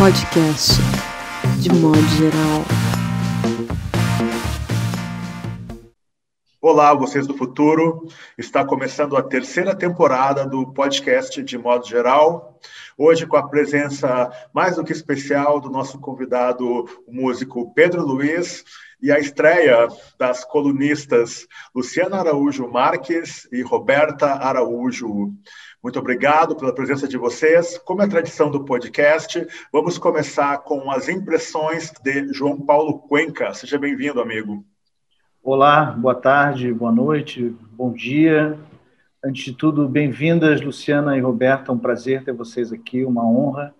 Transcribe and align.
podcast, 0.00 0.80
de 1.58 1.70
modo 1.74 2.00
geral. 2.16 2.64
Olá, 6.58 6.94
vocês 6.94 7.26
do 7.26 7.36
futuro. 7.36 8.08
Está 8.38 8.64
começando 8.64 9.14
a 9.14 9.22
terceira 9.22 9.74
temporada 9.74 10.46
do 10.46 10.72
podcast 10.72 11.42
de 11.42 11.58
modo 11.58 11.86
geral. 11.86 12.58
Hoje 12.96 13.26
com 13.26 13.36
a 13.36 13.46
presença 13.46 14.32
mais 14.54 14.76
do 14.76 14.84
que 14.84 14.92
especial 14.92 15.60
do 15.60 15.68
nosso 15.68 15.98
convidado, 16.00 16.86
o 17.06 17.12
músico 17.12 17.70
Pedro 17.74 18.02
Luiz, 18.02 18.64
e 19.02 19.10
a 19.10 19.18
estreia 19.18 19.88
das 20.18 20.44
colunistas 20.44 21.46
Luciana 21.74 22.18
Araújo 22.18 22.68
Marques 22.68 23.48
e 23.50 23.62
Roberta 23.62 24.26
Araújo. 24.34 25.32
Muito 25.82 25.98
obrigado 25.98 26.54
pela 26.54 26.74
presença 26.74 27.08
de 27.08 27.16
vocês. 27.16 27.78
Como 27.78 28.02
é 28.02 28.06
tradição 28.06 28.50
do 28.50 28.66
podcast, 28.66 29.46
vamos 29.72 29.96
começar 29.96 30.58
com 30.58 30.90
as 30.90 31.08
impressões 31.08 31.90
de 32.02 32.30
João 32.34 32.60
Paulo 32.60 32.98
Cuenca. 32.98 33.54
Seja 33.54 33.78
bem-vindo, 33.78 34.20
amigo. 34.20 34.62
Olá, 35.42 35.86
boa 35.86 36.14
tarde, 36.14 36.70
boa 36.70 36.92
noite, 36.92 37.56
bom 37.72 37.94
dia. 37.94 38.58
Antes 39.24 39.42
de 39.42 39.54
tudo, 39.54 39.88
bem-vindas, 39.88 40.60
Luciana 40.60 41.16
e 41.16 41.20
Roberta. 41.20 41.72
É 41.72 41.74
um 41.74 41.78
prazer 41.78 42.24
ter 42.24 42.32
vocês 42.32 42.74
aqui, 42.74 43.02
uma 43.02 43.24
honra. 43.26 43.74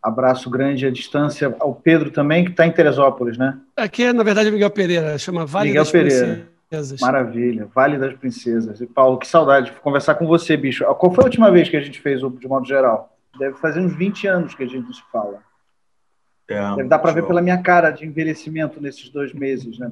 Abraço 0.00 0.48
grande 0.48 0.86
à 0.86 0.90
distância 0.92 1.56
ao 1.58 1.74
Pedro 1.74 2.12
também, 2.12 2.44
que 2.44 2.52
está 2.52 2.64
em 2.68 2.72
Teresópolis, 2.72 3.36
né? 3.36 3.58
Aqui 3.76 4.04
é, 4.04 4.12
na 4.12 4.22
verdade, 4.22 4.48
Miguel 4.48 4.70
Pereira, 4.70 5.18
chama 5.18 5.44
Vale 5.44 5.70
Miguel 5.70 5.86
Pereira. 5.86 6.51
Princesas. 6.72 7.00
Maravilha, 7.00 7.68
Vale 7.74 7.98
das 7.98 8.14
Princesas. 8.14 8.80
E 8.80 8.86
Paulo, 8.86 9.18
que 9.18 9.26
saudade 9.26 9.66
de 9.70 9.80
conversar 9.80 10.14
com 10.14 10.26
você, 10.26 10.56
bicho. 10.56 10.84
Qual 10.94 11.12
foi 11.12 11.24
a 11.24 11.26
última 11.26 11.50
vez 11.50 11.68
que 11.68 11.76
a 11.76 11.80
gente 11.80 12.00
fez 12.00 12.22
o 12.22 12.30
de 12.30 12.48
modo 12.48 12.66
geral? 12.66 13.14
Deve 13.38 13.56
fazer 13.58 13.80
uns 13.80 13.94
20 13.94 14.26
anos 14.26 14.54
que 14.54 14.62
a 14.62 14.66
gente 14.66 14.92
se 14.94 15.02
fala. 15.10 15.42
É, 16.48 16.76
Deve 16.76 16.88
dar 16.88 16.98
para 16.98 17.12
ver 17.12 17.26
pela 17.26 17.40
minha 17.42 17.62
cara 17.62 17.90
de 17.90 18.06
envelhecimento 18.06 18.80
nesses 18.80 19.08
dois 19.10 19.32
meses, 19.32 19.78
né? 19.78 19.90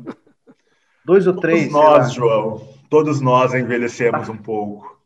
Dois 1.04 1.26
ou 1.26 1.34
três. 1.34 1.68
Todos 1.68 1.72
nós, 1.72 2.12
João, 2.12 2.68
todos 2.88 3.20
nós 3.20 3.54
envelhecemos 3.54 4.28
um 4.28 4.36
pouco. 4.36 4.98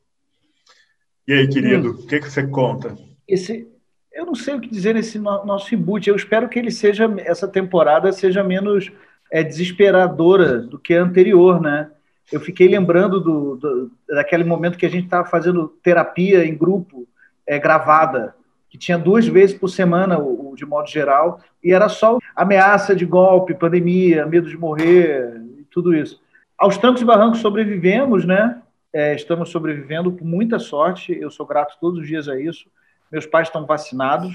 E 1.26 1.32
aí, 1.32 1.48
querido, 1.48 1.90
o 1.90 2.06
que, 2.06 2.20
que 2.20 2.30
você 2.30 2.46
conta? 2.46 2.96
Esse, 3.26 3.68
eu 4.12 4.26
não 4.26 4.34
sei 4.34 4.54
o 4.54 4.60
que 4.60 4.68
dizer 4.68 4.94
nesse 4.94 5.18
no- 5.18 5.44
nosso 5.44 5.70
reboot. 5.70 6.08
Eu 6.08 6.16
espero 6.16 6.48
que 6.48 6.58
ele 6.58 6.70
seja 6.70 7.12
essa 7.18 7.46
temporada 7.48 8.12
seja 8.12 8.42
menos 8.42 8.90
é, 9.34 9.42
desesperadora 9.42 10.58
do 10.60 10.78
que 10.78 10.94
a 10.94 11.02
anterior, 11.02 11.60
né? 11.60 11.90
Eu 12.30 12.38
fiquei 12.38 12.68
lembrando 12.68 13.20
do, 13.20 13.56
do- 13.56 13.90
daquele 14.08 14.44
momento 14.44 14.78
que 14.78 14.86
a 14.86 14.88
gente 14.88 15.06
estava 15.06 15.28
fazendo 15.28 15.66
terapia 15.82 16.44
em 16.44 16.56
grupo 16.56 17.04
é, 17.44 17.58
gravada, 17.58 18.36
que 18.70 18.78
tinha 18.78 18.96
duas 18.96 19.26
vezes 19.26 19.58
por 19.58 19.68
semana, 19.68 20.20
o, 20.20 20.52
o 20.52 20.54
de 20.56 20.64
modo 20.64 20.88
geral, 20.88 21.40
e 21.62 21.72
era 21.72 21.88
só 21.88 22.18
ameaça 22.36 22.94
de 22.94 23.04
golpe, 23.04 23.54
pandemia, 23.54 24.24
medo 24.24 24.48
de 24.48 24.56
morrer, 24.56 25.42
e 25.58 25.64
tudo 25.64 25.92
isso. 25.92 26.22
Aos 26.56 26.78
trancos 26.78 27.02
e 27.02 27.04
barrancos 27.04 27.40
sobrevivemos, 27.40 28.24
né? 28.24 28.62
É, 28.92 29.16
estamos 29.16 29.48
sobrevivendo 29.50 30.12
com 30.12 30.24
muita 30.24 30.60
sorte. 30.60 31.12
Eu 31.20 31.28
sou 31.28 31.44
grato 31.44 31.76
todos 31.80 31.98
os 31.98 32.06
dias 32.06 32.28
a 32.28 32.40
isso. 32.40 32.68
Meus 33.10 33.26
pais 33.26 33.48
estão 33.48 33.66
vacinados 33.66 34.32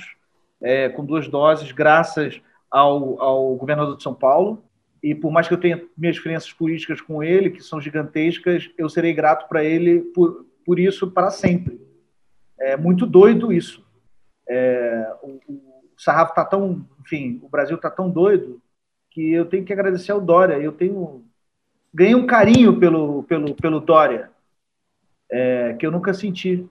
é, 0.61 0.89
com 0.89 1.05
duas 1.05 1.29
doses, 1.29 1.71
graças 1.71 2.41
ao, 2.69 3.21
ao 3.21 3.55
governador 3.55 3.95
de 3.95 4.03
São 4.03 4.13
Paulo. 4.13 4.61
E 5.01 5.15
por 5.15 5.31
mais 5.31 5.47
que 5.47 5.53
eu 5.53 5.59
tenha 5.59 5.81
minhas 5.97 6.15
diferenças 6.15 6.51
políticas 6.51 6.99
com 6.99 7.23
ele, 7.23 7.49
que 7.49 7.63
são 7.63 7.79
gigantescas, 7.79 8.69
eu 8.77 8.89
serei 8.89 9.13
grato 9.13 9.47
para 9.47 9.63
ele 9.63 10.01
por, 10.13 10.45
por 10.65 10.79
isso 10.79 11.09
para 11.09 11.31
sempre. 11.31 11.79
É 12.59 12.75
muito 12.75 13.05
doido 13.05 13.53
isso. 13.53 13.85
É, 14.47 15.13
o, 15.21 15.39
o 15.47 15.93
sarrafo 15.97 16.31
está 16.31 16.43
tão, 16.43 16.85
enfim, 17.01 17.39
o 17.43 17.49
Brasil 17.49 17.75
está 17.75 17.89
tão 17.89 18.09
doido 18.09 18.61
que 19.09 19.31
eu 19.31 19.45
tenho 19.45 19.63
que 19.63 19.73
agradecer 19.73 20.11
ao 20.11 20.19
Dória. 20.19 20.57
Eu 20.59 20.71
tenho 20.71 21.25
ganhei 21.93 22.15
um 22.15 22.27
carinho 22.27 22.79
pelo, 22.79 23.23
pelo, 23.23 23.55
pelo 23.55 23.79
Dória, 23.79 24.29
é, 25.31 25.73
que 25.73 25.85
eu 25.85 25.91
nunca 25.91 26.13
senti. 26.13 26.67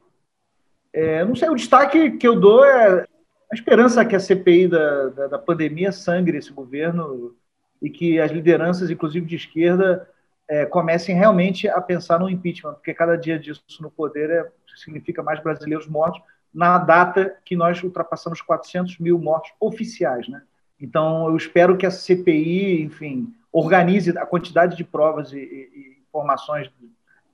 É, 0.92 1.24
não 1.24 1.34
sei, 1.34 1.48
o 1.48 1.54
destaque 1.54 2.12
que 2.12 2.26
eu 2.26 2.38
dou 2.38 2.64
é 2.64 3.06
a 3.50 3.54
esperança 3.54 4.04
que 4.04 4.16
a 4.16 4.20
CPI 4.20 4.69
da, 4.69 5.08
da, 5.08 5.26
da 5.28 5.38
pandemia 5.38 5.92
sangre 5.92 6.38
esse 6.38 6.53
governo 6.53 7.36
e 7.81 7.91
que 7.91 8.21
as 8.21 8.31
lideranças, 8.31 8.91
inclusive 8.91 9.27
de 9.27 9.37
esquerda, 9.37 10.09
é, 10.49 10.65
comecem 10.65 11.15
realmente 11.15 11.69
a 11.69 11.81
pensar 11.81 12.19
no 12.19 12.28
impeachment, 12.28 12.75
porque 12.75 12.94
cada 12.94 13.16
dia 13.16 13.39
disso 13.39 13.62
no 13.81 13.91
poder 13.91 14.31
é, 14.31 14.50
significa 14.77 15.22
mais 15.22 15.43
brasileiros 15.43 15.87
mortos 15.87 16.22
na 16.53 16.78
data 16.78 17.37
que 17.44 17.55
nós 17.55 17.83
ultrapassamos 17.83 18.41
400 18.41 18.99
mil 18.99 19.19
mortos 19.19 19.53
oficiais, 19.61 20.27
né? 20.28 20.43
Então, 20.81 21.28
eu 21.28 21.37
espero 21.37 21.77
que 21.77 21.84
a 21.84 21.91
CPI, 21.91 22.83
enfim, 22.83 23.34
organize 23.53 24.16
a 24.16 24.25
quantidade 24.25 24.77
de 24.77 24.84
provas 24.84 25.33
e, 25.33 25.39
e, 25.39 25.99
informações 26.09 26.71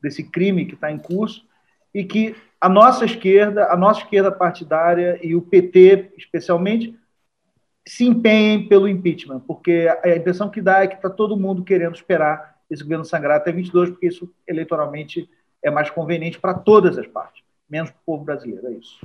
desse 0.02 0.24
crime 0.24 0.64
que 0.64 0.74
está 0.74 0.90
em 0.90 0.98
curso 0.98 1.46
e 1.92 2.04
que 2.04 2.34
a 2.60 2.68
nossa 2.68 3.04
esquerda, 3.04 3.70
a 3.70 3.76
nossa 3.76 4.00
esquerda 4.00 4.32
partidária 4.32 5.18
e 5.22 5.34
o 5.36 5.42
PT, 5.42 6.12
especialmente, 6.16 6.98
se 7.86 8.04
empenhem 8.04 8.66
pelo 8.66 8.88
impeachment, 8.88 9.40
porque 9.40 9.88
a 10.02 10.16
impressão 10.16 10.50
que 10.50 10.62
dá 10.62 10.82
é 10.82 10.86
que 10.86 10.94
está 10.94 11.10
todo 11.10 11.36
mundo 11.36 11.62
querendo 11.62 11.94
esperar 11.94 12.58
esse 12.70 12.82
governo 12.82 13.04
sangrar 13.04 13.36
até 13.36 13.52
22, 13.52 13.90
porque 13.90 14.06
isso 14.06 14.32
eleitoralmente 14.46 15.28
é 15.62 15.70
mais 15.70 15.90
conveniente 15.90 16.38
para 16.38 16.54
todas 16.54 16.96
as 16.96 17.06
partes, 17.06 17.42
menos 17.68 17.90
para 17.90 18.00
o 18.00 18.04
povo 18.04 18.24
brasileiro. 18.24 18.66
É 18.68 18.72
isso. 18.72 18.98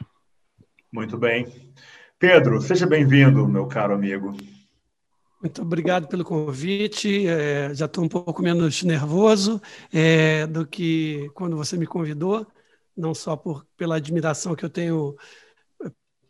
Muito 0.91 1.17
bem. 1.17 1.45
Pedro, 2.17 2.61
seja 2.61 2.87
bem-vindo, 2.87 3.47
meu 3.47 3.67
caro 3.67 3.93
amigo. 3.93 4.35
Muito 5.41 5.61
obrigado 5.61 6.07
pelo 6.07 6.25
convite. 6.25 7.27
É, 7.27 7.73
já 7.73 7.85
estou 7.85 8.03
um 8.03 8.09
pouco 8.09 8.41
menos 8.41 8.83
nervoso 8.83 9.61
é, 9.93 10.45
do 10.47 10.65
que 10.65 11.29
quando 11.33 11.55
você 11.55 11.77
me 11.77 11.87
convidou, 11.87 12.45
não 12.95 13.13
só 13.13 13.37
por, 13.37 13.65
pela 13.77 13.95
admiração 13.95 14.55
que 14.55 14.65
eu 14.65 14.69
tenho 14.69 15.15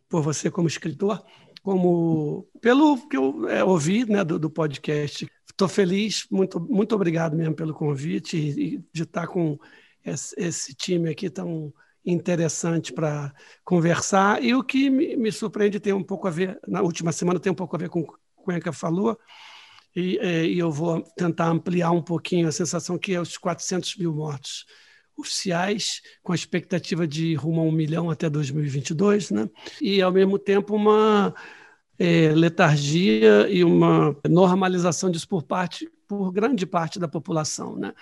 por 0.07 0.23
você 0.23 0.49
como 0.49 0.67
escritor, 0.67 1.23
como 1.61 2.47
pelo 2.61 3.07
que 3.07 3.17
eu 3.17 3.47
é, 3.49 3.63
ouvi 3.63 4.05
né, 4.05 4.23
do, 4.23 4.39
do 4.39 4.49
podcast. 4.49 5.29
Estou 5.47 5.67
feliz, 5.67 6.25
muito, 6.31 6.59
muito 6.59 6.95
obrigado 6.95 7.35
mesmo 7.35 7.55
pelo 7.55 7.73
convite 7.73 8.37
e, 8.37 8.75
e 8.75 8.83
de 8.93 9.03
estar 9.03 9.27
com 9.27 9.57
esse, 10.05 10.33
esse 10.37 10.73
time 10.73 11.09
aqui 11.09 11.29
tão 11.29 11.73
interessante 12.05 12.93
para 12.93 13.33
conversar. 13.63 14.43
E 14.43 14.53
o 14.55 14.63
que 14.63 14.89
me, 14.89 15.15
me, 15.15 15.31
surpreende 15.31 15.79
tem 15.79 15.93
um 15.93 16.03
pouco 16.03 16.27
a 16.27 16.31
ver, 16.31 16.59
na 16.67 16.81
última 16.81 17.11
semana, 17.11 17.39
tem 17.39 17.51
um 17.51 17.55
pouco 17.55 17.75
a 17.75 17.79
ver 17.79 17.89
com 17.89 18.01
o 18.01 18.07
que 18.07 18.13
o 18.13 18.43
Cuenca 18.43 18.71
falou, 18.71 19.17
e, 19.95 20.17
e, 20.17 20.59
eu 20.59 20.71
vou 20.71 21.01
tentar 21.17 21.49
ampliar 21.49 21.91
um 21.91 22.01
pouquinho 22.01 22.47
a 22.47 22.51
sensação 22.51 22.97
que 22.97 23.13
é 23.13 23.19
os 23.19 23.37
400 23.37 23.97
mil 23.97 24.13
mortos 24.13 24.65
oficiais, 25.19 26.01
com 26.23 26.31
a 26.31 26.35
expectativa 26.35 27.07
de 27.07 27.35
rumo 27.35 27.61
a 27.61 27.63
um 27.63 27.71
milhão 27.71 28.09
até 28.09 28.29
2022, 28.29 29.31
né? 29.31 29.49
e, 29.81 30.01
ao 30.01 30.11
mesmo 30.11 30.37
tempo, 30.39 30.75
uma 30.75 31.33
é, 31.97 32.29
letargia 32.29 33.47
e 33.49 33.63
uma 33.63 34.15
normalização 34.27 35.09
disso 35.09 35.27
por 35.27 35.43
parte, 35.43 35.89
por 36.07 36.31
grande 36.31 36.65
parte 36.65 36.99
da 36.99 37.07
população. 37.07 37.75
Né? 37.75 37.93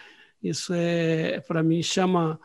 Isso, 0.41 0.73
é, 0.73 1.39
para 1.41 1.63
mim, 1.63 1.81
chama 1.81 2.39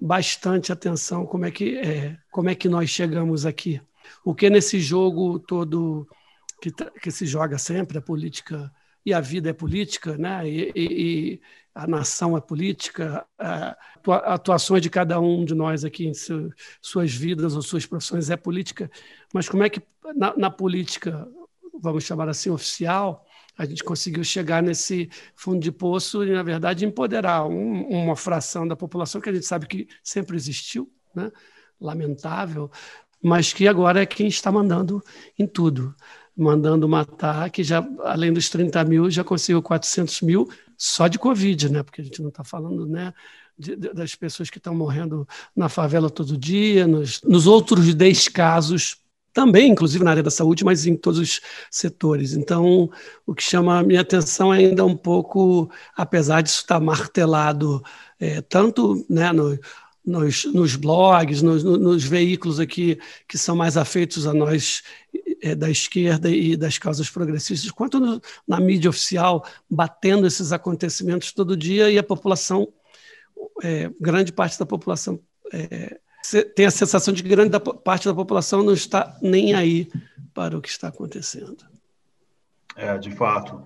bastante 0.00 0.72
atenção 0.72 1.26
como 1.26 1.44
é 1.44 1.50
que 1.50 1.76
é, 1.76 2.16
como 2.30 2.48
é 2.48 2.54
que 2.54 2.68
nós 2.68 2.88
chegamos 2.88 3.44
aqui. 3.44 3.80
O 4.24 4.34
que 4.34 4.48
nesse 4.48 4.80
jogo 4.80 5.38
todo 5.38 6.06
que, 6.60 6.70
que 7.00 7.10
se 7.10 7.26
joga 7.26 7.58
sempre 7.58 7.98
a 7.98 8.02
política 8.02 8.72
e 9.04 9.12
a 9.12 9.20
vida 9.20 9.50
é 9.50 9.52
política, 9.52 10.16
né? 10.16 10.48
E, 10.48 10.72
e, 10.74 11.32
e 11.34 11.40
a 11.74 11.86
nação 11.86 12.36
é 12.36 12.40
política, 12.40 13.26
a 13.38 13.76
atuações 14.34 14.82
de 14.82 14.90
cada 14.90 15.18
um 15.20 15.44
de 15.44 15.54
nós 15.54 15.84
aqui 15.84 16.06
em 16.06 16.12
suas 16.80 17.14
vidas 17.14 17.56
ou 17.56 17.62
suas 17.62 17.86
profissões 17.86 18.30
é 18.30 18.36
política. 18.36 18.90
Mas 19.32 19.48
como 19.48 19.62
é 19.62 19.70
que 19.70 19.82
na, 20.14 20.36
na 20.36 20.50
política, 20.50 21.26
vamos 21.80 22.04
chamar 22.04 22.28
assim, 22.28 22.50
oficial, 22.50 23.24
a 23.56 23.64
gente 23.64 23.84
conseguiu 23.84 24.24
chegar 24.24 24.62
nesse 24.62 25.10
fundo 25.34 25.60
de 25.60 25.70
poço 25.70 26.24
e, 26.24 26.32
na 26.32 26.42
verdade, 26.42 26.84
empoderar 26.84 27.46
um, 27.46 27.82
uma 27.88 28.16
fração 28.16 28.66
da 28.66 28.76
população 28.76 29.20
que 29.20 29.28
a 29.28 29.32
gente 29.32 29.46
sabe 29.46 29.66
que 29.66 29.88
sempre 30.02 30.36
existiu, 30.36 30.90
né? 31.14 31.30
lamentável, 31.80 32.70
mas 33.22 33.52
que 33.52 33.68
agora 33.68 34.02
é 34.02 34.06
quem 34.06 34.26
está 34.26 34.50
mandando 34.50 35.02
em 35.38 35.46
tudo. 35.46 35.94
Mandando 36.36 36.88
matar, 36.88 37.50
que 37.50 37.62
já, 37.62 37.86
além 38.04 38.32
dos 38.32 38.48
30 38.48 38.82
mil, 38.84 39.10
já 39.10 39.22
conseguiu 39.22 39.62
400 39.62 40.22
mil 40.22 40.48
só 40.76 41.06
de 41.06 41.18
Covid, 41.18 41.70
né? 41.70 41.82
porque 41.82 42.00
a 42.00 42.04
gente 42.04 42.22
não 42.22 42.30
está 42.30 42.42
falando 42.42 42.86
né, 42.86 43.12
das 43.94 44.14
pessoas 44.14 44.48
que 44.48 44.58
estão 44.58 44.74
morrendo 44.74 45.28
na 45.54 45.68
favela 45.68 46.08
todo 46.08 46.36
dia, 46.36 46.86
nos, 46.86 47.20
nos 47.22 47.46
outros 47.46 47.94
10 47.94 48.28
casos 48.28 48.96
também, 49.32 49.70
inclusive 49.70 50.04
na 50.04 50.10
área 50.10 50.22
da 50.22 50.30
saúde, 50.30 50.64
mas 50.64 50.86
em 50.86 50.96
todos 50.96 51.18
os 51.18 51.40
setores. 51.70 52.34
Então, 52.34 52.90
o 53.26 53.34
que 53.34 53.42
chama 53.42 53.78
a 53.78 53.82
minha 53.82 54.00
atenção 54.00 54.52
ainda 54.52 54.84
um 54.84 54.96
pouco, 54.96 55.70
apesar 55.96 56.42
disso 56.42 56.60
estar 56.60 56.80
martelado 56.80 57.82
é, 58.20 58.40
tanto 58.42 59.04
né, 59.08 59.32
no, 59.32 59.58
nos, 60.04 60.44
nos, 60.46 60.76
blogs, 60.76 61.42
nos, 61.42 61.64
nos, 61.64 62.04
veículos 62.04 62.60
aqui 62.60 62.98
que 63.26 63.38
são 63.38 63.56
mais 63.56 63.76
afeitos 63.76 64.26
a 64.26 64.34
nós 64.34 64.82
é, 65.42 65.54
da 65.54 65.68
esquerda 65.68 66.30
e 66.30 66.56
das 66.56 66.78
causas 66.78 67.10
progressistas, 67.10 67.70
quanto 67.70 67.98
no, 67.98 68.22
na 68.46 68.60
mídia 68.60 68.88
oficial, 68.88 69.44
batendo 69.68 70.26
esses 70.26 70.52
acontecimentos 70.52 71.32
todo 71.32 71.56
dia 71.56 71.90
e 71.90 71.98
a 71.98 72.02
população, 72.02 72.72
é, 73.62 73.90
grande 74.00 74.32
parte 74.32 74.58
da 74.58 74.64
população, 74.64 75.20
é, 75.52 75.98
tem 76.54 76.64
a 76.64 76.70
sensação 76.70 77.12
de 77.12 77.22
que 77.22 77.28
grande 77.28 77.58
parte 77.84 78.06
da 78.06 78.14
população 78.14 78.62
não 78.62 78.72
está 78.72 79.18
nem 79.20 79.54
aí 79.54 79.90
para 80.32 80.56
o 80.56 80.62
que 80.62 80.68
está 80.68 80.88
acontecendo. 80.88 81.56
É, 82.76 82.96
de 82.96 83.10
fato. 83.10 83.62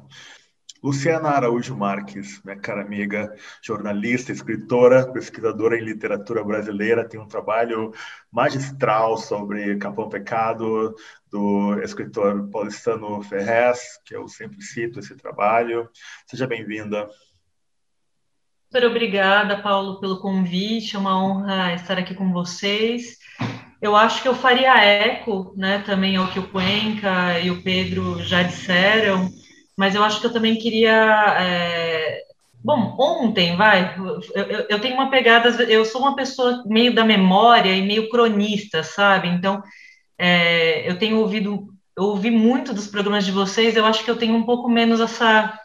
Luciana 0.82 1.31
Araújo 1.31 1.76
Marques, 1.76 2.40
minha 2.44 2.56
cara 2.56 2.82
amiga, 2.82 3.34
jornalista, 3.62 4.31
escritora, 4.31 5.11
pesquisadora 5.11 5.76
em 5.76 5.84
literatura 5.84 6.44
brasileira, 6.44 7.08
tem 7.08 7.19
um 7.19 7.26
trabalho 7.26 7.93
magistral 8.31 9.17
sobre 9.17 9.76
Capão 9.78 10.08
Pecado, 10.08 10.94
do 11.36 11.80
escritor 11.82 12.48
paulistano 12.50 13.22
Ferrez, 13.22 14.00
que 14.04 14.16
eu 14.16 14.26
sempre 14.26 14.62
cito 14.62 14.98
esse 14.98 15.14
trabalho. 15.14 15.88
Seja 16.26 16.46
bem-vinda. 16.46 17.08
Super 18.66 18.86
obrigada, 18.86 19.62
Paulo, 19.62 20.00
pelo 20.00 20.20
convite. 20.20 20.96
É 20.96 20.98
uma 20.98 21.22
honra 21.22 21.74
estar 21.74 21.98
aqui 21.98 22.14
com 22.14 22.32
vocês. 22.32 23.18
Eu 23.82 23.94
acho 23.94 24.22
que 24.22 24.28
eu 24.28 24.34
faria 24.34 24.82
eco, 24.82 25.52
né, 25.56 25.82
também 25.84 26.16
ao 26.16 26.30
que 26.30 26.38
o 26.38 26.48
Cuenca 26.48 27.38
e 27.40 27.50
o 27.50 27.62
Pedro 27.62 28.22
já 28.22 28.42
disseram 28.42 29.30
mas 29.76 29.94
eu 29.94 30.02
acho 30.02 30.20
que 30.20 30.26
eu 30.26 30.32
também 30.32 30.56
queria. 30.56 31.36
É... 31.38 32.22
Bom, 32.64 32.96
ontem, 32.98 33.54
vai, 33.56 33.94
eu, 34.34 34.66
eu, 34.68 34.80
tenho 34.80 34.94
uma 34.94 35.08
pegada, 35.08 35.50
eu 35.64 35.84
sou 35.84 36.00
uma 36.00 36.16
pessoa 36.16 36.64
meio 36.66 36.92
da 36.92 37.04
memória 37.04 37.72
e 37.72 37.82
meio 37.82 38.08
cronista, 38.08 38.82
sabe? 38.82 39.28
Então, 39.28 39.62
é, 40.18 40.88
eu 40.88 40.98
tenho 40.98 41.18
ouvido, 41.18 41.68
eu 41.96 42.04
ouvi 42.04 42.30
muito 42.30 42.72
dos 42.72 42.86
programas 42.86 43.24
de 43.24 43.32
vocês, 43.32 43.76
eu 43.76 43.84
acho 43.84 44.04
que 44.04 44.10
eu 44.10 44.16
tenho 44.16 44.34
um 44.34 44.44
pouco 44.44 44.68
menos 44.68 45.00
essa, 45.00 45.58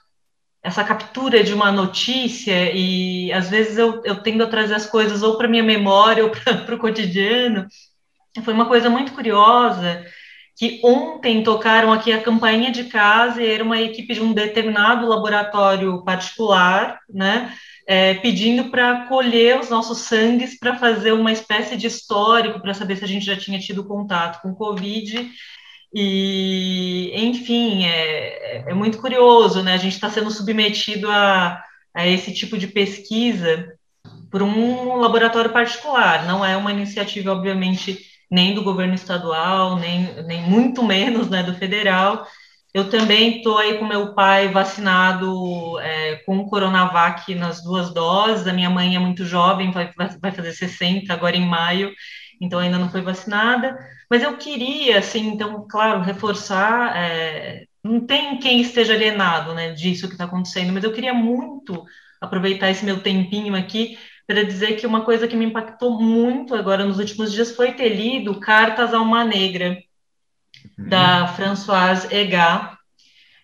essa 0.63 0.83
captura 0.83 1.43
de 1.43 1.53
uma 1.53 1.71
notícia, 1.71 2.71
e 2.73 3.31
às 3.33 3.49
vezes 3.49 3.77
eu, 3.77 4.01
eu 4.03 4.21
tendo 4.21 4.43
a 4.43 4.47
trazer 4.47 4.75
as 4.75 4.85
coisas 4.85 5.23
ou 5.23 5.37
para 5.37 5.47
minha 5.47 5.63
memória 5.63 6.23
ou 6.25 6.31
para 6.31 6.75
o 6.75 6.79
cotidiano. 6.79 7.67
Foi 8.43 8.53
uma 8.53 8.65
coisa 8.65 8.89
muito 8.89 9.13
curiosa 9.13 10.05
que 10.55 10.79
ontem 10.83 11.43
tocaram 11.43 11.91
aqui 11.91 12.11
a 12.11 12.21
campainha 12.21 12.71
de 12.71 12.83
casa 12.83 13.41
e 13.41 13.49
era 13.49 13.63
uma 13.63 13.81
equipe 13.81 14.13
de 14.13 14.21
um 14.21 14.31
determinado 14.33 15.07
laboratório 15.07 16.03
particular, 16.03 16.99
né, 17.09 17.51
é, 17.87 18.13
pedindo 18.15 18.69
para 18.69 19.07
colher 19.07 19.59
os 19.59 19.69
nossos 19.69 19.99
sangues 19.99 20.57
para 20.57 20.77
fazer 20.77 21.11
uma 21.11 21.31
espécie 21.31 21.75
de 21.75 21.87
histórico 21.87 22.61
para 22.61 22.73
saber 22.73 22.95
se 22.95 23.03
a 23.03 23.07
gente 23.07 23.25
já 23.25 23.35
tinha 23.35 23.59
tido 23.59 23.83
contato 23.83 24.41
com 24.41 24.55
Covid. 24.55 25.29
E, 25.93 27.11
enfim, 27.15 27.85
é, 27.85 28.69
é 28.69 28.73
muito 28.73 28.99
curioso, 28.99 29.61
né? 29.61 29.73
A 29.73 29.77
gente 29.77 29.93
está 29.93 30.09
sendo 30.09 30.31
submetido 30.31 31.09
a, 31.09 31.61
a 31.93 32.07
esse 32.07 32.33
tipo 32.33 32.57
de 32.57 32.67
pesquisa 32.67 33.77
por 34.31 34.41
um 34.41 34.95
laboratório 34.95 35.51
particular, 35.51 36.25
não 36.25 36.43
é 36.43 36.55
uma 36.55 36.71
iniciativa, 36.71 37.33
obviamente, 37.33 37.99
nem 38.31 38.55
do 38.55 38.63
governo 38.63 38.93
estadual, 38.93 39.77
nem, 39.77 40.23
nem 40.23 40.41
muito 40.41 40.81
menos 40.81 41.29
né, 41.29 41.43
do 41.43 41.53
federal. 41.53 42.25
Eu 42.73 42.89
também 42.89 43.37
estou 43.37 43.57
aí 43.57 43.77
com 43.77 43.85
meu 43.85 44.13
pai 44.13 44.47
vacinado 44.47 45.77
é, 45.79 46.15
com 46.25 46.37
o 46.37 46.49
Coronavac 46.49 47.35
nas 47.35 47.61
duas 47.61 47.93
doses. 47.93 48.47
A 48.47 48.53
minha 48.53 48.69
mãe 48.69 48.95
é 48.95 48.99
muito 48.99 49.25
jovem, 49.25 49.71
vai, 49.71 49.91
vai 49.97 50.31
fazer 50.31 50.53
60 50.53 51.13
agora 51.13 51.35
em 51.35 51.45
maio, 51.45 51.91
então 52.39 52.59
ainda 52.59 52.77
não 52.77 52.89
foi 52.89 53.01
vacinada. 53.01 53.77
Mas 54.09 54.23
eu 54.23 54.37
queria, 54.37 54.99
assim, 54.99 55.27
então, 55.27 55.65
claro, 55.69 56.01
reforçar. 56.01 56.95
É, 56.95 57.65
não 57.83 58.05
tem 58.05 58.39
quem 58.39 58.61
esteja 58.61 58.93
alienado 58.93 59.53
né, 59.53 59.71
disso 59.71 60.07
que 60.07 60.13
está 60.13 60.25
acontecendo, 60.25 60.71
mas 60.71 60.83
eu 60.83 60.93
queria 60.93 61.13
muito 61.13 61.83
aproveitar 62.21 62.69
esse 62.69 62.85
meu 62.85 63.01
tempinho 63.01 63.55
aqui 63.55 63.97
para 64.27 64.43
dizer 64.43 64.75
que 64.75 64.85
uma 64.87 65.03
coisa 65.03 65.27
que 65.27 65.35
me 65.35 65.45
impactou 65.45 65.99
muito 65.99 66.55
agora 66.55 66.85
nos 66.85 66.99
últimos 66.99 67.33
dias 67.33 67.55
foi 67.55 67.73
ter 67.73 67.89
lido 67.89 68.39
Cartas 68.39 68.93
a 68.93 69.01
uma 69.01 69.25
Negra, 69.25 69.77
uhum. 70.77 70.89
da 70.89 71.27
Françoise 71.27 72.07
Egat. 72.13 72.77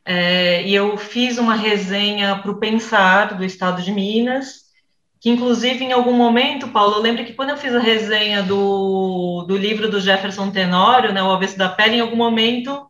É, 0.06 0.64
e 0.64 0.74
eu 0.74 0.98
fiz 0.98 1.38
uma 1.38 1.56
resenha 1.56 2.38
para 2.38 2.52
o 2.52 2.60
Pensar, 2.60 3.36
do 3.36 3.44
Estado 3.44 3.82
de 3.82 3.92
Minas, 3.92 4.68
que 5.20 5.30
inclusive 5.30 5.84
em 5.84 5.92
algum 5.92 6.14
momento, 6.14 6.70
Paulo, 6.70 6.96
eu 6.96 7.02
lembro 7.02 7.26
que 7.26 7.34
quando 7.34 7.50
eu 7.50 7.58
fiz 7.58 7.76
a 7.76 7.80
resenha 7.80 8.42
do, 8.42 9.44
do 9.48 9.58
livro 9.58 9.90
do 9.90 10.00
Jefferson 10.00 10.50
Tenório, 10.50 11.12
né, 11.12 11.22
O 11.22 11.32
Avesso 11.32 11.58
da 11.58 11.68
Pele, 11.68 11.98
em 11.98 12.02
algum 12.02 12.16
momento 12.16 12.88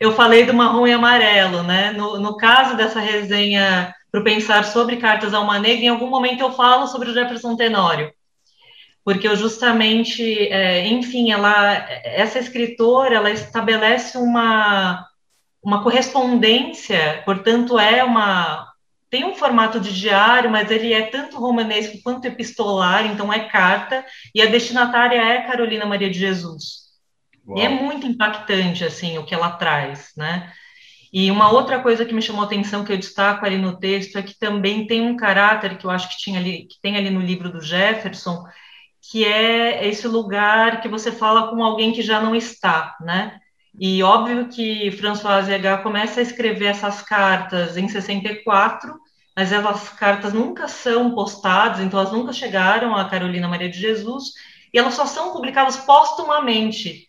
eu 0.00 0.12
falei 0.12 0.44
do 0.44 0.54
marrom 0.54 0.86
e 0.86 0.92
amarelo, 0.92 1.62
né? 1.62 1.92
No, 1.92 2.20
no 2.20 2.36
caso 2.36 2.76
dessa 2.76 3.00
resenha 3.00 3.92
para 4.10 4.22
pensar 4.22 4.64
sobre 4.64 4.96
Cartas 4.96 5.34
a 5.34 5.40
uma 5.40 5.58
Negra, 5.58 5.84
em 5.84 5.88
algum 5.88 6.08
momento 6.08 6.40
eu 6.40 6.52
falo 6.52 6.86
sobre 6.86 7.10
o 7.10 7.14
Jefferson 7.14 7.56
Tenório, 7.56 8.12
porque 9.08 9.26
eu 9.26 9.34
justamente, 9.34 10.22
é, 10.52 10.86
enfim, 10.86 11.32
ela, 11.32 11.66
essa 12.04 12.38
escritora, 12.38 13.14
ela 13.14 13.30
estabelece 13.30 14.18
uma, 14.18 15.08
uma 15.62 15.82
correspondência, 15.82 17.22
portanto 17.24 17.78
é 17.78 18.04
uma 18.04 18.70
tem 19.08 19.24
um 19.24 19.34
formato 19.34 19.80
de 19.80 19.98
diário, 19.98 20.50
mas 20.50 20.70
ele 20.70 20.92
é 20.92 21.06
tanto 21.06 21.38
romanesco 21.38 21.96
quanto 22.04 22.26
epistolar, 22.26 23.06
então 23.06 23.32
é 23.32 23.48
carta, 23.48 24.04
e 24.34 24.42
a 24.42 24.46
destinatária 24.46 25.16
é 25.16 25.40
Carolina 25.40 25.86
Maria 25.86 26.10
de 26.10 26.18
Jesus. 26.18 26.88
Uau. 27.46 27.56
E 27.56 27.62
é 27.62 27.68
muito 27.70 28.06
impactante, 28.06 28.84
assim, 28.84 29.16
o 29.16 29.24
que 29.24 29.34
ela 29.34 29.52
traz, 29.52 30.12
né? 30.18 30.52
E 31.10 31.30
uma 31.30 31.50
outra 31.50 31.80
coisa 31.80 32.04
que 32.04 32.12
me 32.12 32.20
chamou 32.20 32.42
a 32.42 32.44
atenção, 32.44 32.84
que 32.84 32.92
eu 32.92 32.98
destaco 32.98 33.46
ali 33.46 33.56
no 33.56 33.78
texto, 33.78 34.18
é 34.18 34.22
que 34.22 34.38
também 34.38 34.86
tem 34.86 35.00
um 35.00 35.16
caráter 35.16 35.78
que 35.78 35.86
eu 35.86 35.90
acho 35.90 36.10
que, 36.10 36.18
tinha 36.18 36.38
ali, 36.38 36.66
que 36.66 36.78
tem 36.82 36.98
ali 36.98 37.08
no 37.08 37.22
livro 37.22 37.50
do 37.50 37.62
Jefferson, 37.62 38.44
que 39.00 39.24
é 39.24 39.86
esse 39.86 40.06
lugar 40.06 40.80
que 40.80 40.88
você 40.88 41.10
fala 41.12 41.48
com 41.48 41.62
alguém 41.62 41.92
que 41.92 42.02
já 42.02 42.20
não 42.20 42.34
está, 42.34 42.96
né? 43.00 43.38
E 43.78 44.02
óbvio 44.02 44.48
que 44.48 44.90
Françoise 44.92 45.52
H 45.52 45.78
começa 45.78 46.20
a 46.20 46.22
escrever 46.22 46.66
essas 46.66 47.00
cartas 47.02 47.76
em 47.76 47.88
64, 47.88 48.98
mas 49.36 49.52
essas 49.52 49.88
cartas 49.90 50.32
nunca 50.32 50.66
são 50.66 51.14
postadas, 51.14 51.80
então 51.80 52.00
elas 52.00 52.12
nunca 52.12 52.32
chegaram 52.32 52.96
a 52.96 53.08
Carolina 53.08 53.46
Maria 53.46 53.68
de 53.68 53.78
Jesus, 53.78 54.32
e 54.72 54.78
elas 54.78 54.94
só 54.94 55.06
são 55.06 55.32
publicadas 55.32 55.76
póstumamente 55.76 57.08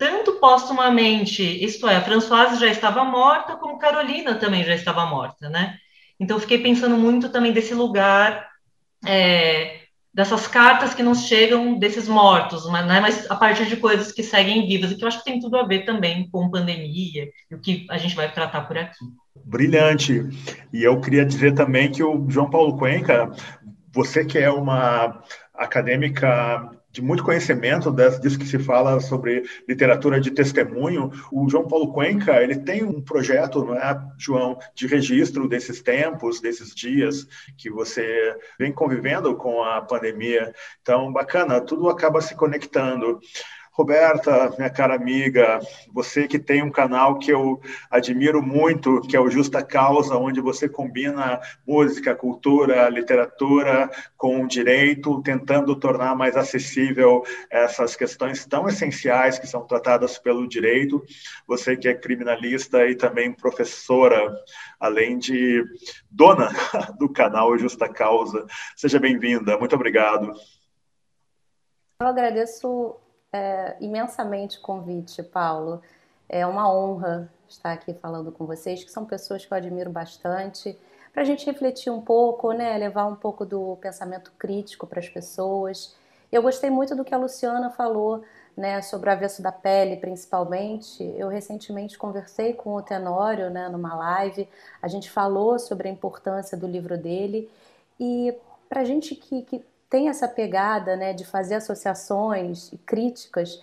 tanto 0.00 0.32
postumamente, 0.40 1.42
isto 1.62 1.86
é, 1.86 2.00
Françoise 2.00 2.58
já 2.58 2.68
estava 2.68 3.04
morta, 3.04 3.54
como 3.56 3.78
Carolina 3.78 4.34
também 4.34 4.64
já 4.64 4.74
estava 4.74 5.04
morta, 5.04 5.50
né? 5.50 5.76
Então, 6.18 6.40
fiquei 6.40 6.56
pensando 6.56 6.96
muito 6.96 7.28
também 7.28 7.52
desse 7.52 7.74
lugar, 7.74 8.48
é, 9.04 9.79
dessas 10.12 10.46
cartas 10.46 10.92
que 10.92 11.02
nos 11.02 11.26
chegam 11.26 11.78
desses 11.78 12.08
mortos, 12.08 12.68
mas, 12.68 12.86
né, 12.86 13.00
mas 13.00 13.30
a 13.30 13.36
partir 13.36 13.66
de 13.66 13.76
coisas 13.76 14.10
que 14.10 14.22
seguem 14.22 14.66
vivas, 14.66 14.90
e 14.90 14.96
que 14.96 15.04
eu 15.04 15.08
acho 15.08 15.18
que 15.18 15.24
tem 15.24 15.40
tudo 15.40 15.56
a 15.56 15.62
ver 15.62 15.84
também 15.84 16.28
com 16.30 16.50
pandemia 16.50 17.28
e 17.50 17.54
o 17.54 17.60
que 17.60 17.86
a 17.88 17.96
gente 17.96 18.16
vai 18.16 18.32
tratar 18.32 18.62
por 18.62 18.76
aqui. 18.76 19.04
Brilhante. 19.44 20.22
E 20.72 20.82
eu 20.82 21.00
queria 21.00 21.24
dizer 21.24 21.54
também 21.54 21.90
que 21.90 22.02
o 22.02 22.28
João 22.28 22.50
Paulo 22.50 22.76
Cuenca, 22.76 23.30
você 23.92 24.24
que 24.24 24.38
é 24.38 24.50
uma 24.50 25.22
acadêmica 25.54 26.79
de 26.92 27.00
muito 27.00 27.22
conhecimento 27.22 27.90
disso 28.20 28.38
que 28.38 28.46
se 28.46 28.58
fala 28.58 29.00
sobre 29.00 29.44
literatura 29.68 30.20
de 30.20 30.30
testemunho. 30.30 31.10
O 31.32 31.48
João 31.48 31.66
Paulo 31.66 31.92
Cuenca, 31.92 32.42
ele 32.42 32.56
tem 32.56 32.82
um 32.82 33.00
projeto, 33.00 33.64
não 33.64 33.74
é, 33.74 34.00
João, 34.18 34.58
de 34.74 34.86
registro 34.86 35.48
desses 35.48 35.80
tempos, 35.80 36.40
desses 36.40 36.74
dias 36.74 37.26
que 37.56 37.70
você 37.70 38.36
vem 38.58 38.72
convivendo 38.72 39.36
com 39.36 39.62
a 39.62 39.80
pandemia. 39.80 40.52
Então, 40.82 41.12
bacana, 41.12 41.60
tudo 41.60 41.88
acaba 41.88 42.20
se 42.20 42.34
conectando. 42.34 43.20
Roberta, 43.72 44.52
minha 44.58 44.68
cara 44.68 44.96
amiga, 44.96 45.60
você 45.92 46.26
que 46.26 46.38
tem 46.38 46.62
um 46.62 46.70
canal 46.70 47.18
que 47.18 47.30
eu 47.30 47.60
admiro 47.88 48.42
muito, 48.42 49.00
que 49.02 49.16
é 49.16 49.20
o 49.20 49.30
Justa 49.30 49.64
Causa, 49.64 50.16
onde 50.16 50.40
você 50.40 50.68
combina 50.68 51.40
música, 51.66 52.14
cultura, 52.14 52.88
literatura 52.88 53.88
com 54.16 54.46
direito, 54.46 55.22
tentando 55.22 55.76
tornar 55.76 56.16
mais 56.16 56.36
acessível 56.36 57.22
essas 57.48 57.94
questões 57.94 58.44
tão 58.44 58.68
essenciais 58.68 59.38
que 59.38 59.46
são 59.46 59.64
tratadas 59.64 60.18
pelo 60.18 60.48
direito. 60.48 61.02
Você 61.46 61.76
que 61.76 61.88
é 61.88 61.94
criminalista 61.94 62.84
e 62.86 62.96
também 62.96 63.32
professora, 63.32 64.36
além 64.80 65.16
de 65.16 65.64
dona 66.10 66.50
do 66.98 67.08
canal 67.08 67.56
Justa 67.56 67.88
Causa. 67.88 68.44
Seja 68.76 68.98
bem-vinda. 68.98 69.56
Muito 69.56 69.76
obrigado. 69.76 70.34
Eu 72.02 72.08
agradeço 72.08 72.99
é, 73.32 73.76
imensamente 73.80 74.58
o 74.58 74.62
convite, 74.62 75.22
Paulo. 75.22 75.82
É 76.28 76.46
uma 76.46 76.72
honra 76.72 77.30
estar 77.48 77.72
aqui 77.72 77.92
falando 77.94 78.30
com 78.30 78.46
vocês, 78.46 78.84
que 78.84 78.90
são 78.90 79.04
pessoas 79.04 79.44
que 79.44 79.52
eu 79.52 79.56
admiro 79.58 79.90
bastante, 79.90 80.78
para 81.12 81.22
a 81.22 81.24
gente 81.24 81.44
refletir 81.46 81.90
um 81.90 82.00
pouco, 82.00 82.52
né, 82.52 82.78
levar 82.78 83.06
um 83.06 83.16
pouco 83.16 83.44
do 83.44 83.76
pensamento 83.80 84.32
crítico 84.38 84.86
para 84.86 85.00
as 85.00 85.08
pessoas. 85.08 85.96
Eu 86.30 86.42
gostei 86.42 86.70
muito 86.70 86.94
do 86.94 87.04
que 87.04 87.12
a 87.12 87.18
Luciana 87.18 87.70
falou 87.70 88.22
né, 88.56 88.80
sobre 88.82 89.08
o 89.08 89.12
avesso 89.12 89.42
da 89.42 89.50
pele, 89.50 89.96
principalmente. 89.96 91.02
Eu 91.16 91.28
recentemente 91.28 91.98
conversei 91.98 92.52
com 92.52 92.74
o 92.74 92.82
Tenório, 92.82 93.50
né, 93.50 93.68
numa 93.68 93.94
live. 93.96 94.48
A 94.80 94.86
gente 94.86 95.10
falou 95.10 95.58
sobre 95.58 95.88
a 95.88 95.90
importância 95.90 96.56
do 96.56 96.66
livro 96.66 96.96
dele 96.96 97.50
e 97.98 98.32
para 98.68 98.82
a 98.82 98.84
gente 98.84 99.16
que, 99.16 99.42
que 99.42 99.64
tem 99.90 100.08
essa 100.08 100.28
pegada, 100.28 100.96
né, 100.96 101.12
de 101.12 101.26
fazer 101.26 101.56
associações 101.56 102.72
e 102.72 102.78
críticas, 102.78 103.60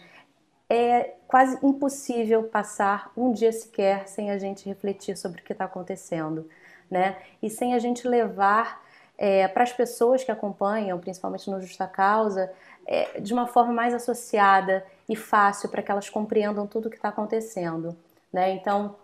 é 0.69 1.13
quase 1.27 1.57
impossível 1.65 2.43
passar 2.43 3.11
um 3.15 3.31
dia 3.31 3.53
sequer 3.53 4.07
sem 4.07 4.29
a 4.29 4.37
gente 4.37 4.67
refletir 4.67 5.17
sobre 5.17 5.41
o 5.41 5.43
que 5.43 5.53
está 5.53 5.63
acontecendo, 5.63 6.49
né? 6.91 7.17
E 7.41 7.49
sem 7.49 7.73
a 7.73 7.79
gente 7.79 8.05
levar 8.05 8.85
é, 9.17 9.47
para 9.47 9.63
as 9.63 9.71
pessoas 9.71 10.25
que 10.25 10.31
acompanham, 10.31 10.99
principalmente 10.99 11.49
no 11.49 11.61
Justa 11.61 11.87
Causa, 11.87 12.51
é, 12.85 13.19
de 13.19 13.33
uma 13.33 13.47
forma 13.47 13.71
mais 13.71 13.93
associada 13.93 14.85
e 15.07 15.15
fácil 15.15 15.69
para 15.69 15.81
que 15.81 15.89
elas 15.89 16.09
compreendam 16.09 16.67
tudo 16.67 16.87
o 16.87 16.89
que 16.89 16.97
está 16.97 17.09
acontecendo, 17.09 17.97
né? 18.31 18.51
Então, 18.51 18.95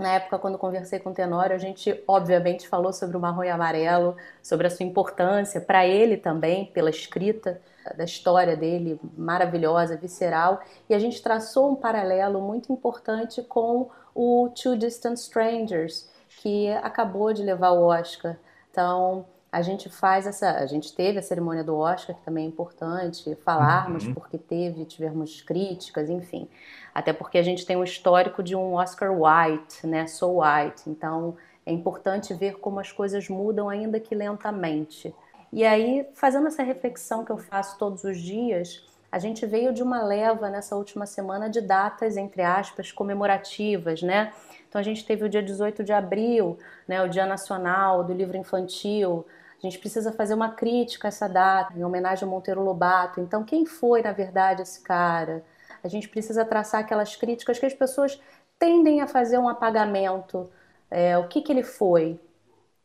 na 0.00 0.14
época, 0.14 0.38
quando 0.38 0.58
conversei 0.58 0.98
com 0.98 1.10
o 1.10 1.14
Tenório, 1.14 1.54
a 1.54 1.58
gente 1.58 2.02
obviamente 2.06 2.66
falou 2.66 2.92
sobre 2.92 3.16
o 3.16 3.20
marrom 3.20 3.44
e 3.44 3.50
amarelo, 3.50 4.16
sobre 4.42 4.66
a 4.66 4.70
sua 4.70 4.84
importância 4.84 5.60
para 5.60 5.86
ele 5.86 6.16
também, 6.16 6.66
pela 6.66 6.90
escrita 6.90 7.60
da 7.96 8.04
história 8.04 8.56
dele, 8.56 9.00
maravilhosa, 9.16 9.96
visceral, 9.96 10.60
e 10.88 10.94
a 10.94 10.98
gente 10.98 11.22
traçou 11.22 11.70
um 11.70 11.76
paralelo 11.76 12.40
muito 12.40 12.72
importante 12.72 13.42
com 13.42 13.88
o 14.14 14.50
Two 14.50 14.76
Distant 14.76 15.16
Strangers, 15.16 16.08
que 16.40 16.70
acabou 16.82 17.32
de 17.32 17.42
levar 17.42 17.70
o 17.70 17.84
Oscar. 17.84 18.36
Então, 18.70 19.26
a 19.52 19.62
gente 19.62 19.88
faz 19.88 20.26
essa, 20.26 20.50
a 20.52 20.66
gente 20.66 20.94
teve 20.94 21.18
a 21.18 21.22
cerimônia 21.22 21.64
do 21.64 21.76
Oscar, 21.76 22.14
que 22.14 22.22
também 22.22 22.44
é 22.44 22.48
importante 22.48 23.34
falarmos, 23.44 24.06
uhum. 24.06 24.14
porque 24.14 24.38
teve, 24.38 24.84
tivemos 24.84 25.42
críticas, 25.42 26.08
enfim. 26.08 26.48
Até 26.94 27.12
porque 27.12 27.36
a 27.36 27.42
gente 27.42 27.66
tem 27.66 27.76
um 27.76 27.82
histórico 27.82 28.42
de 28.42 28.54
um 28.54 28.74
Oscar 28.74 29.10
White, 29.10 29.86
né, 29.86 30.06
So 30.06 30.40
White. 30.40 30.88
Então, 30.88 31.36
é 31.66 31.72
importante 31.72 32.32
ver 32.32 32.58
como 32.58 32.78
as 32.78 32.92
coisas 32.92 33.28
mudam 33.28 33.68
ainda 33.68 33.98
que 33.98 34.14
lentamente. 34.14 35.12
E 35.52 35.64
aí, 35.64 36.06
fazendo 36.14 36.46
essa 36.46 36.62
reflexão 36.62 37.24
que 37.24 37.32
eu 37.32 37.38
faço 37.38 37.76
todos 37.76 38.04
os 38.04 38.18
dias, 38.18 38.84
a 39.10 39.18
gente 39.18 39.44
veio 39.44 39.72
de 39.72 39.82
uma 39.82 40.02
leva 40.02 40.48
nessa 40.48 40.76
última 40.76 41.06
semana 41.06 41.50
de 41.50 41.60
datas, 41.60 42.16
entre 42.16 42.42
aspas, 42.42 42.92
comemorativas, 42.92 44.00
né? 44.00 44.32
Então 44.70 44.80
a 44.80 44.84
gente 44.84 45.04
teve 45.04 45.24
o 45.24 45.28
dia 45.28 45.42
18 45.42 45.82
de 45.82 45.92
abril, 45.92 46.56
né, 46.86 47.02
o 47.02 47.08
Dia 47.08 47.26
Nacional 47.26 48.04
do 48.04 48.14
Livro 48.14 48.36
Infantil, 48.36 49.26
a 49.62 49.66
gente 49.66 49.78
precisa 49.78 50.10
fazer 50.12 50.32
uma 50.32 50.50
crítica 50.50 51.08
a 51.08 51.10
essa 51.10 51.28
data, 51.28 51.76
em 51.76 51.84
homenagem 51.84 52.24
ao 52.24 52.30
Monteiro 52.30 52.62
Lobato. 52.62 53.20
Então, 53.20 53.44
quem 53.44 53.66
foi, 53.66 54.00
na 54.00 54.12
verdade, 54.12 54.62
esse 54.62 54.80
cara? 54.80 55.44
A 55.84 55.88
gente 55.88 56.08
precisa 56.08 56.44
traçar 56.46 56.80
aquelas 56.80 57.14
críticas 57.14 57.58
que 57.58 57.66
as 57.66 57.74
pessoas 57.74 58.18
tendem 58.58 59.02
a 59.02 59.06
fazer 59.06 59.38
um 59.38 59.48
apagamento. 59.48 60.48
É, 60.90 61.18
o 61.18 61.28
que, 61.28 61.42
que 61.42 61.52
ele 61.52 61.62
foi? 61.62 62.18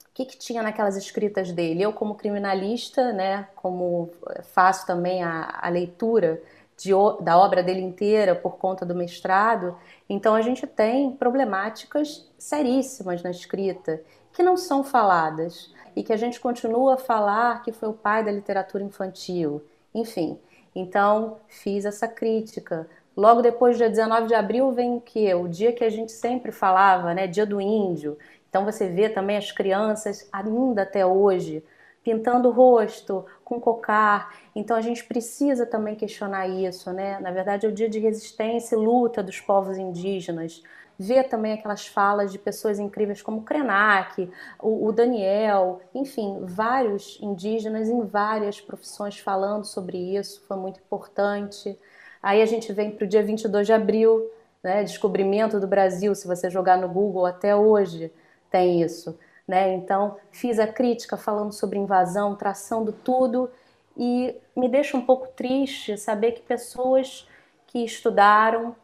O 0.10 0.14
que, 0.14 0.26
que 0.26 0.38
tinha 0.38 0.62
naquelas 0.62 0.98
escritas 0.98 1.52
dele? 1.52 1.82
Eu, 1.82 1.94
como 1.94 2.16
criminalista, 2.16 3.14
né, 3.14 3.48
como 3.56 4.12
faço 4.44 4.86
também 4.86 5.24
a, 5.24 5.60
a 5.62 5.70
leitura 5.70 6.42
de, 6.78 6.92
da 7.22 7.38
obra 7.38 7.64
dele 7.64 7.82
inteira 7.82 8.36
por 8.36 8.58
conta 8.58 8.86
do 8.86 8.96
mestrado, 8.96 9.78
então 10.10 10.36
a 10.36 10.42
gente 10.42 10.68
tem 10.68 11.12
problemáticas 11.12 12.30
seríssimas 12.38 13.24
na 13.24 13.32
escrita 13.32 14.02
que 14.34 14.44
não 14.44 14.58
são 14.58 14.84
faladas 14.84 15.74
e 15.96 16.04
que 16.04 16.12
a 16.12 16.18
gente 16.18 16.40
continua 16.40 16.96
a 16.96 16.98
falar 16.98 17.64
que 17.64 17.72
foi 17.72 17.90
o 17.90 17.94
pai 17.94 18.24
da 18.24 18.32
literatura 18.32 18.84
infantil. 18.84 19.64
Enfim, 19.94 20.38
então 20.76 21.38
fiz 21.48 21.86
essa 21.86 22.08
crítica. 22.08 22.88
Logo 23.16 23.42
depois, 23.42 23.78
dia 23.78 23.90
19 23.90 24.28
de 24.28 24.36
abril, 24.36 24.74
vem 24.74 24.98
o 24.98 25.02
que? 25.02 25.34
O 25.34 25.48
dia 25.48 25.72
que 25.72 25.86
a 25.86 25.90
gente 25.90 26.12
sempre 26.12 26.52
falava, 26.52 27.14
né? 27.14 27.28
Dia 27.28 27.46
do 27.46 27.62
Índio. 27.62 28.18
Então 28.50 28.66
você 28.66 28.90
vê 28.90 29.08
também 29.08 29.38
as 29.38 29.52
crianças, 29.54 30.28
ainda 30.34 30.82
até 30.82 31.06
hoje, 31.06 31.64
pintando 32.06 32.50
o 32.50 32.52
rosto 32.52 33.26
com 33.44 33.60
cocar. 33.60 34.32
Então 34.56 34.78
a 34.78 34.82
gente 34.82 35.04
precisa 35.04 35.66
também 35.66 35.96
questionar 35.96 36.48
isso, 36.48 36.94
né? 36.94 37.20
Na 37.20 37.32
verdade, 37.32 37.66
é 37.66 37.70
o 37.70 37.72
dia 37.72 37.90
de 37.90 37.98
resistência 37.98 38.76
e 38.76 38.78
luta 38.78 39.24
dos 39.24 39.42
povos 39.42 39.80
indígenas 39.80 40.62
ver 40.98 41.26
também 41.26 41.52
aquelas 41.52 41.88
falas 41.88 42.32
de 42.32 42.40
pessoas 42.40 42.80
incríveis 42.80 43.22
como 43.22 43.42
Krenak, 43.42 44.32
o, 44.62 44.88
o 44.88 44.92
Daniel, 44.94 45.82
enfim, 45.94 46.40
vários 46.44 47.20
indígenas 47.22 47.90
em 47.90 48.06
várias 48.06 48.62
profissões 48.62 49.20
falando 49.20 49.66
sobre 49.66 49.98
isso, 49.98 50.42
foi 50.48 50.56
muito 50.56 50.80
importante. 50.80 51.78
Aí 52.24 52.42
a 52.42 52.46
gente 52.46 52.72
vem 52.72 52.92
para 52.92 53.04
o 53.04 53.08
dia 53.08 53.22
22 53.22 53.68
de 53.68 53.74
abril, 53.74 54.26
né, 54.64 54.84
descobrimento 54.84 55.60
do 55.60 55.68
Brasil, 55.68 56.16
se 56.16 56.26
você 56.26 56.50
jogar 56.50 56.78
no 56.78 56.88
Google 56.88 57.26
até 57.26 57.54
hoje 57.54 58.10
tem 58.50 58.82
isso. 58.82 59.18
Né? 59.48 59.74
Então, 59.74 60.18
fiz 60.32 60.60
a 60.60 60.68
crítica 60.68 61.18
falando 61.18 61.54
sobre 61.54 61.78
invasão, 61.78 62.36
traçando 62.36 62.92
tudo, 62.92 63.50
e 63.98 64.36
me 64.56 64.68
deixa 64.68 64.98
um 64.98 65.06
pouco 65.06 65.28
triste 65.28 65.98
saber 65.98 66.34
que 66.34 66.42
pessoas 66.42 67.28
que 67.68 67.84
estudaram, 67.84 68.76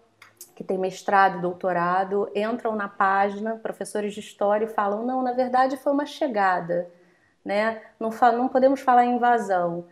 que 0.55 0.63
tem 0.63 0.77
mestrado 0.77 1.41
doutorado 1.41 2.29
entram 2.35 2.75
na 2.75 2.87
página, 2.87 3.55
professores 3.55 4.13
de 4.13 4.19
história, 4.19 4.65
e 4.65 4.69
falam: 4.69 5.05
não, 5.05 5.21
na 5.21 5.33
verdade 5.33 5.77
foi 5.77 5.91
uma 5.91 6.05
chegada, 6.05 6.89
né? 7.43 7.81
Não, 7.99 8.09
não 8.33 8.47
podemos 8.47 8.79
falar 8.79 9.05
em 9.05 9.15
invasão. 9.15 9.85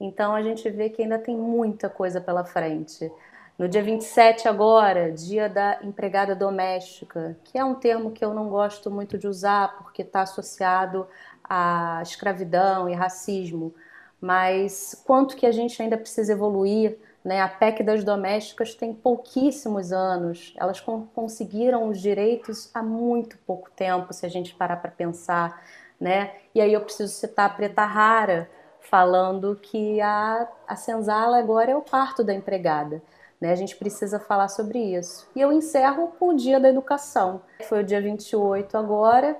Então 0.00 0.34
a 0.34 0.42
gente 0.42 0.68
vê 0.70 0.88
que 0.88 1.02
ainda 1.02 1.18
tem 1.18 1.36
muita 1.36 1.88
coisa 1.88 2.20
pela 2.20 2.44
frente. 2.44 3.10
No 3.58 3.68
dia 3.68 3.82
27 3.82 4.48
agora, 4.48 5.12
dia 5.12 5.48
da 5.48 5.78
empregada 5.82 6.34
doméstica, 6.34 7.36
que 7.44 7.56
é 7.56 7.64
um 7.64 7.74
termo 7.74 8.10
que 8.10 8.24
eu 8.24 8.34
não 8.34 8.48
gosto 8.48 8.90
muito 8.90 9.16
de 9.16 9.28
usar 9.28 9.78
porque 9.78 10.02
está 10.02 10.22
associado 10.22 11.06
à 11.42 12.00
escravidão 12.02 12.88
e 12.88 12.94
racismo, 12.94 13.72
mas 14.20 15.00
quanto 15.06 15.36
que 15.36 15.46
a 15.46 15.52
gente 15.52 15.80
ainda 15.80 15.96
precisa 15.96 16.32
evoluir 16.32 16.98
né? 17.24 17.40
A 17.40 17.48
PEC 17.48 17.82
das 17.82 18.04
domésticas 18.04 18.74
tem 18.74 18.92
pouquíssimos 18.92 19.92
anos, 19.92 20.52
elas 20.58 20.78
conseguiram 20.78 21.88
os 21.88 21.98
direitos 21.98 22.70
há 22.74 22.82
muito 22.82 23.38
pouco 23.46 23.70
tempo, 23.70 24.12
se 24.12 24.26
a 24.26 24.28
gente 24.28 24.54
parar 24.54 24.76
para 24.76 24.90
pensar. 24.90 25.64
Né? 25.98 26.34
E 26.54 26.60
aí 26.60 26.72
eu 26.72 26.82
preciso 26.82 27.12
citar 27.12 27.46
a 27.46 27.54
Preta 27.54 27.86
Rara, 27.86 28.50
falando 28.80 29.58
que 29.62 30.00
a, 30.02 30.46
a 30.66 30.76
senzala 30.76 31.38
agora 31.38 31.70
é 31.70 31.76
o 31.76 31.80
parto 31.80 32.22
da 32.22 32.34
empregada. 32.34 33.00
Né? 33.44 33.52
A 33.52 33.56
gente 33.56 33.76
precisa 33.76 34.18
falar 34.18 34.48
sobre 34.48 34.78
isso. 34.78 35.28
E 35.36 35.40
eu 35.42 35.52
encerro 35.52 36.08
com 36.18 36.28
o 36.28 36.34
Dia 36.34 36.58
da 36.58 36.66
Educação, 36.66 37.42
que 37.58 37.66
foi 37.66 37.82
o 37.82 37.84
dia 37.84 38.00
28 38.00 38.74
agora, 38.74 39.38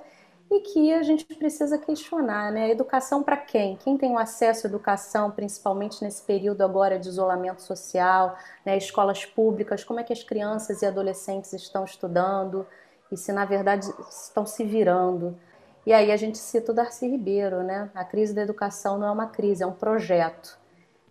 e 0.51 0.59
que 0.59 0.93
a 0.93 1.01
gente 1.01 1.25
precisa 1.25 1.75
questionar, 1.79 2.51
né? 2.51 2.69
Educação 2.69 3.23
para 3.23 3.35
quem? 3.35 3.75
Quem 3.77 3.97
tem 3.97 4.11
o 4.11 4.19
acesso 4.19 4.67
à 4.67 4.69
educação, 4.69 5.31
principalmente 5.31 6.03
nesse 6.03 6.21
período 6.21 6.61
agora 6.61 6.99
de 6.99 7.09
isolamento 7.09 7.63
social, 7.63 8.37
né? 8.63 8.77
Escolas 8.77 9.25
públicas, 9.25 9.83
como 9.83 9.99
é 9.99 10.03
que 10.03 10.13
as 10.13 10.23
crianças 10.23 10.83
e 10.83 10.85
adolescentes 10.85 11.51
estão 11.53 11.83
estudando 11.83 12.63
e 13.11 13.17
se 13.17 13.33
na 13.33 13.43
verdade 13.43 13.91
estão 14.07 14.45
se 14.45 14.63
virando? 14.63 15.35
E 15.83 15.91
aí 15.91 16.11
a 16.11 16.17
gente 16.17 16.37
cita 16.37 16.71
o 16.71 16.75
Darcy 16.75 17.07
Ribeiro, 17.07 17.63
né? 17.63 17.89
A 17.95 18.05
crise 18.05 18.35
da 18.35 18.43
educação 18.43 18.99
não 18.99 19.07
é 19.07 19.11
uma 19.11 19.27
crise, 19.27 19.63
é 19.63 19.65
um 19.67 19.73
projeto. 19.73 20.59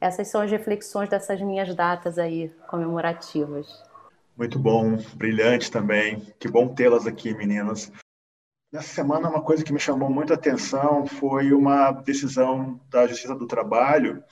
Essas 0.04 0.28
são 0.28 0.42
as 0.42 0.50
reflexões 0.50 1.08
dessas 1.08 1.40
minhas 1.40 1.74
datas 1.74 2.18
aí 2.18 2.50
comemorativas. 2.68 3.66
Muito 4.36 4.58
bom, 4.58 4.98
brilhante 5.14 5.70
também. 5.70 6.20
Que 6.38 6.46
bom 6.46 6.68
tê-las 6.68 7.06
aqui, 7.06 7.32
meninas. 7.32 7.90
Nessa 8.70 8.88
semana, 8.88 9.30
uma 9.30 9.40
coisa 9.40 9.64
que 9.64 9.72
me 9.72 9.78
chamou 9.78 10.10
muito 10.10 10.30
a 10.30 10.36
atenção 10.36 11.06
foi 11.06 11.54
uma 11.54 11.90
decisão 11.90 12.78
da 12.90 13.06
Justiça 13.06 13.34
do 13.34 13.46
Trabalho, 13.46 14.22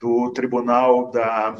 do 0.00 0.32
Tribunal 0.32 1.10
da 1.10 1.56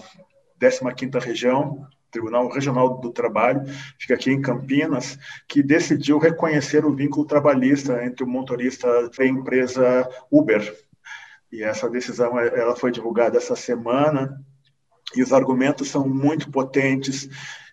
15ª 0.59 1.21
Região, 1.21 1.87
Tribunal 2.11 2.49
Regional 2.49 2.99
do 2.99 3.13
Trabalho, 3.13 3.65
fica 3.99 4.15
aqui 4.15 4.31
em 4.31 4.41
Campinas, 4.41 5.19
que 5.47 5.63
decidiu 5.63 6.17
reconhecer 6.17 6.87
o 6.87 6.95
vínculo 6.95 7.27
trabalhista 7.27 8.03
entre 8.03 8.25
o 8.25 8.27
motorista 8.27 8.89
e 9.19 9.23
a 9.23 9.27
empresa 9.27 10.09
Uber. 10.33 10.88
E 11.51 11.63
essa 11.63 11.89
decisão 11.89 12.39
ela 12.39 12.77
foi 12.77 12.91
divulgada 12.91 13.39
essa 13.39 13.57
semana 13.57 14.39
e 15.15 15.23
os 15.23 15.33
argumentos 15.33 15.89
são 15.89 16.07
muito 16.07 16.51
potentes. 16.51 17.29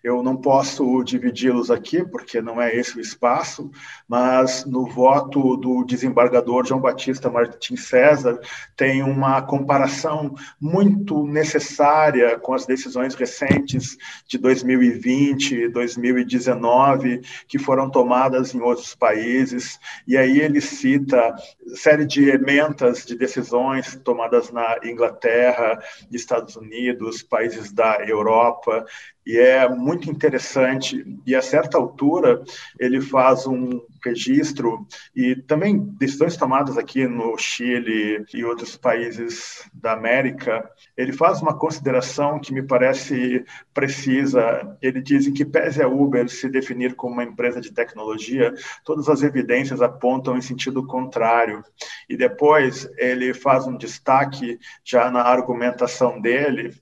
Eu 0.06 0.22
não 0.22 0.36
posso 0.36 1.02
dividi-los 1.02 1.68
aqui, 1.68 2.04
porque 2.04 2.40
não 2.40 2.62
é 2.62 2.72
esse 2.72 2.96
o 2.96 3.00
espaço, 3.00 3.68
mas 4.06 4.64
no 4.64 4.86
voto 4.86 5.56
do 5.56 5.82
desembargador 5.82 6.64
João 6.64 6.80
Batista 6.80 7.28
Martins 7.28 7.88
César, 7.88 8.38
tem 8.76 9.02
uma 9.02 9.42
comparação 9.42 10.32
muito 10.60 11.26
necessária 11.26 12.38
com 12.38 12.54
as 12.54 12.64
decisões 12.64 13.16
recentes 13.16 13.96
de 14.28 14.38
2020 14.38 15.56
e 15.56 15.68
2019, 15.68 17.22
que 17.48 17.58
foram 17.58 17.90
tomadas 17.90 18.54
em 18.54 18.60
outros 18.60 18.94
países, 18.94 19.76
e 20.06 20.16
aí 20.16 20.38
ele 20.38 20.60
cita 20.60 21.34
série 21.74 22.06
de 22.06 22.30
ementas 22.30 23.04
de 23.04 23.16
decisões 23.16 23.96
tomadas 24.04 24.52
na 24.52 24.78
Inglaterra, 24.84 25.82
Estados 26.12 26.54
Unidos, 26.54 27.24
países 27.24 27.72
da 27.72 28.04
Europa, 28.06 28.86
e 29.26 29.36
é 29.36 29.68
muito 29.68 30.08
interessante. 30.08 31.04
E 31.26 31.34
a 31.34 31.42
certa 31.42 31.76
altura 31.76 32.44
ele 32.78 33.00
faz 33.00 33.46
um 33.46 33.80
registro 34.04 34.86
e 35.16 35.34
também 35.34 35.78
decisões 35.98 36.36
tomadas 36.36 36.78
aqui 36.78 37.08
no 37.08 37.36
Chile 37.36 38.24
e 38.32 38.44
outros 38.44 38.76
países 38.76 39.68
da 39.74 39.92
América. 39.92 40.70
Ele 40.96 41.12
faz 41.12 41.42
uma 41.42 41.58
consideração 41.58 42.38
que 42.38 42.54
me 42.54 42.62
parece 42.62 43.44
precisa. 43.74 44.76
Ele 44.80 45.02
diz 45.02 45.26
que 45.28 45.44
pese 45.44 45.82
a 45.82 45.88
Uber 45.88 46.28
se 46.28 46.48
definir 46.48 46.94
como 46.94 47.14
uma 47.14 47.24
empresa 47.24 47.60
de 47.60 47.72
tecnologia, 47.72 48.54
todas 48.84 49.08
as 49.08 49.22
evidências 49.22 49.82
apontam 49.82 50.36
em 50.36 50.40
sentido 50.40 50.86
contrário. 50.86 51.64
E 52.08 52.16
depois 52.16 52.88
ele 52.96 53.34
faz 53.34 53.66
um 53.66 53.76
destaque 53.76 54.60
já 54.84 55.10
na 55.10 55.22
argumentação 55.22 56.20
dele 56.20 56.72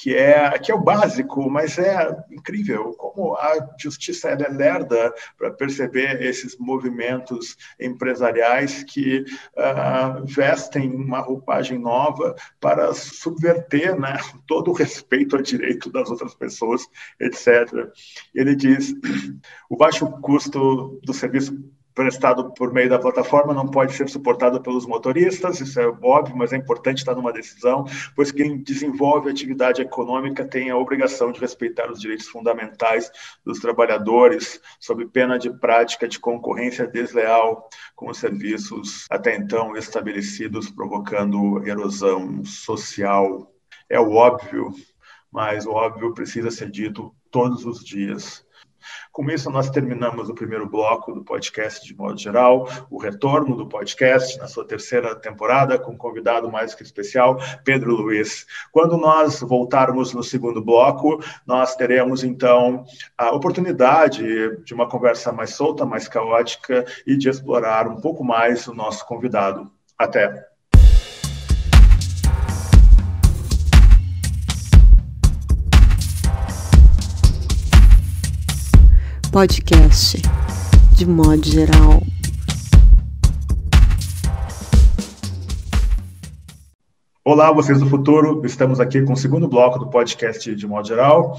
que 0.00 0.16
é 0.16 0.58
que 0.58 0.72
é 0.72 0.74
o 0.74 0.80
básico, 0.80 1.50
mas 1.50 1.78
é 1.78 2.16
incrível 2.30 2.94
como 2.94 3.34
a 3.36 3.68
justiça 3.78 4.30
é 4.30 4.48
lerda 4.48 5.12
para 5.36 5.50
perceber 5.50 6.22
esses 6.22 6.56
movimentos 6.58 7.54
empresariais 7.78 8.82
que 8.82 9.24
uh, 9.56 10.24
vestem 10.24 10.90
uma 10.90 11.20
roupagem 11.20 11.78
nova 11.78 12.34
para 12.58 12.94
subverter 12.94 13.98
né, 13.98 14.16
todo 14.46 14.70
o 14.70 14.74
respeito 14.74 15.36
ao 15.36 15.42
direito 15.42 15.92
das 15.92 16.10
outras 16.10 16.34
pessoas, 16.34 16.86
etc. 17.20 17.70
Ele 18.34 18.56
diz 18.56 18.94
o 19.68 19.76
baixo 19.76 20.10
custo 20.22 20.98
do 21.04 21.12
serviço 21.12 21.52
prestado 21.94 22.52
por 22.52 22.72
meio 22.72 22.88
da 22.88 22.98
plataforma 22.98 23.52
não 23.52 23.68
pode 23.68 23.92
ser 23.92 24.08
suportado 24.08 24.60
pelos 24.60 24.86
motoristas, 24.86 25.60
isso 25.60 25.80
é 25.80 25.86
óbvio, 26.02 26.36
mas 26.36 26.52
é 26.52 26.56
importante 26.56 26.98
estar 26.98 27.14
numa 27.14 27.32
decisão, 27.32 27.84
pois 28.14 28.30
quem 28.30 28.58
desenvolve 28.58 29.30
atividade 29.30 29.82
econômica 29.82 30.44
tem 30.44 30.70
a 30.70 30.76
obrigação 30.76 31.32
de 31.32 31.40
respeitar 31.40 31.90
os 31.90 32.00
direitos 32.00 32.28
fundamentais 32.28 33.10
dos 33.44 33.58
trabalhadores, 33.58 34.60
sob 34.78 35.06
pena 35.06 35.38
de 35.38 35.50
prática 35.50 36.06
de 36.06 36.18
concorrência 36.18 36.86
desleal 36.86 37.68
com 37.94 38.10
os 38.10 38.18
serviços 38.18 39.06
até 39.10 39.36
então 39.36 39.76
estabelecidos, 39.76 40.70
provocando 40.70 41.66
erosão 41.66 42.44
social. 42.44 43.52
É 43.88 43.98
óbvio, 43.98 44.72
mas 45.30 45.66
o 45.66 45.72
óbvio 45.72 46.14
precisa 46.14 46.50
ser 46.50 46.70
dito 46.70 47.14
todos 47.30 47.64
os 47.64 47.84
dias. 47.84 48.44
Com 49.12 49.28
isso, 49.30 49.50
nós 49.50 49.70
terminamos 49.70 50.28
o 50.28 50.34
primeiro 50.34 50.68
bloco 50.68 51.12
do 51.12 51.24
podcast 51.24 51.86
de 51.86 51.96
modo 51.96 52.18
geral, 52.18 52.68
o 52.90 52.98
retorno 52.98 53.56
do 53.56 53.66
podcast 53.66 54.38
na 54.38 54.46
sua 54.46 54.66
terceira 54.66 55.14
temporada, 55.14 55.78
com 55.78 55.92
um 55.92 55.96
convidado 55.96 56.50
mais 56.50 56.74
que 56.74 56.82
especial, 56.82 57.38
Pedro 57.64 57.94
Luiz. 57.94 58.46
Quando 58.72 58.96
nós 58.96 59.40
voltarmos 59.40 60.12
no 60.12 60.22
segundo 60.22 60.62
bloco, 60.62 61.22
nós 61.46 61.76
teremos 61.76 62.24
então 62.24 62.84
a 63.16 63.30
oportunidade 63.30 64.22
de 64.64 64.74
uma 64.74 64.88
conversa 64.88 65.32
mais 65.32 65.54
solta, 65.54 65.86
mais 65.86 66.08
caótica 66.08 66.84
e 67.06 67.16
de 67.16 67.28
explorar 67.28 67.88
um 67.88 68.00
pouco 68.00 68.24
mais 68.24 68.66
o 68.66 68.74
nosso 68.74 69.06
convidado. 69.06 69.70
Até! 69.98 70.49
Podcast 79.30 80.20
de 80.92 81.06
modo 81.06 81.44
geral. 81.44 82.02
Olá, 87.24 87.52
vocês 87.52 87.78
do 87.78 87.86
futuro. 87.86 88.44
Estamos 88.44 88.80
aqui 88.80 89.02
com 89.02 89.12
o 89.12 89.16
segundo 89.16 89.46
bloco 89.46 89.78
do 89.78 89.88
podcast 89.88 90.52
de 90.52 90.66
modo 90.66 90.88
geral 90.88 91.36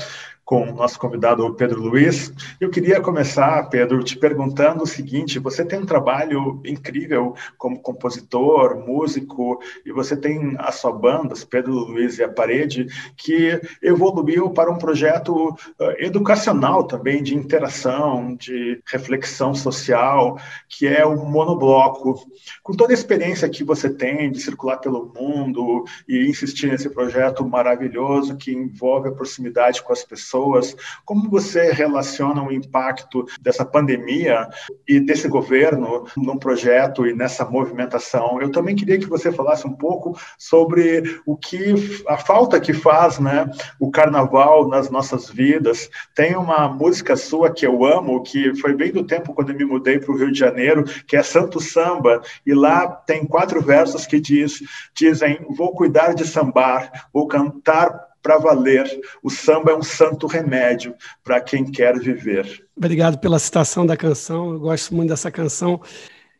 com 0.52 0.64
o 0.64 0.74
nosso 0.74 1.00
convidado 1.00 1.54
Pedro 1.54 1.80
Luiz. 1.80 2.34
Eu 2.60 2.70
queria 2.70 3.00
começar, 3.00 3.70
Pedro, 3.70 4.04
te 4.04 4.18
perguntando 4.18 4.84
o 4.84 4.86
seguinte: 4.86 5.40
você 5.40 5.64
tem 5.64 5.80
um 5.80 5.86
trabalho 5.86 6.62
incrível 6.66 7.34
como 7.58 7.82
compositor, 7.82 8.76
músico, 8.86 9.62
e 9.86 9.94
você 9.94 10.14
tem 10.14 10.56
a 10.58 10.70
sua 10.74 10.92
banda, 10.92 11.34
Pedro 11.50 11.72
Luiz 11.72 12.18
e 12.18 12.24
a 12.26 12.28
Parede, 12.28 12.86
que 13.16 13.62
evoluiu 13.82 14.50
para 14.50 14.70
um 14.70 14.78
projeto 14.78 15.52
uh, 15.52 15.56
educacional 16.00 16.84
também, 16.84 17.24
de 17.24 17.34
interação, 17.34 18.36
de 18.36 18.82
reflexão 18.86 19.56
social, 19.56 20.38
que 20.68 20.86
é 20.86 21.06
o 21.06 21.16
Monobloco. 21.16 22.26
Com 22.62 22.74
toda 22.74 22.92
a 22.92 22.94
experiência 22.94 23.48
que 23.48 23.64
você 23.64 23.90
tem 23.90 24.30
de 24.30 24.42
circular 24.42 24.80
pelo 24.80 25.14
mundo 25.16 25.86
e 26.06 26.28
insistir 26.28 26.68
nesse 26.68 26.90
projeto 26.90 27.48
maravilhoso 27.48 28.36
que 28.36 28.52
envolve 28.52 29.08
a 29.08 29.14
proximidade 29.14 29.82
com 29.82 29.94
as 29.94 30.04
pessoas, 30.04 30.41
pessoas. 30.42 30.76
Como 31.06 31.30
você 31.30 31.72
relaciona 31.72 32.42
o 32.44 32.52
impacto 32.52 33.26
dessa 33.42 33.64
pandemia 33.64 34.48
e 34.88 35.00
desse 35.00 35.28
governo 35.28 36.06
num 36.18 36.38
projeto 36.38 37.06
e 37.06 37.14
nessa 37.14 37.46
movimentação? 37.46 38.42
Eu 38.42 38.52
também 38.52 38.76
queria 38.76 38.98
que 38.98 39.06
você 39.06 39.32
falasse 39.32 39.68
um 39.68 39.74
pouco 39.74 40.18
sobre 40.38 41.20
o 41.26 41.38
que 41.38 42.02
a 42.08 42.18
falta 42.18 42.60
que 42.60 42.74
faz, 42.74 43.20
né, 43.20 43.50
o 43.80 43.92
carnaval 43.92 44.68
nas 44.68 44.90
nossas 44.90 45.30
vidas. 45.30 45.90
Tem 46.16 46.36
uma 46.36 46.68
música 46.68 47.16
sua 47.16 47.52
que 47.52 47.66
eu 47.66 47.86
amo, 47.86 48.24
que 48.24 48.56
foi 48.56 48.74
bem 48.74 48.92
do 48.92 49.04
tempo 49.04 49.34
quando 49.34 49.52
eu 49.52 49.58
me 49.58 49.66
mudei 49.66 50.00
para 50.00 50.12
o 50.12 50.18
Rio 50.18 50.32
de 50.32 50.40
Janeiro, 50.40 50.84
que 51.06 51.16
é 51.16 51.24
Santo 51.24 51.60
Samba, 51.60 52.22
e 52.46 52.54
lá 52.54 52.88
tem 52.88 53.26
quatro 53.26 53.62
versos 53.62 54.06
que 54.06 54.20
diz, 54.20 54.62
dizem: 54.96 55.46
"Vou 55.50 55.74
cuidar 55.74 56.14
de 56.14 56.26
sambar, 56.26 57.10
vou 57.14 57.28
cantar 57.28 58.11
para 58.22 58.38
valer. 58.38 58.88
O 59.24 59.30
samba 59.30 59.72
é 59.72 59.76
um 59.76 59.84
santo 59.84 60.28
remédio 60.28 60.96
para 61.24 61.42
quem 61.42 61.66
quer 61.66 62.00
viver. 62.00 62.68
Obrigado 62.76 63.20
pela 63.20 63.40
citação 63.40 63.86
da 63.86 63.98
canção, 63.98 64.54
eu 64.54 64.60
gosto 64.60 64.94
muito 64.96 65.10
dessa 65.10 65.32
canção. 65.32 65.82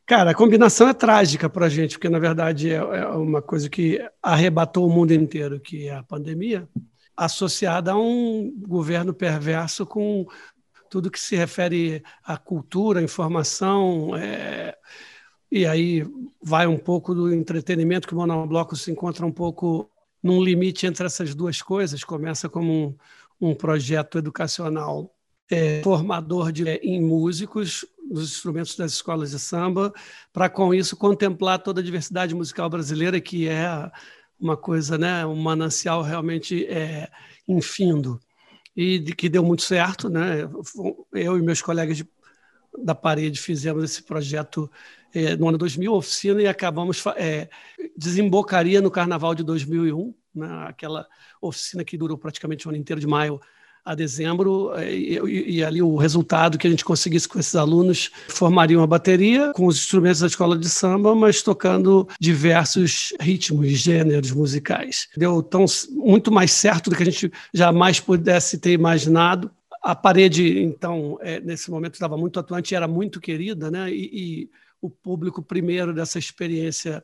Cara, 0.06 0.32
a 0.32 0.36
combinação 0.36 0.90
é 0.90 0.94
trágica 0.94 1.50
para 1.50 1.68
a 1.68 1.70
gente, 1.70 1.98
porque 1.98 2.10
na 2.10 2.20
verdade 2.20 2.72
é, 2.72 2.76
é 2.76 3.08
uma 3.08 3.42
coisa 3.42 3.70
que 3.70 4.00
arrebatou 4.22 4.88
o 4.88 4.92
mundo 4.92 5.14
inteiro, 5.14 5.60
que 5.60 5.88
é 5.88 5.96
a 5.96 6.04
pandemia, 6.04 6.68
associada 7.16 7.92
a 7.92 7.98
um 7.98 8.54
governo 8.68 9.14
perverso 9.14 9.86
com 9.86 10.26
tudo 10.90 11.12
que 11.12 11.20
se 11.20 11.36
refere 11.36 12.04
à 12.24 12.38
cultura, 12.38 13.00
à 13.00 13.04
informação, 13.04 14.16
é... 14.18 14.76
e 15.50 15.66
aí 15.66 16.06
vai 16.44 16.68
um 16.68 16.78
pouco 16.78 17.16
do 17.16 17.34
entretenimento, 17.34 18.08
que 18.08 18.14
o 18.14 18.18
Monobloco 18.18 18.76
se 18.76 18.92
encontra 18.92 19.26
um 19.26 19.32
pouco 19.32 19.90
num 20.22 20.42
limite 20.44 20.86
entre 20.86 21.06
essas 21.06 21.34
duas 21.34 21.62
coisas. 21.62 22.04
Começa 22.04 22.50
como 22.50 22.98
um, 23.42 23.50
um 23.50 23.56
projeto 23.56 24.18
educacional 24.18 25.14
é, 25.50 25.82
formador 25.84 26.52
de, 26.52 26.68
é, 26.68 26.78
em 26.78 27.02
músicos, 27.02 27.86
nos 28.10 28.32
instrumentos 28.32 28.76
das 28.76 28.94
escolas 28.94 29.32
de 29.32 29.40
samba, 29.40 29.94
para 30.32 30.50
com 30.50 30.74
isso 30.74 30.96
contemplar 30.96 31.60
toda 31.60 31.82
a 31.82 31.84
diversidade 31.84 32.34
musical 32.34 32.70
brasileira, 32.70 33.20
que 33.20 33.48
é 33.48 33.92
uma 34.40 34.58
coisa, 34.58 34.98
né, 34.98 35.26
um 35.26 35.36
manancial 35.36 36.02
realmente 36.02 36.66
é, 36.66 37.10
infindo. 37.48 38.20
E 38.76 39.00
de, 39.00 39.14
que 39.14 39.28
deu 39.28 39.44
muito 39.44 39.64
certo, 39.64 40.10
né? 40.10 40.50
Eu 41.12 41.38
e 41.38 41.42
meus 41.42 41.62
colegas 41.62 41.98
de, 41.98 42.08
da 42.84 42.96
parede 42.96 43.40
fizemos 43.40 43.84
esse 43.84 44.02
projeto 44.02 44.72
é, 45.14 45.36
no 45.36 45.48
ano 45.48 45.58
2000, 45.58 45.94
oficina, 45.94 46.42
e 46.42 46.48
acabamos, 46.48 47.04
é, 47.16 47.50
desembocaria 47.96 48.82
no 48.82 48.92
carnaval 48.92 49.36
de 49.36 49.44
2001, 49.44 50.14
né, 50.34 50.66
aquela 50.68 51.08
oficina 51.42 51.84
que 51.84 51.98
durou 51.98 52.18
praticamente 52.18 52.68
o 52.68 52.70
ano 52.70 52.78
inteiro, 52.78 53.00
de 53.00 53.08
maio 53.08 53.40
a 53.84 53.96
dezembro, 53.96 54.74
é, 54.76 54.94
e, 54.94 55.58
e, 55.58 55.64
ali 55.64 55.82
o 55.82 55.96
resultado 55.96 56.58
que 56.58 56.68
a 56.68 56.70
gente 56.70 56.86
conseguisse 56.86 57.28
com 57.28 57.40
esses 57.40 57.56
alunos 57.56 58.12
formaria 58.28 58.78
uma 58.78 58.86
bateria 58.86 59.52
com 59.54 59.66
os 59.66 59.78
instrumentos 59.78 60.20
da 60.20 60.28
escola 60.28 60.56
de 60.56 60.70
samba, 60.70 61.16
mas 61.16 61.42
tocando 61.42 62.08
diversos 62.20 63.12
ritmos, 63.20 63.68
gêneros 63.70 64.32
musicais. 64.32 65.08
Deu 65.18 65.42
tão, 65.42 65.66
muito 65.90 66.32
mais 66.32 66.52
certo 66.52 66.92
do 66.92 66.96
que 66.96 67.02
a 67.02 67.06
gente 67.06 67.32
jamais 67.52 68.00
pudesse 68.00 68.60
ter 68.60 68.72
imaginado. 68.72 69.50
A 69.82 69.96
parede, 69.96 70.62
então, 70.62 71.18
é, 71.22 71.40
nesse 71.40 71.72
momento 71.72 71.96
estava 71.96 72.16
muito 72.16 72.40
atuante, 72.40 72.76
era 72.76 72.88
muito 72.88 73.20
querida, 73.20 73.72
né? 73.72 73.92
E, 73.92 74.10
e 74.14 74.50
o 74.82 74.90
público 74.90 75.42
primeiro 75.42 75.94
dessa 75.94 76.18
experiência 76.18 77.04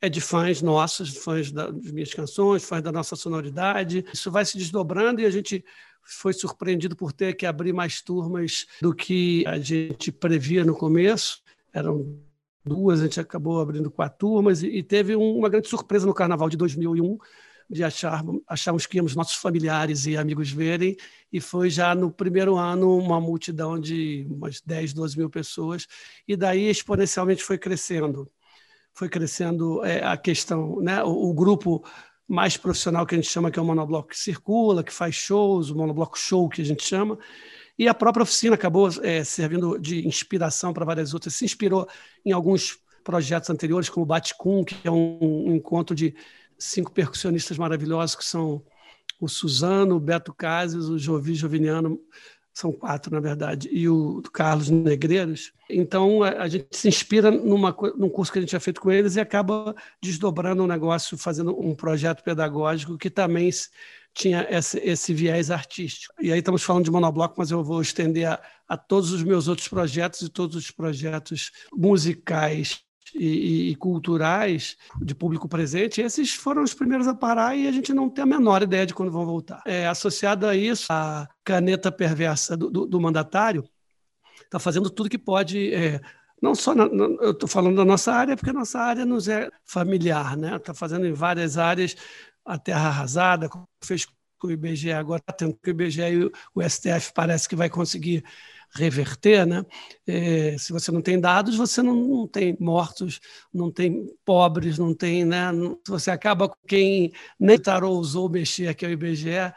é 0.00 0.08
de 0.08 0.20
fãs 0.20 0.62
nossos, 0.62 1.16
fãs 1.16 1.50
das 1.50 1.90
minhas 1.90 2.14
canções, 2.14 2.64
fãs 2.64 2.82
da 2.82 2.92
nossa 2.92 3.16
sonoridade. 3.16 4.04
Isso 4.12 4.30
vai 4.30 4.44
se 4.44 4.56
desdobrando 4.56 5.20
e 5.20 5.26
a 5.26 5.30
gente 5.30 5.64
foi 6.02 6.32
surpreendido 6.32 6.94
por 6.94 7.12
ter 7.12 7.34
que 7.34 7.44
abrir 7.44 7.72
mais 7.72 8.00
turmas 8.00 8.66
do 8.80 8.94
que 8.94 9.44
a 9.46 9.58
gente 9.58 10.12
previa 10.12 10.64
no 10.64 10.74
começo. 10.74 11.42
Eram 11.72 12.16
duas, 12.64 13.00
a 13.00 13.04
gente 13.04 13.20
acabou 13.20 13.60
abrindo 13.60 13.90
quatro 13.90 14.18
turmas 14.18 14.62
e, 14.62 14.82
teve 14.82 15.16
uma 15.16 15.48
grande 15.48 15.68
surpresa 15.68 16.06
no 16.06 16.14
Carnaval 16.14 16.48
de 16.48 16.56
2001, 16.56 17.18
de 17.68 17.82
achar, 17.82 18.22
acharmos 18.46 18.86
que 18.86 18.96
íamos 18.96 19.14
nossos 19.14 19.36
familiares 19.36 20.06
e 20.06 20.16
amigos 20.16 20.50
verem, 20.50 20.96
e 21.32 21.40
foi 21.40 21.68
já 21.68 21.94
no 21.94 22.10
primeiro 22.10 22.56
ano 22.56 22.96
uma 22.96 23.20
multidão 23.20 23.78
de 23.78 24.26
umas 24.30 24.60
10, 24.60 24.92
12 24.92 25.18
mil 25.18 25.30
pessoas, 25.30 25.86
e 26.26 26.36
daí 26.36 26.68
exponencialmente 26.68 27.42
foi 27.42 27.58
crescendo. 27.58 28.30
Foi 28.94 29.08
crescendo 29.08 29.84
é, 29.84 30.02
a 30.02 30.16
questão, 30.16 30.80
né? 30.80 31.02
o, 31.02 31.30
o 31.30 31.34
grupo 31.34 31.84
mais 32.26 32.56
profissional 32.56 33.06
que 33.06 33.14
a 33.14 33.18
gente 33.18 33.30
chama, 33.30 33.50
que 33.50 33.58
é 33.58 33.62
o 33.62 33.64
monobloco 33.64 34.08
que 34.08 34.18
circula, 34.18 34.82
que 34.82 34.92
faz 34.92 35.14
shows, 35.14 35.70
o 35.70 35.76
monobloco 35.76 36.18
show 36.18 36.48
que 36.48 36.62
a 36.62 36.64
gente 36.64 36.82
chama. 36.82 37.18
E 37.78 37.86
a 37.86 37.94
própria 37.94 38.22
oficina 38.22 38.54
acabou 38.54 38.88
é, 39.02 39.22
servindo 39.22 39.78
de 39.78 40.06
inspiração 40.06 40.72
para 40.72 40.84
várias 40.84 41.12
outras. 41.12 41.34
Se 41.34 41.44
inspirou 41.44 41.86
em 42.24 42.32
alguns 42.32 42.78
projetos 43.04 43.50
anteriores, 43.50 43.88
como 43.88 44.04
o 44.04 44.06
Baticum, 44.06 44.64
que 44.64 44.76
é 44.82 44.90
um, 44.90 45.18
um 45.20 45.54
encontro 45.54 45.94
de 45.94 46.14
cinco 46.58 46.92
percussionistas 46.92 47.58
maravilhosos, 47.58 48.16
que 48.16 48.24
são 48.24 48.62
o 49.20 49.28
Suzano, 49.28 49.96
o 49.96 50.00
Beto 50.00 50.32
Cases, 50.32 50.86
o 50.86 50.98
Jovi 50.98 51.34
Joviniano, 51.34 52.00
são 52.56 52.72
quatro, 52.72 53.12
na 53.12 53.20
verdade, 53.20 53.68
e 53.70 53.86
o 53.86 54.22
Carlos 54.32 54.70
Negreiros. 54.70 55.52
Então, 55.68 56.22
a, 56.22 56.48
gente 56.48 56.68
se 56.70 56.88
inspira 56.88 57.30
numa, 57.30 57.76
num 57.98 58.08
curso 58.08 58.32
que 58.32 58.38
a 58.38 58.40
gente 58.40 58.48
tinha 58.48 58.60
feito 58.60 58.80
com 58.80 58.90
eles 58.90 59.16
e 59.16 59.20
acaba 59.20 59.74
desdobrando 60.02 60.62
o 60.62 60.64
um 60.64 60.68
negócio, 60.68 61.18
fazendo 61.18 61.54
um 61.60 61.74
projeto 61.74 62.22
pedagógico 62.22 62.96
que 62.96 63.10
também 63.10 63.50
tinha 64.14 64.46
esse, 64.48 64.78
esse, 64.78 65.12
viés 65.12 65.50
artístico. 65.50 66.14
E 66.18 66.32
aí 66.32 66.38
estamos 66.38 66.62
falando 66.62 66.86
de 66.86 66.90
monobloco, 66.90 67.34
mas 67.36 67.50
eu 67.50 67.62
vou 67.62 67.82
estender 67.82 68.26
a, 68.26 68.40
a 68.66 68.74
todos 68.74 69.12
os 69.12 69.22
meus 69.22 69.48
outros 69.48 69.68
projetos 69.68 70.22
e 70.22 70.30
todos 70.30 70.56
os 70.56 70.70
projetos 70.70 71.52
musicais 71.74 72.85
e, 73.14 73.70
e, 73.70 73.76
culturais 73.76 74.76
de 75.00 75.14
público 75.14 75.48
presente, 75.48 76.00
esses 76.00 76.34
foram 76.34 76.62
os 76.62 76.74
primeiros 76.74 77.06
a 77.06 77.14
parar 77.14 77.56
e 77.56 77.66
a 77.66 77.72
gente 77.72 77.92
não 77.94 78.08
tem 78.08 78.22
a 78.22 78.26
menor 78.26 78.62
ideia 78.62 78.86
de 78.86 78.94
quando 78.94 79.12
vão 79.12 79.24
voltar. 79.24 79.62
É, 79.64 79.86
associado 79.86 80.46
a 80.46 80.56
isso, 80.56 80.86
a 80.90 81.28
caneta 81.44 81.92
perversa 81.92 82.56
do, 82.56 82.70
do, 82.70 82.86
do 82.86 83.00
mandatário 83.00 83.64
está 84.44 84.58
fazendo 84.58 84.90
tudo 84.90 85.10
que 85.10 85.18
pode. 85.18 85.72
É, 85.74 86.00
não 86.40 86.54
só 86.54 86.74
na, 86.74 86.88
na, 86.88 87.04
eu 87.20 87.30
estou 87.30 87.48
falando 87.48 87.76
da 87.76 87.84
nossa 87.84 88.12
área, 88.12 88.36
porque 88.36 88.50
a 88.50 88.54
nossa 88.54 88.78
área 88.78 89.04
nos 89.06 89.28
é 89.28 89.48
familiar, 89.64 90.36
né? 90.36 90.56
Está 90.56 90.74
fazendo 90.74 91.06
em 91.06 91.12
várias 91.12 91.56
áreas 91.58 91.96
a 92.44 92.58
terra 92.58 92.88
arrasada, 92.88 93.50
fez 93.82 94.06
o 94.44 94.50
IBGE 94.50 94.92
agora, 94.92 95.22
tendo 95.36 95.54
que 95.54 95.70
o 95.70 95.72
IBGE 95.72 96.02
e 96.02 96.24
o, 96.54 96.62
STF 96.62 97.12
parece 97.14 97.48
que 97.48 97.56
vai 97.56 97.70
conseguir 97.70 98.24
reverter, 98.74 99.46
né? 99.46 99.64
É, 100.06 100.56
se 100.58 100.72
você 100.72 100.90
não 100.92 101.00
tem 101.00 101.18
dados, 101.18 101.56
você 101.56 101.82
não, 101.82 101.94
não, 101.94 102.28
tem 102.28 102.56
mortos, 102.60 103.20
não 103.52 103.70
tem 103.70 104.06
pobres, 104.24 104.78
não 104.78 104.94
tem, 104.94 105.24
né? 105.24 105.50
você 105.86 106.10
acaba 106.10 106.48
com 106.48 106.56
quem 106.66 107.12
nem 107.38 107.58
ousou 107.82 108.28
mexer, 108.28 108.74
que 108.74 108.84
é 108.84 108.88
o 108.88 108.92
IBGE, 108.92 109.52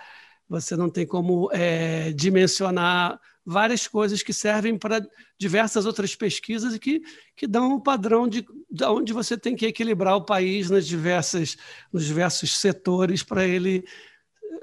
você 0.48 0.76
não 0.76 0.90
tem 0.90 1.06
como 1.06 1.50
é, 1.52 2.12
dimensionar 2.14 3.20
várias 3.46 3.88
coisas 3.88 4.22
que 4.22 4.32
servem 4.32 4.78
para 4.78 5.02
diversas 5.38 5.86
outras 5.86 6.16
pesquisas 6.16 6.76
e 6.76 6.80
que, 6.80 7.02
que 7.36 7.48
dão 7.48 7.76
um 7.76 7.80
padrão 7.80 8.28
de, 8.28 8.46
de 8.70 8.84
onde 8.84 9.12
você 9.12 9.38
tem 9.38 9.56
que 9.56 9.66
equilibrar 9.66 10.16
o 10.16 10.26
país 10.26 10.70
nas 10.70 10.86
diversas, 10.86 11.58
nos 11.92 12.06
diversos 12.06 12.58
setores 12.58 13.24
para 13.24 13.48
ele 13.48 13.84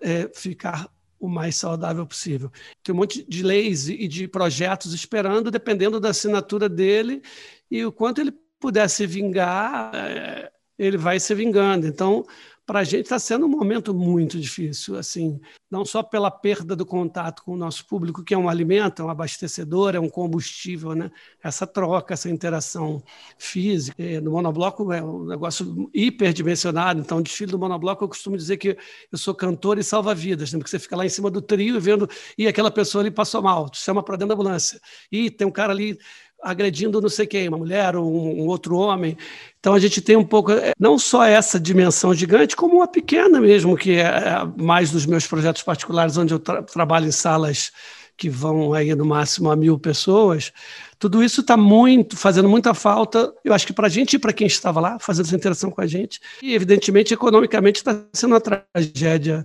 é, 0.00 0.28
ficar 0.34 0.90
o 1.18 1.28
mais 1.28 1.56
saudável 1.56 2.06
possível. 2.06 2.50
Tem 2.82 2.94
um 2.94 2.98
monte 2.98 3.24
de 3.28 3.42
leis 3.42 3.88
e 3.88 4.06
de 4.06 4.28
projetos 4.28 4.92
esperando, 4.92 5.50
dependendo 5.50 5.98
da 5.98 6.10
assinatura 6.10 6.68
dele 6.68 7.22
e 7.70 7.84
o 7.84 7.92
quanto 7.92 8.20
ele 8.20 8.32
puder 8.60 8.88
se 8.88 9.06
vingar, 9.06 9.94
é, 9.94 10.50
ele 10.78 10.96
vai 10.96 11.18
se 11.18 11.34
vingando. 11.34 11.86
Então, 11.86 12.24
para 12.66 12.80
a 12.80 12.84
gente 12.84 13.04
está 13.04 13.18
sendo 13.18 13.46
um 13.46 13.48
momento 13.48 13.94
muito 13.94 14.40
difícil, 14.40 14.98
assim, 14.98 15.40
não 15.70 15.84
só 15.84 16.02
pela 16.02 16.32
perda 16.32 16.74
do 16.74 16.84
contato 16.84 17.44
com 17.44 17.52
o 17.52 17.56
nosso 17.56 17.86
público, 17.86 18.24
que 18.24 18.34
é 18.34 18.38
um 18.38 18.48
alimento, 18.48 19.00
é 19.00 19.04
um 19.04 19.08
abastecedor, 19.08 19.94
é 19.94 20.00
um 20.00 20.08
combustível, 20.08 20.92
né? 20.92 21.10
Essa 21.40 21.64
troca, 21.64 22.14
essa 22.14 22.28
interação 22.28 23.00
física. 23.38 23.94
É, 24.02 24.20
no 24.20 24.32
monobloco 24.32 24.92
é 24.92 25.00
um 25.00 25.24
negócio 25.26 25.88
hiperdimensionado, 25.94 27.00
então, 27.00 27.18
o 27.18 27.22
desfile 27.22 27.52
do 27.52 27.58
monobloco, 27.58 28.02
eu 28.02 28.08
costumo 28.08 28.36
dizer 28.36 28.56
que 28.56 28.76
eu 29.12 29.18
sou 29.18 29.32
cantor 29.32 29.78
e 29.78 29.84
salva-vidas, 29.84 30.52
né? 30.52 30.58
porque 30.58 30.70
você 30.70 30.80
fica 30.80 30.96
lá 30.96 31.06
em 31.06 31.08
cima 31.08 31.30
do 31.30 31.40
trio 31.40 31.80
vendo, 31.80 32.10
e 32.36 32.48
aquela 32.48 32.70
pessoa 32.70 33.02
ali 33.02 33.12
passou 33.12 33.40
mal, 33.40 33.70
chama 33.72 34.02
para 34.02 34.16
dentro 34.16 34.28
da 34.28 34.34
ambulância, 34.34 34.80
e 35.10 35.30
tem 35.30 35.46
um 35.46 35.52
cara 35.52 35.72
ali 35.72 35.96
agredindo 36.42 37.00
não 37.00 37.08
sei 37.08 37.26
quem, 37.26 37.48
uma 37.48 37.58
mulher 37.58 37.96
ou 37.96 38.04
um, 38.04 38.42
um, 38.42 38.46
outro 38.46 38.76
homem. 38.76 39.16
Então 39.58 39.74
a 39.74 39.78
gente 39.78 40.00
tem 40.00 40.16
um 40.16 40.24
pouco, 40.24 40.52
é, 40.52 40.72
não 40.78 40.98
só 40.98 41.24
essa 41.24 41.58
dimensão 41.58 42.14
gigante, 42.14 42.56
como 42.56 42.76
uma 42.76 42.88
pequena 42.88 43.40
mesmo, 43.40 43.76
que 43.76 43.92
é, 43.92 44.02
é 44.02 44.62
mais 44.62 44.90
dos 44.90 45.06
meus 45.06 45.26
projetos 45.26 45.62
particulares, 45.62 46.16
onde 46.16 46.32
eu 46.32 46.38
tra 46.38 46.62
trabalho 46.62 47.06
em 47.06 47.12
salas 47.12 47.72
que 48.16 48.30
vão 48.30 48.72
aí 48.72 48.94
no 48.94 49.04
máximo 49.04 49.50
a 49.50 49.56
mil 49.56 49.78
pessoas. 49.78 50.52
Tudo 50.98 51.22
isso 51.22 51.42
está 51.42 51.56
muito, 51.56 52.16
fazendo 52.16 52.48
muita 52.48 52.72
falta, 52.72 53.32
eu 53.44 53.52
acho 53.52 53.66
que 53.66 53.72
para 53.72 53.86
a 53.86 53.90
gente 53.90 54.14
e 54.14 54.18
para 54.18 54.32
quem 54.32 54.46
estava 54.46 54.80
lá, 54.80 54.98
fazendo 54.98 55.26
essa 55.26 55.36
interação 55.36 55.70
com 55.70 55.82
a 55.82 55.86
gente. 55.86 56.20
E, 56.42 56.54
evidentemente, 56.54 57.12
economicamente 57.12 57.76
está 57.76 58.02
sendo 58.14 58.32
uma 58.32 58.40
tragédia 58.40 59.44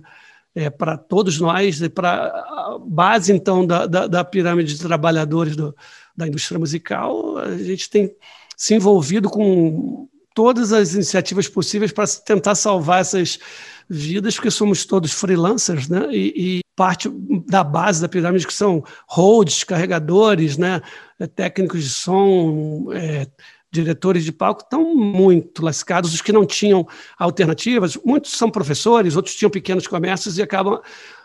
é, 0.54 0.70
para 0.70 0.96
todos 0.96 1.38
nós, 1.38 1.86
para 1.88 2.26
a 2.28 2.78
base, 2.80 3.32
então, 3.32 3.66
da, 3.66 3.86
da, 3.86 4.06
da 4.06 4.24
pirâmide 4.24 4.74
de 4.74 4.80
trabalhadores 4.80 5.54
do, 5.54 5.74
da 6.16 6.26
indústria 6.26 6.58
musical, 6.58 7.38
a 7.38 7.56
gente 7.56 7.88
tem 7.88 8.14
se 8.56 8.74
envolvido 8.74 9.28
com 9.28 10.08
todas 10.34 10.72
as 10.72 10.94
iniciativas 10.94 11.48
possíveis 11.48 11.92
para 11.92 12.06
tentar 12.06 12.54
salvar 12.54 13.00
essas 13.00 13.38
vidas, 13.88 14.34
porque 14.34 14.50
somos 14.50 14.84
todos 14.84 15.12
freelancers, 15.12 15.88
né? 15.88 16.06
E, 16.10 16.58
e, 16.58 16.60
parte 16.74 17.10
da 17.46 17.62
base 17.62 18.00
da 18.00 18.08
pirâmide 18.08 18.46
que 18.46 18.54
são 18.54 18.82
holds, 19.06 19.62
carregadores, 19.62 20.56
né? 20.56 20.80
Técnicos 21.34 21.82
de 21.82 21.90
som, 21.90 22.86
é, 22.92 23.26
diretores 23.72 24.24
de 24.24 24.30
palco 24.30 24.62
estão 24.62 24.94
muito 24.94 25.64
lascados, 25.64 26.12
os 26.12 26.20
que 26.20 26.32
não 26.32 26.44
tinham 26.44 26.86
alternativas, 27.18 27.96
muitos 28.04 28.32
são 28.32 28.50
professores, 28.50 29.16
outros 29.16 29.34
tinham 29.34 29.50
pequenos 29.50 29.86
comércios 29.86 30.36
e 30.36 30.42
acabam 30.42 30.80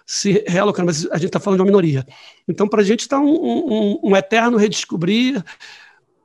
se 0.06 0.44
realocando, 0.48 0.86
mas 0.86 1.06
a 1.12 1.18
gente 1.18 1.28
está 1.28 1.40
falando 1.40 1.58
de 1.58 1.62
uma 1.64 1.68
minoria. 1.68 2.08
Então, 2.48 2.68
para 2.68 2.82
a 2.82 2.86
gente 2.86 3.02
está 3.02 3.20
um, 3.20 3.28
um, 3.28 4.00
um 4.02 4.16
eterno 4.16 4.58
redescobrir, 4.58 5.44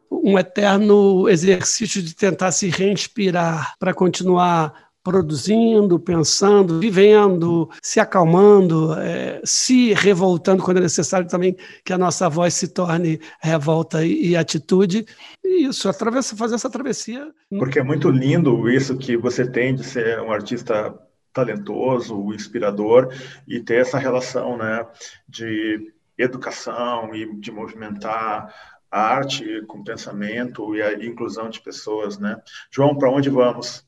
um 0.08 0.38
eterno 0.38 1.28
exercício 1.28 2.00
de 2.00 2.14
tentar 2.14 2.52
se 2.52 2.68
reinspirar 2.68 3.74
para 3.80 3.92
continuar 3.92 4.91
produzindo, 5.02 5.98
pensando, 5.98 6.78
vivendo, 6.78 7.68
se 7.82 7.98
acalmando, 7.98 8.94
é, 8.94 9.40
se 9.44 9.92
revoltando 9.94 10.62
quando 10.62 10.78
é 10.78 10.82
necessário 10.82 11.28
também 11.28 11.56
que 11.84 11.92
a 11.92 11.98
nossa 11.98 12.28
voz 12.28 12.54
se 12.54 12.68
torne 12.68 13.20
revolta 13.40 14.04
e, 14.04 14.28
e 14.30 14.36
atitude. 14.36 15.04
E 15.44 15.64
isso, 15.66 15.88
atravessa, 15.88 16.36
fazer 16.36 16.54
essa 16.54 16.70
travessia. 16.70 17.32
Porque 17.58 17.80
é 17.80 17.82
muito 17.82 18.10
lindo 18.10 18.70
isso 18.70 18.96
que 18.96 19.16
você 19.16 19.48
tem 19.48 19.74
de 19.74 19.84
ser 19.84 20.20
um 20.20 20.30
artista 20.30 20.94
talentoso, 21.32 22.32
inspirador 22.32 23.12
e 23.48 23.58
ter 23.60 23.80
essa 23.80 23.98
relação, 23.98 24.56
né, 24.56 24.86
de 25.28 25.92
educação 26.16 27.14
e 27.14 27.40
de 27.40 27.50
movimentar 27.50 28.54
a 28.90 29.00
arte 29.00 29.62
com 29.66 29.82
pensamento 29.82 30.76
e 30.76 30.82
a 30.82 30.92
inclusão 31.04 31.48
de 31.48 31.60
pessoas, 31.60 32.18
né? 32.18 32.36
João, 32.70 32.96
para 32.96 33.10
onde 33.10 33.30
vamos? 33.30 33.86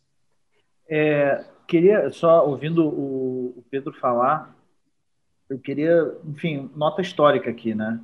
É, 0.96 1.44
queria 1.66 2.08
só 2.12 2.46
ouvindo 2.46 2.86
o, 2.86 3.52
o, 3.56 3.64
Pedro 3.68 3.92
falar, 3.94 4.54
eu 5.50 5.58
queria, 5.58 6.14
enfim, 6.24 6.70
nota 6.76 7.02
histórica 7.02 7.50
aqui, 7.50 7.74
né? 7.74 7.98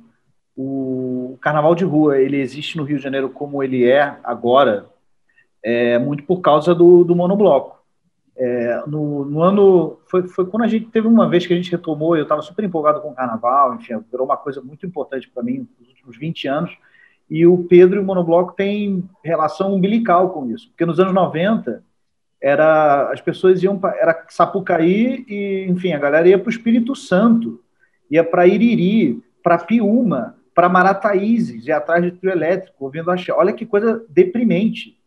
O 0.57 1.37
Carnaval 1.39 1.73
de 1.73 1.85
Rua 1.85 2.19
ele 2.19 2.35
existe 2.35 2.75
no 2.75 2.83
Rio 2.83 2.97
de 2.97 3.03
Janeiro 3.03 3.29
como 3.29 3.63
ele 3.63 3.89
é 3.89 4.17
agora, 4.25 4.89
é 5.63 5.97
muito 5.97 6.25
por 6.25 6.41
causa 6.41 6.75
do, 6.75 7.05
do 7.05 7.15
monobloco. 7.15 7.81
É, 8.35 8.83
no, 8.85 9.23
no, 9.23 9.41
ano 9.41 10.01
foi, 10.07 10.27
foi 10.27 10.45
quando 10.45 10.63
a 10.63 10.67
gente 10.67 10.87
teve 10.87 11.07
uma 11.07 11.29
vez 11.29 11.47
que 11.47 11.53
a 11.53 11.55
gente 11.55 11.71
retomou, 11.71 12.17
eu 12.17 12.23
estava 12.23 12.41
super 12.41 12.65
empolgado 12.65 12.99
com 12.99 13.11
o 13.11 13.15
carnaval, 13.15 13.73
enfim, 13.75 13.97
virou 14.11 14.25
uma 14.25 14.35
coisa 14.35 14.59
muito 14.59 14.85
importante 14.85 15.29
para 15.29 15.41
mim 15.43 15.65
nos 15.79 15.87
últimos 15.87 16.17
20 16.17 16.45
anos. 16.45 16.77
E 17.29 17.47
o 17.47 17.63
Pedro 17.69 18.01
e 18.01 18.03
o 18.03 18.05
Monobloco 18.05 18.51
têm 18.51 19.09
relação 19.23 19.73
umbilical 19.73 20.31
com 20.31 20.49
isso, 20.49 20.67
porque 20.67 20.85
nos 20.85 20.99
anos 20.99 21.13
90 21.13 21.89
era 22.41 23.11
as 23.11 23.21
pessoas 23.21 23.61
iam 23.61 23.79
era 23.99 24.25
Sapucaí 24.29 25.23
e 25.27 25.65
enfim 25.69 25.93
a 25.93 25.99
galera 25.99 26.27
ia 26.27 26.39
para 26.39 26.47
o 26.47 26.51
Espírito 26.51 26.95
Santo, 26.95 27.61
ia 28.09 28.23
para 28.23 28.47
Iriri, 28.47 29.21
para 29.43 29.59
Piúma, 29.59 30.35
para 30.53 30.67
Marataízes, 30.67 31.65
e 31.65 31.71
atrás 31.71 32.03
de 32.03 32.11
trio 32.11 32.31
elétrico, 32.31 32.83
ouvindo 32.83 33.11
axé. 33.11 33.31
Olha 33.31 33.53
que 33.53 33.65
coisa 33.65 34.03
deprimente. 34.09 34.97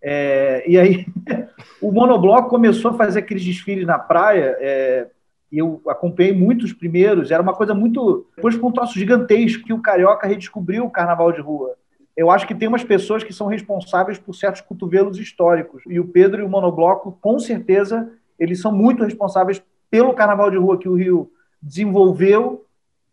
É, 0.00 0.64
e 0.68 0.78
aí 0.78 1.06
o 1.80 1.90
monobloco 1.90 2.48
começou 2.48 2.90
a 2.90 2.94
fazer 2.94 3.20
aqueles 3.20 3.44
desfiles 3.44 3.86
na 3.86 3.98
praia, 3.98 4.56
é, 4.60 5.06
E 5.50 5.58
eu 5.58 5.80
acompanhei 5.88 6.32
muitos 6.32 6.72
primeiros, 6.72 7.30
era 7.30 7.42
uma 7.42 7.54
coisa 7.54 7.74
muito. 7.74 8.26
Depois 8.36 8.54
foi 8.54 8.68
um 8.68 8.72
troço 8.72 8.98
gigantesco 8.98 9.64
que 9.64 9.72
o 9.72 9.82
Carioca 9.82 10.26
redescobriu 10.26 10.84
o 10.84 10.90
carnaval 10.90 11.32
de 11.32 11.40
rua. 11.40 11.74
Eu 12.16 12.30
acho 12.30 12.46
que 12.46 12.54
tem 12.54 12.68
umas 12.68 12.84
pessoas 12.84 13.24
que 13.24 13.32
são 13.32 13.46
responsáveis 13.46 14.18
por 14.18 14.34
certos 14.34 14.60
cotovelos 14.60 15.18
históricos. 15.18 15.82
E 15.86 15.98
o 15.98 16.06
Pedro 16.06 16.42
e 16.42 16.44
o 16.44 16.48
Monobloco, 16.48 17.18
com 17.20 17.38
certeza, 17.38 18.10
eles 18.38 18.60
são 18.60 18.72
muito 18.72 19.02
responsáveis 19.02 19.62
pelo 19.90 20.14
carnaval 20.14 20.50
de 20.50 20.56
rua 20.56 20.78
que 20.78 20.88
o 20.88 20.94
Rio 20.94 21.30
desenvolveu 21.60 22.66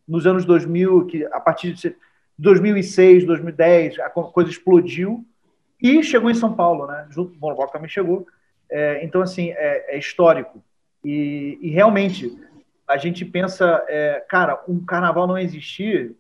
nos 0.07 0.27
anos 0.27 0.45
2000, 0.45 1.05
que 1.05 1.25
a 1.25 1.39
partir 1.39 1.73
de 1.73 1.95
2006, 2.37 3.25
2010, 3.25 3.99
a 3.99 4.09
coisa 4.09 4.49
explodiu 4.49 5.25
e 5.81 6.03
chegou 6.03 6.29
em 6.29 6.35
São 6.35 6.53
Paulo, 6.53 6.85
né? 6.85 7.07
Junto, 7.09 7.33
o 7.33 7.39
Monobloco 7.39 7.71
também 7.71 7.89
chegou. 7.89 8.27
É, 8.69 9.03
então, 9.03 9.21
assim, 9.21 9.49
é, 9.51 9.95
é 9.95 9.97
histórico. 9.97 10.63
E, 11.03 11.57
e, 11.61 11.69
realmente, 11.69 12.31
a 12.87 12.97
gente 12.97 13.25
pensa, 13.25 13.83
é, 13.87 14.23
cara, 14.29 14.63
um 14.67 14.83
carnaval 14.83 15.27
não 15.27 15.37
existir, 15.37 16.15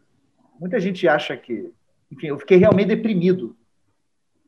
muita 0.59 0.79
gente 0.79 1.07
acha 1.07 1.35
que. 1.37 1.71
Enfim, 2.11 2.27
eu 2.27 2.39
fiquei 2.39 2.57
realmente 2.57 2.89
deprimido. 2.89 3.55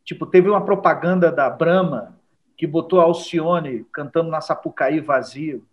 Tipo, 0.04 0.26
teve 0.26 0.50
uma 0.50 0.64
propaganda 0.64 1.32
da 1.32 1.50
Brahma 1.50 2.18
que 2.58 2.68
botou 2.68 3.00
a 3.00 3.04
Alcione 3.04 3.86
cantando 3.92 4.30
na 4.30 4.42
Sapucaí 4.42 5.00
vazio, 5.00 5.66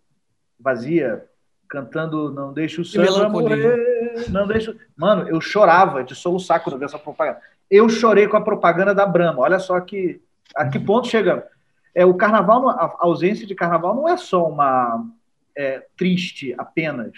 vazia, 0.58 1.26
cantando 1.68 2.32
Não 2.32 2.52
Deixa 2.52 2.80
o 2.80 2.84
Samba 2.84 3.28
morrer, 3.28 4.30
não 4.30 4.46
deixa... 4.46 4.76
Mano, 4.96 5.28
eu 5.28 5.40
chorava 5.40 6.02
de 6.02 6.14
soluçar 6.14 6.62
quando 6.62 6.74
eu 6.74 6.78
vi 6.78 6.84
essa 6.84 6.98
propaganda. 6.98 7.40
Eu 7.70 7.88
chorei 7.88 8.26
com 8.26 8.36
a 8.36 8.40
propaganda 8.40 8.94
da 8.94 9.06
Brahma. 9.06 9.40
Olha 9.42 9.58
só 9.58 9.80
que 9.80 10.20
a 10.54 10.68
que 10.68 10.78
ponto 10.78 11.06
chega. 11.06 11.46
É, 11.94 12.04
o 12.04 12.14
carnaval, 12.14 12.68
a 12.68 12.96
ausência 13.00 13.46
de 13.46 13.54
carnaval 13.54 13.94
não 13.94 14.08
é 14.08 14.16
só 14.16 14.48
uma 14.48 15.06
é, 15.56 15.86
triste 15.96 16.54
apenas. 16.58 17.12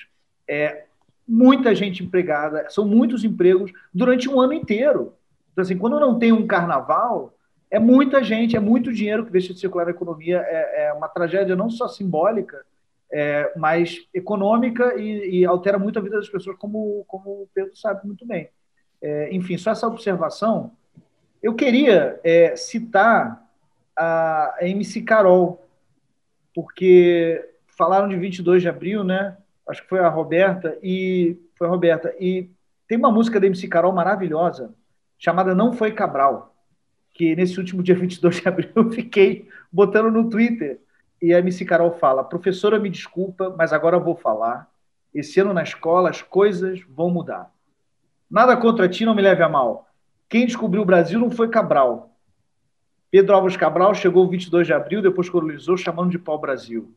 É 0.49 0.85
muita 1.27 1.75
gente 1.75 2.03
empregada, 2.03 2.67
são 2.69 2.87
muitos 2.87 3.25
empregos 3.25 3.73
durante 3.93 4.29
um 4.29 4.41
ano 4.41 4.53
inteiro. 4.53 5.15
Então, 5.53 5.63
assim, 5.63 5.77
quando 5.77 6.01
não 6.01 6.19
tem 6.19 6.33
um 6.33 6.47
carnaval, 6.47 7.35
é 7.71 7.79
muita 7.79 8.23
gente, 8.23 8.57
é 8.57 8.61
muito 8.61 8.93
dinheiro 8.93 9.25
que 9.25 9.33
deixa 9.33 9.53
de 9.53 9.61
circular 9.61 9.85
na 9.85 9.93
economia. 9.93 10.45
É, 10.47 10.87
é 10.87 10.93
uma 10.93 11.09
tragédia 11.09 11.57
não 11.57 11.71
só 11.71 11.89
simbólica, 11.89 12.65
é, 13.11 13.53
mas 13.57 14.07
econômica 14.13 14.95
e, 14.99 15.41
e, 15.41 15.45
altera 15.45 15.79
muito 15.79 15.99
a 15.99 16.03
vida 16.03 16.17
das 16.17 16.29
pessoas, 16.29 16.57
como, 16.57 17.05
como 17.07 17.31
o 17.31 17.49
Pedro 17.55 17.77
sabe 17.77 18.07
muito 18.07 18.27
bem. 18.27 18.49
É, 19.01 19.35
enfim, 19.35 19.59
só 19.59 19.71
essa 19.71 19.87
observação. 19.87 20.73
Eu 21.43 21.55
queria 21.55 22.21
é, 22.23 22.57
citar 22.57 23.47
a, 23.97 24.57
MC 24.61 25.03
Carol, 25.03 25.67
porque 26.55 27.51
falaram 27.67 28.09
de 28.09 28.17
22 28.17 28.63
de 28.63 28.69
abril, 28.69 29.05
né? 29.05 29.37
Acho 29.68 29.83
que 29.83 29.88
foi 29.88 30.01
a 30.01 30.09
Roberta 30.09 30.79
e 30.83 31.38
foi 31.57 31.66
a 31.66 31.70
Roberta 31.70 32.14
e 32.18 32.51
tem 32.88 32.98
uma 32.98 33.11
música 33.11 33.40
da 33.40 33.46
MC 33.46 33.68
Carol 33.68 33.92
maravilhosa 33.92 34.75
chamada 35.18 35.55
Não 35.55 35.72
Foi 35.72 35.92
Cabral, 35.92 36.55
que 37.14 37.37
nesse 37.37 37.59
último 37.59 37.83
dia 37.83 37.94
22 37.96 38.40
de 38.40 38.48
abril 38.48 38.70
eu 38.75 38.90
fiquei 38.90 39.48
botando 39.70 40.11
no 40.11 40.29
Twitter 40.29 40.81
e 41.20 41.33
a 41.33 41.38
MC 41.38 41.64
Carol 41.64 41.92
fala: 41.92 42.25
"Professora, 42.25 42.79
me 42.79 42.90
desculpa, 42.90 43.55
mas 43.57 43.72
agora 43.72 43.98
vou 43.98 44.16
falar. 44.16 44.70
Esse 45.14 45.40
ano 45.40 45.53
na 45.53 45.62
escola 45.62 46.11
as 46.11 46.22
coisas 46.22 46.81
vão 46.88 47.11
mudar. 47.11 47.53
Nada 48.31 48.57
contra 48.57 48.88
ti, 48.88 49.05
não 49.05 49.14
me 49.14 49.20
leve 49.20 49.42
a 49.42 49.48
mal. 49.48 49.87
Quem 50.29 50.46
descobriu 50.46 50.81
o 50.81 50.87
Brasil 50.87 51.20
não 51.20 51.31
foi 51.31 51.48
Cabral, 51.48 52.12
Pedro 53.12 53.35
Alves 53.35 53.59
Cabral 53.59 53.94
chegou 53.94 54.27
22 54.27 54.66
de 54.66 54.72
abril, 54.72 55.03
depois 55.03 55.29
colonizou, 55.29 55.77
chamando 55.77 56.11
de 56.11 56.18
pau-brasil. 56.18 56.94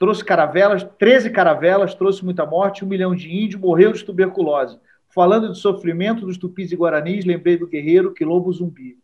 Trouxe 0.00 0.24
caravelas, 0.24 0.82
13 0.98 1.28
caravelas, 1.28 1.94
trouxe 1.94 2.24
muita 2.24 2.46
morte, 2.46 2.82
um 2.82 2.88
milhão 2.88 3.14
de 3.14 3.30
índios, 3.30 3.60
morreu 3.60 3.92
de 3.92 4.02
tuberculose. 4.02 4.80
Falando 5.14 5.52
de 5.52 5.58
sofrimento 5.58 6.24
dos 6.24 6.38
tupis 6.38 6.72
e 6.72 6.74
guaranis, 6.74 7.26
lembrei 7.26 7.58
do 7.58 7.66
guerreiro 7.66 8.14
quilombo 8.14 8.50
zumbi. 8.50 8.96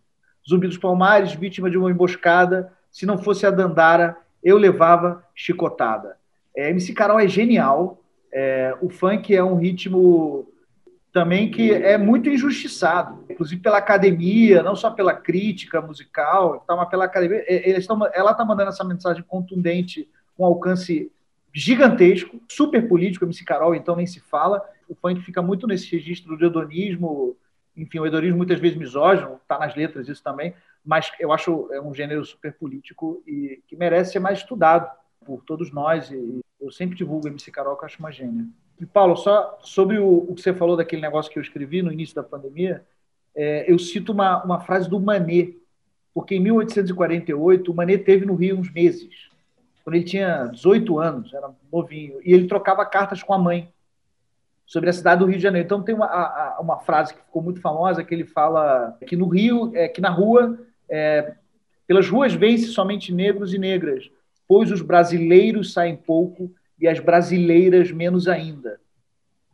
Zumbi 0.48 0.66
dos 0.66 0.78
Palmares, 0.78 1.34
vítima 1.34 1.68
de 1.68 1.76
uma 1.76 1.90
emboscada, 1.90 2.72
se 2.90 3.04
não 3.04 3.18
fosse 3.18 3.44
a 3.44 3.50
Dandara, 3.50 4.16
eu 4.42 4.56
levava 4.56 5.22
chicotada. 5.34 6.16
É, 6.56 6.70
MC 6.70 6.94
Carol 6.94 7.20
é 7.20 7.28
genial, 7.28 8.02
é, 8.32 8.74
o 8.80 8.88
funk 8.88 9.36
é 9.36 9.44
um 9.44 9.56
ritmo 9.56 10.48
também 11.12 11.50
que 11.50 11.72
é 11.72 11.98
muito 11.98 12.30
injustiçado, 12.30 13.22
inclusive 13.28 13.60
pela 13.60 13.76
academia, 13.76 14.62
não 14.62 14.74
só 14.74 14.90
pela 14.90 15.12
crítica 15.12 15.82
musical, 15.82 16.64
tá, 16.66 16.74
mas 16.74 16.88
pela 16.88 17.04
academia. 17.04 17.44
Eles 17.46 17.86
tão, 17.86 17.98
ela 18.14 18.30
está 18.30 18.46
mandando 18.46 18.70
essa 18.70 18.84
mensagem 18.84 19.22
contundente, 19.22 20.08
um 20.38 20.44
alcance 20.44 21.10
gigantesco, 21.52 22.40
super 22.48 22.86
político, 22.86 23.24
MC 23.24 23.44
Carol, 23.44 23.74
então 23.74 23.96
nem 23.96 24.06
se 24.06 24.20
fala. 24.20 24.62
O 24.88 24.94
funk 24.94 25.22
fica 25.22 25.40
muito 25.40 25.66
nesse 25.66 25.90
registro 25.90 26.36
do 26.36 26.44
hedonismo, 26.44 27.36
enfim, 27.76 27.98
o 27.98 28.06
hedonismo 28.06 28.36
muitas 28.36 28.60
vezes 28.60 28.76
misógino, 28.76 29.38
está 29.42 29.58
nas 29.58 29.74
letras 29.74 30.08
isso 30.08 30.22
também, 30.22 30.54
mas 30.84 31.10
eu 31.18 31.32
acho 31.32 31.68
é 31.72 31.80
um 31.80 31.94
gênero 31.94 32.24
super 32.24 32.52
político 32.52 33.22
e 33.26 33.62
que 33.66 33.76
merece 33.76 34.12
ser 34.12 34.18
mais 34.18 34.38
estudado 34.38 34.90
por 35.24 35.42
todos 35.44 35.72
nós. 35.72 36.10
E 36.10 36.40
eu 36.60 36.70
sempre 36.70 36.96
divulgo 36.96 37.26
MC 37.26 37.50
Carol, 37.50 37.76
que 37.76 37.84
eu 37.84 37.86
acho 37.86 37.98
uma 37.98 38.12
gênia. 38.12 38.46
E, 38.80 38.86
Paulo, 38.86 39.16
só 39.16 39.58
sobre 39.62 39.98
o, 39.98 40.26
o, 40.28 40.34
que 40.34 40.42
você 40.42 40.54
falou 40.54 40.76
daquele 40.76 41.02
negócio 41.02 41.30
que 41.30 41.38
eu 41.38 41.42
escrevi 41.42 41.82
no 41.82 41.92
início 41.92 42.14
da 42.14 42.22
pandemia, 42.22 42.84
é, 43.34 43.70
eu 43.70 43.78
cito 43.78 44.12
uma, 44.12 44.42
uma 44.44 44.60
frase 44.60 44.88
do 44.88 45.00
Manet, 45.00 45.56
porque 46.14 46.34
em 46.34 46.40
1848 46.40 47.70
o 47.70 47.74
Manet 47.74 48.04
teve 48.04 48.24
no 48.24 48.34
Rio 48.34 48.58
uns 48.58 48.70
meses, 48.72 49.28
quando 49.86 49.94
ele 49.94 50.04
tinha 50.04 50.46
18 50.46 50.98
anos, 50.98 51.32
era 51.32 51.48
novinho, 51.72 52.18
e 52.24 52.34
ele 52.34 52.48
trocava 52.48 52.84
cartas 52.84 53.22
com 53.22 53.32
a 53.32 53.38
mãe 53.38 53.72
sobre 54.66 54.90
a 54.90 54.92
cidade 54.92 55.20
do 55.20 55.26
Rio 55.26 55.36
de 55.36 55.42
Janeiro. 55.44 55.64
Então 55.64 55.80
tem 55.80 55.94
uma, 55.94 56.06
a, 56.06 56.58
uma 56.60 56.80
frase 56.80 57.14
que 57.14 57.20
ficou 57.20 57.40
muito 57.40 57.60
famosa 57.60 58.02
que 58.02 58.12
ele 58.12 58.24
fala 58.24 58.98
que 59.06 59.14
no 59.16 59.28
Rio, 59.28 59.70
é, 59.76 59.86
que 59.86 60.00
na 60.00 60.10
rua, 60.10 60.58
é, 60.90 61.34
pelas 61.86 62.08
ruas 62.08 62.34
vence 62.34 62.66
somente 62.66 63.14
negros 63.14 63.54
e 63.54 63.58
negras, 63.58 64.10
pois 64.48 64.72
os 64.72 64.82
brasileiros 64.82 65.72
saem 65.72 65.94
pouco 65.94 66.52
e 66.80 66.88
as 66.88 66.98
brasileiras 66.98 67.92
menos 67.92 68.26
ainda. 68.26 68.80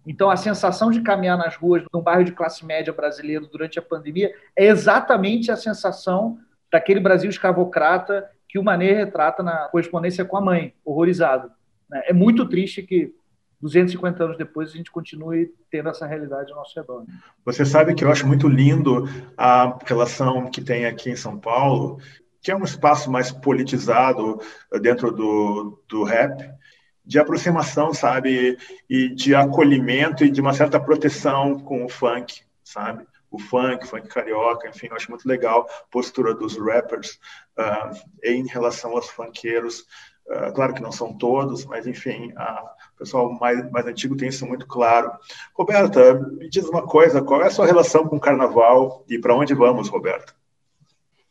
Então, 0.07 0.31
a 0.31 0.37
sensação 0.38 0.90
de 0.90 1.03
caminhar 1.03 1.37
nas 1.37 1.57
ruas 1.57 1.85
num 1.92 2.01
bairro 2.01 2.25
de 2.25 2.33
classe 2.33 2.64
média 2.64 2.90
brasileiro 2.90 3.47
durante 3.47 3.79
a 3.79 3.83
pandemia 3.83 4.35
é 4.57 4.64
exatamente 4.64 5.53
a 5.53 5.57
sensação 5.57 6.38
daquele 6.73 7.01
Brasil 7.01 7.29
escravocrata 7.29 8.31
que 8.53 8.59
o 8.59 8.62
Manet 8.62 8.93
retrata 8.93 9.43
na 9.43 9.69
correspondência 9.69 10.27
com 10.27 10.37
a 10.37 10.41
mãe, 10.43 10.75
horrorizado. 10.85 11.51
Né? 11.88 12.03
É 12.09 12.12
muito 12.12 12.47
triste 12.47 12.83
que 12.83 13.11
250 13.62 14.23
anos 14.23 14.37
depois 14.37 14.69
a 14.69 14.77
gente 14.77 14.91
continue 14.91 15.51
tendo 15.71 15.88
essa 15.88 16.07
realidade 16.07 16.53
ao 16.53 16.59
nosso 16.59 16.79
redor. 16.79 17.07
Você 17.47 17.65
sabe 17.65 17.95
que 17.95 18.05
eu 18.05 18.11
acho 18.11 18.27
muito 18.27 18.47
lindo 18.47 19.09
a 19.38 19.79
relação 19.87 20.51
que 20.51 20.61
tem 20.61 20.85
aqui 20.85 21.09
em 21.09 21.17
São 21.17 21.38
Paulo, 21.38 21.99
que 22.43 22.51
é 22.51 22.57
um 22.57 22.62
espaço 22.62 23.11
mais 23.11 23.33
politizado 23.33 24.38
dentro 24.83 25.11
do, 25.11 25.83
do 25.88 26.05
rap, 26.05 26.45
de 27.07 27.19
aproximação, 27.19 27.95
sabe? 27.95 28.59
E 28.87 29.09
de 29.15 29.35
acolhimento 29.35 30.27
e 30.27 30.31
de 30.31 30.43
uma 30.43 30.53
certa 30.53 30.79
proteção 30.79 31.59
com 31.59 31.87
o 31.87 31.88
funk, 31.88 32.43
sabe? 32.62 33.07
O 33.33 33.38
funk, 33.38 33.87
funk 33.87 34.07
carioca, 34.09 34.68
enfim, 34.68 34.88
eu 34.90 34.97
acho 34.97 35.11
muito 35.11 35.27
legal 35.27 35.66
a 35.68 35.85
postura 35.90 36.35
dos 36.35 36.57
rappers 36.59 37.18
uh, 37.59 37.99
em 38.23 38.47
relação 38.47 38.92
aos 38.92 39.09
funkeiros. 39.09 39.87
Uh, 40.27 40.53
claro 40.55 40.75
que 40.75 40.83
não 40.83 40.92
são 40.92 41.16
todos, 41.16 41.64
mas 41.64 41.87
enfim, 41.87 42.33
o 42.95 42.99
pessoal 42.99 43.33
mais, 43.33 43.68
mais 43.71 43.87
antigo 43.87 44.16
tem 44.16 44.29
isso 44.29 44.47
muito 44.47 44.66
claro. 44.66 45.11
Roberta, 45.55 46.14
me 46.14 46.49
diz 46.49 46.68
uma 46.68 46.87
coisa: 46.87 47.23
qual 47.23 47.42
é 47.42 47.47
a 47.47 47.51
sua 47.51 47.66
relação 47.66 48.07
com 48.07 48.16
o 48.16 48.21
carnaval 48.21 49.03
e 49.09 49.18
para 49.18 49.35
onde 49.35 49.55
vamos, 49.55 49.88
Roberta? 49.88 50.35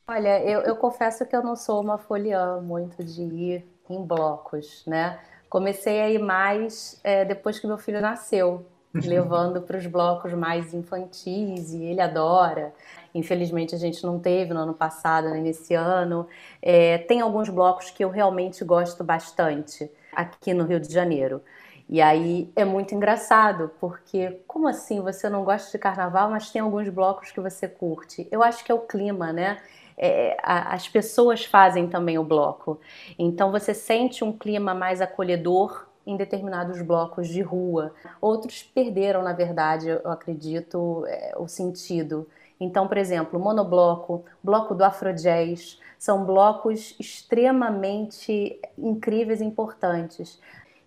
Olha, 0.07 0.43
eu, 0.43 0.61
eu 0.61 0.75
confesso 0.75 1.25
que 1.25 1.35
eu 1.35 1.43
não 1.43 1.55
sou 1.55 1.79
uma 1.79 1.97
foliã 1.97 2.59
muito 2.59 3.03
de 3.03 3.21
ir 3.21 3.65
em 3.89 4.03
blocos, 4.03 4.83
né? 4.85 5.19
Comecei 5.49 6.01
a 6.01 6.09
ir 6.09 6.19
mais 6.19 6.99
é, 7.03 7.23
depois 7.23 7.59
que 7.59 7.67
meu 7.67 7.77
filho 7.77 8.01
nasceu, 8.01 8.65
levando 9.06 9.62
para 9.62 9.77
os 9.77 9.86
blocos 9.86 10.34
mais 10.34 10.73
infantis 10.73 11.73
e 11.73 11.84
ele 11.84 12.01
adora. 12.01 12.73
Infelizmente 13.13 13.75
a 13.75 13.77
gente 13.77 14.04
não 14.04 14.19
teve 14.19 14.54
no 14.54 14.60
ano 14.60 14.73
passado, 14.73 15.30
nem 15.30 15.41
nesse 15.41 15.73
ano. 15.73 16.27
É, 16.62 16.97
tem 16.99 17.21
alguns 17.21 17.49
blocos 17.49 17.89
que 17.89 18.04
eu 18.04 18.10
realmente 18.10 18.63
gosto 18.63 19.04
bastante 19.04 19.89
aqui 20.13 20.54
no 20.54 20.65
Rio 20.65 20.80
de 20.80 20.91
Janeiro. 20.91 21.41
E 21.89 22.01
aí 22.01 22.49
é 22.56 22.63
muito 22.63 22.95
engraçado, 22.95 23.71
porque 23.80 24.39
como 24.47 24.67
assim 24.67 25.01
você 25.01 25.27
não 25.30 25.43
gosta 25.43 25.69
de 25.71 25.77
carnaval, 25.77 26.30
mas 26.30 26.49
tem 26.49 26.62
alguns 26.62 26.88
blocos 26.88 27.32
que 27.32 27.41
você 27.41 27.67
curte? 27.67 28.27
Eu 28.32 28.41
acho 28.41 28.63
que 28.63 28.71
é 28.71 28.75
o 28.75 28.80
clima, 28.80 29.34
né? 29.34 29.58
é, 30.01 30.36
a, 30.41 30.73
as 30.73 30.89
pessoas 30.89 31.45
fazem 31.45 31.88
também 31.88 32.17
o 32.17 32.23
bloco. 32.23 32.80
Então 33.17 33.51
você 33.51 33.73
sente 33.73 34.23
um 34.23 34.36
clima 34.36 34.73
mais 34.73 34.99
acolhedor 34.99 35.88
em 36.05 36.17
determinados 36.17 36.81
blocos 36.81 37.27
de 37.27 37.41
rua. 37.41 37.93
Outros 38.19 38.63
perderam, 38.63 39.21
na 39.21 39.33
verdade, 39.33 39.89
eu 39.89 40.11
acredito, 40.11 41.05
é, 41.07 41.33
o 41.37 41.47
sentido. 41.47 42.27
Então, 42.59 42.87
por 42.87 42.97
exemplo, 42.97 43.39
monobloco, 43.39 44.23
bloco 44.43 44.75
do 44.75 44.83
Afrojazz, 44.83 45.79
são 45.97 46.25
blocos 46.25 46.95
extremamente 46.99 48.59
incríveis 48.77 49.41
e 49.41 49.45
importantes. 49.45 50.39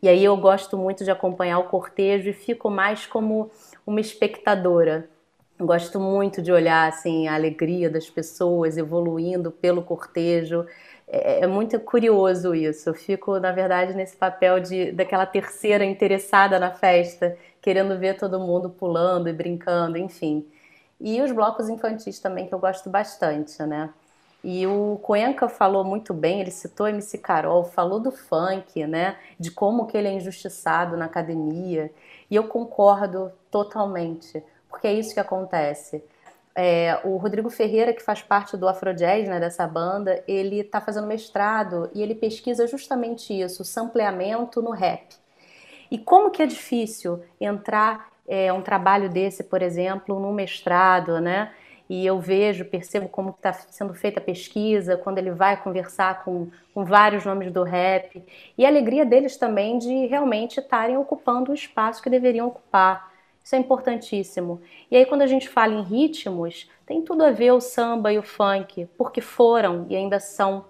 E 0.02 0.08
aí 0.08 0.22
eu 0.22 0.36
gosto 0.36 0.76
muito 0.76 1.02
de 1.02 1.10
acompanhar 1.10 1.58
o 1.58 1.68
cortejo 1.68 2.28
e 2.28 2.32
fico 2.32 2.68
mais 2.68 3.06
como 3.06 3.50
uma 3.86 4.00
espectadora. 4.00 5.08
Gosto 5.58 5.98
muito 5.98 6.42
de 6.42 6.52
olhar 6.52 6.88
assim 6.88 7.26
a 7.28 7.34
alegria 7.34 7.88
das 7.88 8.10
pessoas 8.10 8.76
evoluindo 8.76 9.50
pelo 9.50 9.82
cortejo. 9.82 10.66
É, 11.06 11.40
é, 11.40 11.46
muito 11.46 11.78
curioso 11.80 12.54
isso. 12.54 12.88
Eu 12.88 12.94
fico, 12.94 13.38
na 13.38 13.52
verdade, 13.52 13.94
nesse 13.94 14.16
papel 14.16 14.60
de 14.60 14.92
daquela 14.92 15.26
terceira 15.26 15.84
interessada 15.84 16.58
na 16.58 16.72
festa, 16.72 17.36
querendo 17.60 17.98
ver 17.98 18.16
todo 18.16 18.40
mundo 18.40 18.70
pulando 18.70 19.28
e 19.28 19.32
brincando, 19.32 19.98
enfim. 19.98 20.46
E 21.00 21.20
os 21.22 21.32
blocos 21.32 21.68
infantis 21.68 22.18
também, 22.20 22.46
que 22.46 22.54
eu 22.54 22.58
gosto 22.58 22.88
bastante, 22.88 23.62
né? 23.64 23.92
E 24.42 24.66
o 24.66 24.98
Cuenca 25.02 25.48
falou 25.48 25.82
muito 25.84 26.12
bem, 26.12 26.40
ele 26.40 26.50
citou 26.50 26.86
MC 26.86 27.18
Carol, 27.18 27.64
falou 27.64 27.98
do 27.98 28.10
funk, 28.12 28.86
né? 28.86 29.16
De 29.38 29.50
como 29.50 29.86
que 29.86 29.96
ele 29.96 30.08
é 30.08 30.12
injustiçado 30.12 30.96
na 30.96 31.06
academia. 31.06 31.90
E 32.30 32.36
eu 32.36 32.44
concordo 32.48 33.32
totalmente, 33.50 34.42
porque 34.68 34.86
é 34.86 34.92
isso 34.92 35.14
que 35.14 35.20
acontece. 35.20 36.04
É, 36.56 37.00
o 37.04 37.16
Rodrigo 37.16 37.50
Ferreira, 37.50 37.92
que 37.92 38.02
faz 38.02 38.22
parte 38.22 38.56
do 38.56 38.68
Afrojazz, 38.68 39.28
né, 39.28 39.40
dessa 39.40 39.66
banda, 39.66 40.22
ele 40.28 40.60
está 40.60 40.80
fazendo 40.80 41.06
mestrado 41.06 41.90
e 41.92 42.00
ele 42.00 42.14
pesquisa 42.14 42.66
justamente 42.66 43.32
isso, 43.38 43.62
o 43.62 43.64
sampleamento 43.64 44.62
no 44.62 44.70
rap. 44.70 45.16
E 45.90 45.98
como 45.98 46.30
que 46.30 46.42
é 46.42 46.46
difícil 46.46 47.22
entrar 47.40 48.08
é, 48.26 48.52
um 48.52 48.62
trabalho 48.62 49.08
desse, 49.08 49.44
por 49.44 49.62
exemplo, 49.62 50.18
no 50.18 50.32
mestrado, 50.32 51.20
né? 51.20 51.52
E 51.88 52.06
eu 52.06 52.18
vejo, 52.18 52.64
percebo 52.64 53.08
como 53.08 53.30
está 53.30 53.52
sendo 53.52 53.92
feita 53.92 54.18
a 54.18 54.22
pesquisa, 54.22 54.96
quando 54.96 55.18
ele 55.18 55.30
vai 55.30 55.62
conversar 55.62 56.24
com, 56.24 56.48
com 56.72 56.84
vários 56.84 57.24
nomes 57.26 57.52
do 57.52 57.62
rap. 57.62 58.24
E 58.56 58.64
a 58.64 58.68
alegria 58.68 59.04
deles 59.04 59.36
também 59.36 59.78
de 59.78 60.06
realmente 60.06 60.60
estarem 60.60 60.96
ocupando 60.96 61.52
o 61.52 61.54
espaço 61.54 62.02
que 62.02 62.08
deveriam 62.08 62.46
ocupar. 62.46 63.12
Isso 63.44 63.54
é 63.54 63.58
importantíssimo. 63.58 64.62
E 64.90 64.96
aí, 64.96 65.04
quando 65.04 65.20
a 65.20 65.26
gente 65.26 65.50
fala 65.50 65.74
em 65.74 65.82
ritmos, 65.82 66.66
tem 66.86 67.02
tudo 67.02 67.22
a 67.22 67.30
ver 67.30 67.52
o 67.52 67.60
samba 67.60 68.10
e 68.10 68.18
o 68.18 68.22
funk, 68.22 68.88
porque 68.96 69.20
foram 69.20 69.84
e 69.90 69.94
ainda 69.94 70.18
são 70.18 70.64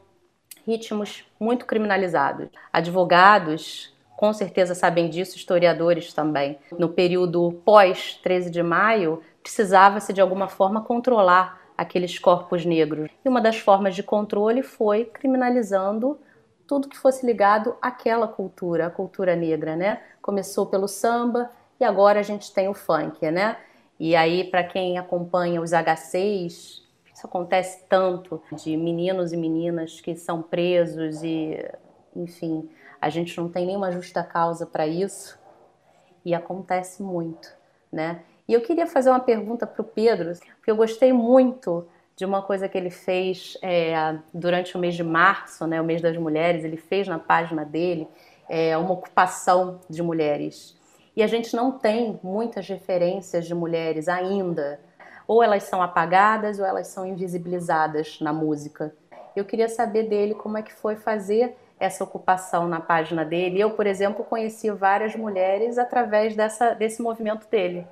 ritmos 0.67 1.25
muito 1.39 1.67
criminalizados. 1.67 2.49
Advogados, 2.73 3.95
com 4.17 4.33
certeza 4.33 4.75
sabem 4.75 5.09
disso, 5.09 5.37
historiadores 5.37 6.13
também. 6.13 6.59
No 6.77 6.89
período 6.89 7.61
pós 7.65 8.19
13 8.23 8.51
de 8.51 8.63
maio, 8.63 9.23
precisava-se 9.41 10.13
de 10.13 10.21
alguma 10.21 10.49
forma 10.49 10.83
controlar 10.83 11.61
aqueles 11.79 12.19
corpos 12.19 12.65
negros. 12.65 13.09
E 13.25 13.29
uma 13.29 13.41
das 13.41 13.57
formas 13.57 13.95
de 13.95 14.03
controle 14.03 14.63
foi 14.63 15.05
criminalizando 15.05 16.19
tudo 16.67 16.89
que 16.89 16.97
fosse 16.97 17.25
ligado 17.25 17.77
àquela 17.81 18.27
cultura, 18.27 18.87
a 18.87 18.91
cultura 18.91 19.37
negra, 19.37 19.77
né? 19.77 20.01
Começou 20.23 20.67
pelo 20.67 20.89
samba, 20.89 21.51
e 21.81 21.85
agora 21.85 22.21
a 22.21 22.23
gente 22.23 22.53
tem 22.53 22.69
o 22.69 22.75
funk, 22.75 23.31
né? 23.31 23.57
E 23.99 24.17
aí, 24.17 24.45
para 24.45 24.65
quem 24.65 24.99
acompanha 24.99 25.61
os 25.61 25.71
H6, 25.71 26.83
isso 27.13 27.27
acontece 27.27 27.85
tanto 27.89 28.43
de 28.53 28.77
meninos 28.77 29.33
e 29.33 29.37
meninas 29.37 30.01
que 30.01 30.17
são 30.17 30.43
presos 30.43 31.23
e, 31.23 31.65
enfim, 32.15 32.69
a 33.01 33.09
gente 33.09 33.37
não 33.39 33.49
tem 33.49 33.67
nenhuma 33.67 33.93
justa 33.93 34.23
causa 34.25 34.67
para 34.67 34.87
isso 34.87 35.39
e 36.25 36.35
acontece 36.35 37.03
muito, 37.03 37.55
né? 37.93 38.23
E 38.49 38.53
eu 38.53 38.61
queria 38.61 38.87
fazer 38.87 39.11
uma 39.11 39.21
pergunta 39.21 39.67
para 39.67 39.81
o 39.81 39.85
Pedro, 39.85 40.33
porque 40.57 40.71
eu 40.71 40.77
gostei 40.77 41.13
muito 41.13 41.87
de 42.17 42.25
uma 42.25 42.43
coisa 42.43 42.69
que 42.69 42.77
ele 42.77 42.91
fez 42.91 43.57
é, 43.63 44.19
durante 44.33 44.77
o 44.77 44.81
mês 44.81 44.95
de 44.95 45.03
março, 45.03 45.67
né, 45.67 45.81
o 45.81 45.85
mês 45.85 46.01
das 46.01 46.17
mulheres, 46.17 46.63
ele 46.65 46.77
fez 46.77 47.09
na 47.09 47.19
página 47.19 47.65
dele 47.65 48.07
é, 48.49 48.77
uma 48.77 48.93
ocupação 48.93 49.81
de 49.89 50.03
mulheres. 50.03 50.77
E 51.17 51.23
a 51.23 51.27
gente 51.27 51.55
não 51.55 51.73
tem 51.73 52.19
muitas 52.23 52.67
referências 52.69 53.47
de 53.47 53.55
mulheres 53.55 54.09
ainda. 54.09 54.81
Ou 55.27 55.43
elas 55.43 55.63
são 55.65 55.81
apagadas 55.81 56.59
ou 56.59 56.65
elas 56.65 56.89
são 56.89 57.07
invisibilizadas 57.07 58.19
na 58.21 58.33
música. 58.33 58.95
Eu 59.35 59.45
queria 59.45 59.69
saber 59.69 60.05
dele 60.09 60.35
como 60.35 60.59
é 60.59 60.63
que 60.63 60.73
foi 60.73 60.97
fazer 60.97 61.57
essa 61.79 62.05
ocupação 62.05 62.69
na 62.69 62.81
página 62.81 63.25
dele. 63.25 63.61
Eu, 63.61 63.71
por 63.71 63.87
exemplo, 63.87 64.25
conheci 64.25 64.71
várias 64.71 65.15
mulheres 65.15 65.79
através 65.79 66.37
dessa, 66.37 66.75
desse 66.75 67.03
movimento 67.03 67.49
dele. 67.49 67.87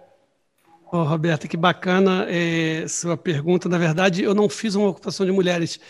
Oh, 0.90 1.04
Roberta, 1.04 1.48
que 1.48 1.56
bacana 1.56 2.26
é, 2.28 2.86
sua 2.86 3.16
pergunta. 3.16 3.68
Na 3.68 3.78
verdade, 3.78 4.22
eu 4.22 4.34
não 4.34 4.48
fiz 4.48 4.74
uma 4.74 4.90
ocupação 4.90 5.24
de 5.24 5.32
mulheres 5.32 5.80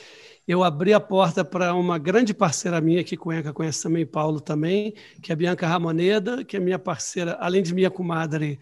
eu 0.46 0.64
abri 0.64 0.92
a 0.92 1.00
porta 1.00 1.44
para 1.44 1.74
uma 1.74 1.98
grande 1.98 2.34
parceira 2.34 2.80
minha, 2.80 3.04
que 3.04 3.16
Cuenca 3.16 3.52
conhece 3.52 3.82
também, 3.82 4.04
Paulo 4.04 4.40
também, 4.40 4.94
que 5.22 5.32
é 5.32 5.36
Bianca 5.36 5.66
Ramoneda, 5.66 6.44
que 6.44 6.56
é 6.56 6.60
minha 6.60 6.78
parceira, 6.78 7.36
além 7.40 7.62
de 7.62 7.72
minha 7.72 7.90
comadre 7.90 8.58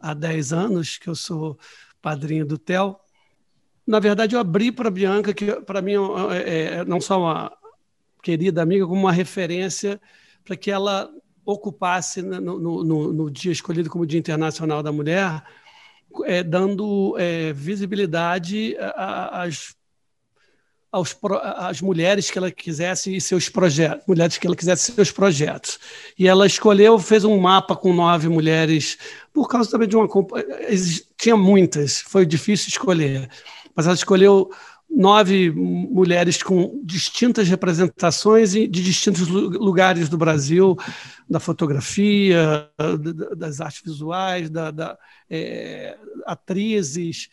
há 0.00 0.14
10 0.14 0.52
anos, 0.52 0.96
que 0.96 1.08
eu 1.08 1.14
sou 1.14 1.58
padrinho 2.00 2.46
do 2.46 2.56
TEL. 2.56 2.98
Na 3.86 4.00
verdade, 4.00 4.34
eu 4.34 4.40
abri 4.40 4.72
para 4.72 4.90
Bianca, 4.90 5.34
que 5.34 5.60
para 5.62 5.82
mim 5.82 5.94
é, 6.32 6.78
é 6.78 6.84
não 6.84 7.00
só 7.00 7.20
uma 7.20 7.52
querida 8.22 8.62
amiga, 8.62 8.86
como 8.86 9.00
uma 9.00 9.12
referência 9.12 10.00
para 10.44 10.56
que 10.56 10.70
ela 10.70 11.10
ocupasse 11.44 12.20
no, 12.20 12.40
no, 12.40 12.84
no, 12.84 13.12
no, 13.12 13.30
dia 13.30 13.52
escolhido 13.52 13.88
como 13.88 14.06
Dia 14.06 14.18
Internacional 14.18 14.82
da 14.82 14.92
Mulher, 14.92 15.42
é, 16.24 16.42
dando 16.42 17.16
é, 17.18 17.52
visibilidade 17.52 18.76
às 18.78 19.77
aos, 20.90 21.16
às 21.56 21.80
mulheres 21.80 22.30
que 22.30 22.38
ela 22.38 22.50
quisesse 22.50 23.14
e 23.14 23.20
seus 23.20 23.48
projetos, 23.48 24.06
mulheres 24.06 24.38
que 24.38 24.46
ela 24.46 24.56
quisesse 24.56 24.92
seus 24.92 25.10
projetos. 25.10 25.78
E 26.18 26.26
ela 26.26 26.46
escolheu, 26.46 26.98
fez 26.98 27.24
um 27.24 27.38
mapa 27.38 27.76
com 27.76 27.92
nove 27.92 28.28
mulheres, 28.28 28.98
por 29.32 29.48
causa 29.48 29.70
também 29.70 29.88
de 29.88 29.96
uma. 29.96 30.08
Tinha 31.16 31.36
muitas, 31.36 32.00
foi 32.00 32.24
difícil 32.24 32.68
escolher, 32.68 33.28
mas 33.74 33.86
ela 33.86 33.94
escolheu 33.94 34.50
nove 34.90 35.50
mulheres 35.50 36.42
com 36.42 36.80
distintas 36.82 37.46
representações 37.46 38.52
de 38.52 38.66
distintos 38.66 39.28
lugares 39.28 40.08
do 40.08 40.16
Brasil, 40.16 40.76
da 41.28 41.38
fotografia, 41.38 42.70
das 43.36 43.60
artes 43.60 43.82
visuais, 43.84 44.48
da, 44.48 44.70
da 44.70 44.98
é, 45.28 45.98
atrizes 46.24 47.28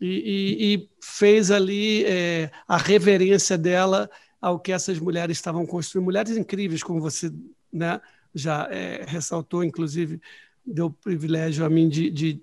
e, 0.00 0.06
e, 0.06 0.74
e 0.74 0.90
fez 1.00 1.50
ali 1.50 2.04
é, 2.04 2.50
a 2.66 2.76
reverência 2.76 3.56
dela 3.56 4.10
ao 4.40 4.58
que 4.58 4.72
essas 4.72 4.98
mulheres 4.98 5.36
estavam 5.36 5.64
construindo. 5.66 6.04
Mulheres 6.04 6.36
incríveis, 6.36 6.82
como 6.82 7.00
você 7.00 7.32
né, 7.72 8.00
já 8.34 8.68
é, 8.70 9.04
ressaltou, 9.06 9.64
inclusive, 9.64 10.20
deu 10.64 10.90
privilégio 10.90 11.64
a 11.64 11.70
mim 11.70 11.88
de, 11.88 12.10
de, 12.10 12.42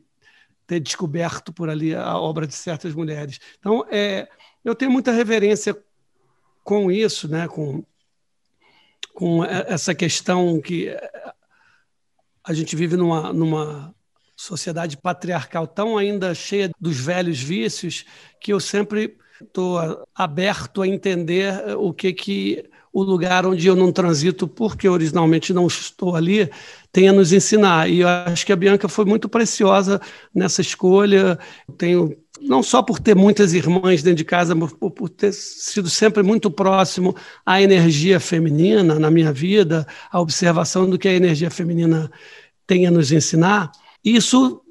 ter 0.66 0.80
descoberto 0.80 1.52
por 1.52 1.70
ali 1.70 1.94
a 1.94 2.18
obra 2.18 2.48
de 2.48 2.56
certas 2.56 2.94
mulheres. 2.94 3.40
Então, 3.60 3.86
é, 3.92 4.30
eu 4.64 4.74
tenho 4.74 4.90
muita 4.90 5.12
reverência 5.12 5.78
com 6.64 6.90
isso, 6.90 7.28
né, 7.28 7.48
com, 7.48 7.84
com 9.14 9.44
essa 9.44 9.94
questão 9.94 10.62
que 10.62 10.90
a 12.44 12.54
gente 12.54 12.76
vive 12.76 12.96
numa, 12.96 13.34
numa 13.34 13.94
sociedade 14.42 14.98
patriarcal 14.98 15.68
tão 15.68 16.00
ainda 16.00 16.34
cheia 16.34 16.72
dos 16.80 17.00
velhos 17.00 17.40
vícios 17.40 18.06
que 18.40 18.52
eu 18.52 18.60
sempre 18.60 19.16
estou 19.40 19.78
aberto 20.16 20.82
a 20.82 20.88
entender 20.88 21.54
o 21.78 21.94
que 21.94 22.12
que 22.12 22.66
o 22.92 23.04
lugar 23.04 23.46
onde 23.46 23.68
eu 23.68 23.76
não 23.76 23.92
transito, 23.92 24.48
porque 24.48 24.90
originalmente 24.90 25.54
não 25.54 25.68
estou 25.68 26.16
ali, 26.16 26.50
tem 26.92 27.08
a 27.08 27.14
nos 27.14 27.32
ensinar. 27.32 27.90
E 27.90 28.00
eu 28.00 28.08
acho 28.08 28.46
que 28.46 28.52
a 28.52 28.56
Bianca 28.56 28.90
foi 28.90 29.06
muito 29.06 29.30
preciosa 29.30 30.02
nessa 30.34 30.60
escolha. 30.60 31.40
Tenho 31.78 32.18
não 32.42 32.62
só 32.62 32.82
por 32.82 33.00
ter 33.00 33.16
muitas 33.16 33.54
irmãs 33.54 34.04
dentro 34.04 34.18
de 34.18 34.26
casa, 34.26 34.56
mas 34.56 34.74
por 34.74 35.08
ter 35.08 35.32
sido 35.32 35.90
sempre 35.90 36.22
muito 36.22 36.52
próximo 36.52 37.16
à 37.46 37.62
energia 37.62 38.20
feminina 38.20 39.00
na 39.00 39.12
minha 39.12 39.32
vida, 39.32 39.88
a 40.12 40.20
observação 40.20 40.90
do 40.90 40.98
que 40.98 41.08
a 41.08 41.14
energia 41.14 41.52
feminina 41.52 42.12
tem 42.68 42.88
a 42.88 42.92
nos 42.92 43.12
ensinar. 43.12 43.72
Isso 44.04 44.62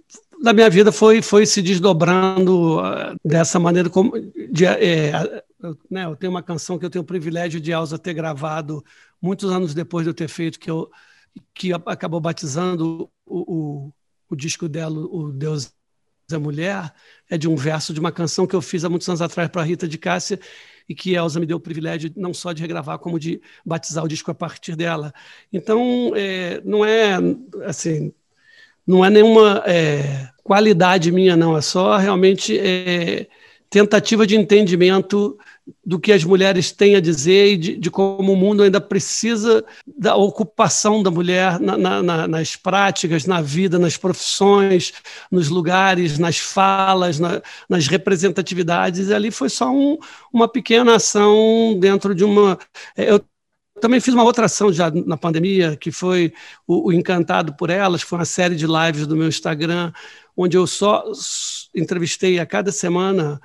na 0.40 0.52
minha 0.52 0.70
vida 0.70 0.90
foi, 0.90 1.20
foi 1.20 1.44
se 1.44 1.60
desdobrando 1.60 2.80
uh, 2.80 3.14
dessa 3.22 3.60
maneira 3.60 3.90
como 3.90 4.12
de, 4.50 4.64
é, 4.64 5.42
eu, 5.62 5.78
né, 5.90 6.06
eu 6.06 6.16
tenho 6.16 6.32
uma 6.32 6.42
canção 6.42 6.78
que 6.78 6.84
eu 6.84 6.90
tenho 6.90 7.02
o 7.02 7.06
privilégio 7.06 7.60
de 7.60 7.70
Elza 7.70 7.98
ter 7.98 8.14
gravado 8.14 8.82
muitos 9.20 9.52
anos 9.52 9.74
depois 9.74 10.04
de 10.04 10.10
eu 10.10 10.14
ter 10.14 10.28
feito 10.28 10.58
que 10.58 10.70
eu 10.70 10.90
que 11.54 11.72
acabou 11.72 12.20
batizando 12.20 13.08
o, 13.24 13.86
o, 13.86 13.92
o 14.30 14.34
disco 14.34 14.68
dela 14.68 14.98
o 14.98 15.30
Deus 15.30 15.72
é 16.32 16.38
Mulher 16.38 16.92
é 17.28 17.37
de 17.37 17.48
um 17.48 17.56
verso 17.56 17.92
de 17.92 18.00
uma 18.00 18.10
canção 18.10 18.46
que 18.46 18.54
eu 18.54 18.62
fiz 18.62 18.85
há 18.85 18.88
muitos 18.88 19.08
anos 19.08 19.20
atrás 19.20 19.48
para 19.48 19.62
Rita 19.62 19.87
de 19.87 19.98
Cássia 19.98 20.40
e 20.88 20.94
que 20.94 21.14
Elza 21.14 21.38
me 21.38 21.46
deu 21.46 21.58
o 21.58 21.60
privilégio 21.60 22.10
não 22.16 22.33
só 22.33 22.52
de 22.52 22.62
regravar 22.62 22.98
como 22.98 23.18
de 23.18 23.40
batizar 23.64 24.04
o 24.04 24.08
disco 24.08 24.31
a 24.31 24.35
partir 24.35 24.74
dela. 24.74 25.12
Então 25.52 26.12
é, 26.16 26.60
não 26.64 26.85
é 26.85 27.16
assim 27.64 28.12
não 28.90 29.04
é 29.04 29.08
nenhuma 29.08 29.62
é, 29.66 30.28
qualidade 30.42 31.12
minha, 31.12 31.36
não, 31.36 31.56
é 31.56 31.60
só 31.60 31.96
realmente 31.96 32.58
é, 32.58 33.28
tentativa 33.70 34.26
de 34.26 34.34
entendimento 34.36 35.38
do 35.86 36.00
que 36.00 36.10
as 36.10 36.24
mulheres 36.24 36.72
têm 36.72 36.96
a 36.96 37.00
dizer 37.00 37.52
e 37.52 37.56
de, 37.56 37.76
de 37.76 37.88
como 37.88 38.32
o 38.32 38.36
mundo 38.36 38.64
ainda 38.64 38.80
precisa 38.80 39.64
da 39.86 40.16
ocupação 40.16 41.04
da 41.04 41.10
mulher 41.10 41.60
na, 41.60 42.02
na, 42.02 42.26
nas 42.26 42.56
práticas, 42.56 43.26
na 43.26 43.40
vida, 43.40 43.78
nas 43.78 43.96
profissões, 43.96 44.92
nos 45.30 45.48
lugares, 45.48 46.18
nas 46.18 46.38
falas, 46.38 47.20
na, 47.20 47.40
nas 47.68 47.86
representatividades. 47.86 49.08
E 49.08 49.14
ali 49.14 49.30
foi 49.30 49.48
só 49.48 49.70
um, 49.70 49.98
uma 50.32 50.48
pequena 50.48 50.96
ação 50.96 51.76
dentro 51.78 52.12
de 52.12 52.24
uma. 52.24 52.58
É, 52.96 53.12
eu 53.12 53.24
também 53.81 54.00
fiz 54.00 54.14
uma 54.14 54.24
outra 54.24 54.46
ação 54.46 54.72
já 54.72 54.90
na 54.90 55.16
pandemia, 55.16 55.76
que 55.76 55.90
foi 55.90 56.33
o, 56.66 56.88
o 56.88 56.92
Encantado 56.92 57.54
por 57.54 57.70
Elas, 57.70 58.02
foi 58.02 58.18
uma 58.18 58.24
série 58.24 58.54
de 58.54 58.66
lives 58.66 59.06
do 59.06 59.16
meu 59.16 59.28
Instagram, 59.28 59.92
onde 60.37 60.56
eu 60.56 60.66
só 60.66 61.04
entrevistei 61.74 62.38
a 62.38 62.46
cada 62.46 62.70
semana 62.70 63.40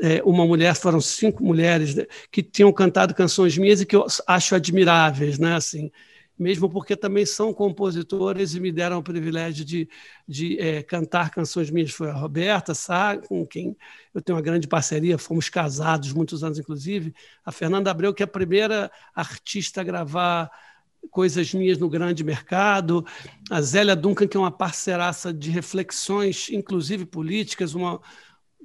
é, 0.00 0.22
uma 0.24 0.46
mulher, 0.46 0.74
foram 0.74 1.00
cinco 1.00 1.44
mulheres 1.44 1.94
né, 1.94 2.06
que 2.30 2.42
tinham 2.42 2.72
cantado 2.72 3.14
canções 3.14 3.56
minhas 3.58 3.80
e 3.80 3.86
que 3.86 3.94
eu 3.94 4.06
acho 4.26 4.54
admiráveis, 4.54 5.38
né? 5.38 5.56
Assim, 5.56 5.90
mesmo 6.38 6.68
porque 6.68 6.96
também 6.96 7.24
são 7.24 7.54
compositores 7.54 8.54
e 8.54 8.60
me 8.60 8.72
deram 8.72 8.98
o 8.98 9.02
privilégio 9.02 9.64
de, 9.64 9.88
de 10.26 10.58
é, 10.58 10.82
cantar 10.82 11.30
canções 11.30 11.70
minhas. 11.70 11.92
Foi 11.92 12.10
a 12.10 12.14
Roberta 12.14 12.74
Sá, 12.74 13.16
com 13.16 13.46
quem 13.46 13.76
eu 14.12 14.20
tenho 14.20 14.36
uma 14.36 14.42
grande 14.42 14.66
parceria, 14.66 15.16
fomos 15.16 15.48
casados 15.48 16.12
muitos 16.12 16.42
anos, 16.42 16.58
inclusive. 16.58 17.14
A 17.44 17.52
Fernanda 17.52 17.90
Abreu, 17.90 18.12
que 18.12 18.22
é 18.22 18.24
a 18.24 18.28
primeira 18.28 18.90
artista 19.14 19.80
a 19.80 19.84
gravar 19.84 20.50
coisas 21.10 21.52
minhas 21.54 21.78
no 21.78 21.88
grande 21.88 22.24
mercado. 22.24 23.04
A 23.50 23.60
Zélia 23.60 23.94
Duncan, 23.94 24.26
que 24.26 24.36
é 24.36 24.40
uma 24.40 24.50
parceiraça 24.50 25.32
de 25.32 25.50
reflexões, 25.50 26.48
inclusive 26.50 27.06
políticas, 27.06 27.74
uma 27.74 28.00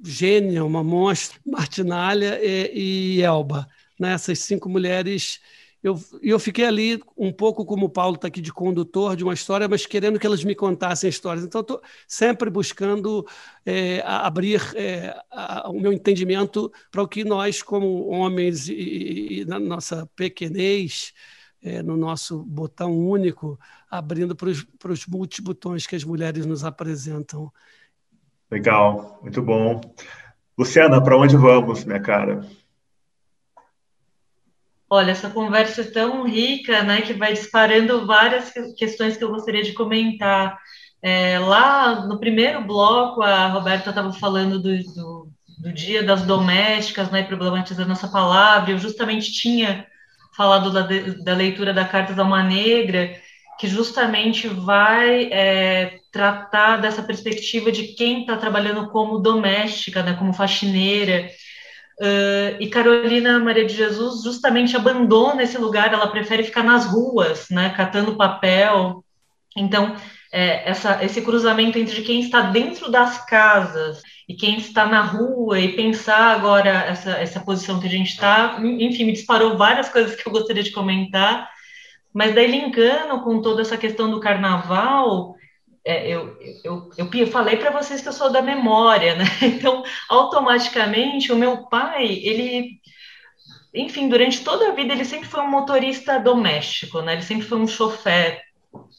gênia, 0.02 0.64
uma 0.64 0.82
monstra, 0.82 1.38
Martinalha 1.46 2.38
e, 2.42 3.18
e 3.18 3.22
Elba. 3.22 3.68
Né? 3.98 4.12
Essas 4.12 4.40
cinco 4.40 4.68
mulheres. 4.68 5.40
Eu, 5.82 5.98
eu 6.20 6.38
fiquei 6.38 6.66
ali 6.66 7.02
um 7.16 7.32
pouco 7.32 7.64
como 7.64 7.86
o 7.86 7.90
Paulo 7.90 8.16
está 8.16 8.28
aqui 8.28 8.40
de 8.40 8.52
condutor 8.52 9.16
de 9.16 9.24
uma 9.24 9.32
história, 9.32 9.66
mas 9.66 9.86
querendo 9.86 10.18
que 10.18 10.26
elas 10.26 10.44
me 10.44 10.54
contassem 10.54 11.08
histórias. 11.08 11.44
Então, 11.44 11.62
estou 11.62 11.80
sempre 12.06 12.50
buscando 12.50 13.26
é, 13.64 14.02
abrir 14.04 14.60
é, 14.74 15.18
a, 15.30 15.70
o 15.70 15.80
meu 15.80 15.92
entendimento 15.92 16.70
para 16.90 17.02
o 17.02 17.08
que 17.08 17.24
nós, 17.24 17.62
como 17.62 18.08
homens 18.08 18.68
e, 18.68 19.40
e, 19.40 19.44
na 19.46 19.58
nossa 19.58 20.06
pequenez, 20.14 21.14
é, 21.62 21.82
no 21.82 21.96
nosso 21.96 22.44
botão 22.44 22.94
único, 22.98 23.58
abrindo 23.90 24.36
para 24.36 24.50
os 24.92 25.06
multibotões 25.06 25.86
que 25.86 25.96
as 25.96 26.04
mulheres 26.04 26.44
nos 26.44 26.62
apresentam. 26.62 27.50
Legal, 28.50 29.18
muito 29.22 29.40
bom. 29.40 29.80
Luciana, 30.58 31.02
para 31.02 31.16
onde 31.16 31.36
vamos, 31.38 31.84
minha 31.84 32.00
cara? 32.00 32.46
Olha, 34.92 35.12
essa 35.12 35.30
conversa 35.30 35.82
é 35.82 35.84
tão 35.84 36.24
rica, 36.26 36.82
né, 36.82 37.00
que 37.02 37.12
vai 37.12 37.32
disparando 37.32 38.06
várias 38.06 38.52
questões 38.76 39.16
que 39.16 39.22
eu 39.22 39.30
gostaria 39.30 39.62
de 39.62 39.72
comentar. 39.72 40.58
É, 41.00 41.38
lá 41.38 42.06
no 42.06 42.18
primeiro 42.18 42.60
bloco, 42.62 43.22
a 43.22 43.46
Roberta 43.46 43.90
estava 43.90 44.12
falando 44.12 44.60
do, 44.60 44.76
do, 44.82 45.28
do, 45.62 45.72
Dia 45.72 46.02
das 46.02 46.22
Domésticas, 46.22 47.08
né, 47.10 47.22
problematizando 47.22 47.92
essa 47.92 48.08
palavra. 48.08 48.72
Eu 48.72 48.78
justamente 48.78 49.32
tinha 49.32 49.86
falado 50.36 50.72
da, 50.72 50.82
da 51.24 51.34
leitura 51.34 51.72
da 51.72 51.84
Cartas 51.84 52.18
a 52.18 52.24
uma 52.24 52.42
Negra, 52.42 53.14
que 53.60 53.68
justamente 53.68 54.48
vai 54.48 55.24
é, 55.32 56.00
tratar 56.10 56.78
dessa 56.78 57.02
perspectiva 57.02 57.70
de 57.70 57.94
quem 57.94 58.22
está 58.22 58.36
trabalhando 58.36 58.90
como 58.90 59.20
doméstica, 59.20 60.02
né, 60.02 60.14
como 60.14 60.32
faxineira. 60.32 61.30
Uh, 62.00 62.56
e 62.58 62.70
Carolina 62.70 63.38
Maria 63.38 63.66
de 63.66 63.74
Jesus 63.74 64.22
justamente 64.22 64.74
abandona 64.74 65.42
esse 65.42 65.58
lugar, 65.58 65.92
ela 65.92 66.06
prefere 66.06 66.42
ficar 66.42 66.62
nas 66.62 66.86
ruas, 66.86 67.50
né, 67.50 67.74
catando 67.76 68.16
papel. 68.16 69.04
Então, 69.54 69.94
é, 70.32 70.70
essa, 70.70 71.04
esse 71.04 71.20
cruzamento 71.20 71.78
entre 71.78 72.00
quem 72.00 72.20
está 72.20 72.40
dentro 72.40 72.90
das 72.90 73.22
casas 73.26 74.00
e 74.26 74.34
quem 74.34 74.56
está 74.56 74.86
na 74.86 75.02
rua, 75.02 75.60
e 75.60 75.76
pensar 75.76 76.36
agora 76.36 76.70
essa, 76.70 77.10
essa 77.10 77.40
posição 77.40 77.78
que 77.80 77.86
a 77.86 77.90
gente 77.90 78.10
está, 78.10 78.58
enfim, 78.62 79.04
me 79.04 79.12
disparou 79.12 79.58
várias 79.58 79.88
coisas 79.90 80.14
que 80.14 80.26
eu 80.26 80.32
gostaria 80.32 80.62
de 80.62 80.70
comentar. 80.70 81.50
Mas 82.14 82.34
daí 82.34 82.50
linkando 82.50 83.20
com 83.22 83.42
toda 83.42 83.60
essa 83.60 83.76
questão 83.76 84.10
do 84.10 84.20
carnaval, 84.20 85.36
é, 85.84 86.08
eu, 86.08 86.36
eu, 86.62 86.90
eu, 86.96 87.26
falei 87.28 87.56
para 87.56 87.70
vocês 87.70 88.00
que 88.00 88.08
eu 88.08 88.12
sou 88.12 88.30
da 88.30 88.42
memória, 88.42 89.14
né? 89.14 89.24
Então, 89.42 89.82
automaticamente, 90.08 91.32
o 91.32 91.36
meu 91.36 91.68
pai, 91.68 92.06
ele, 92.22 92.80
enfim, 93.74 94.08
durante 94.08 94.44
toda 94.44 94.68
a 94.68 94.74
vida, 94.74 94.92
ele 94.92 95.04
sempre 95.04 95.28
foi 95.28 95.40
um 95.40 95.50
motorista 95.50 96.18
doméstico, 96.18 97.00
né? 97.00 97.14
Ele 97.14 97.22
sempre 97.22 97.46
foi 97.46 97.58
um 97.58 97.66
chofer. 97.66 98.42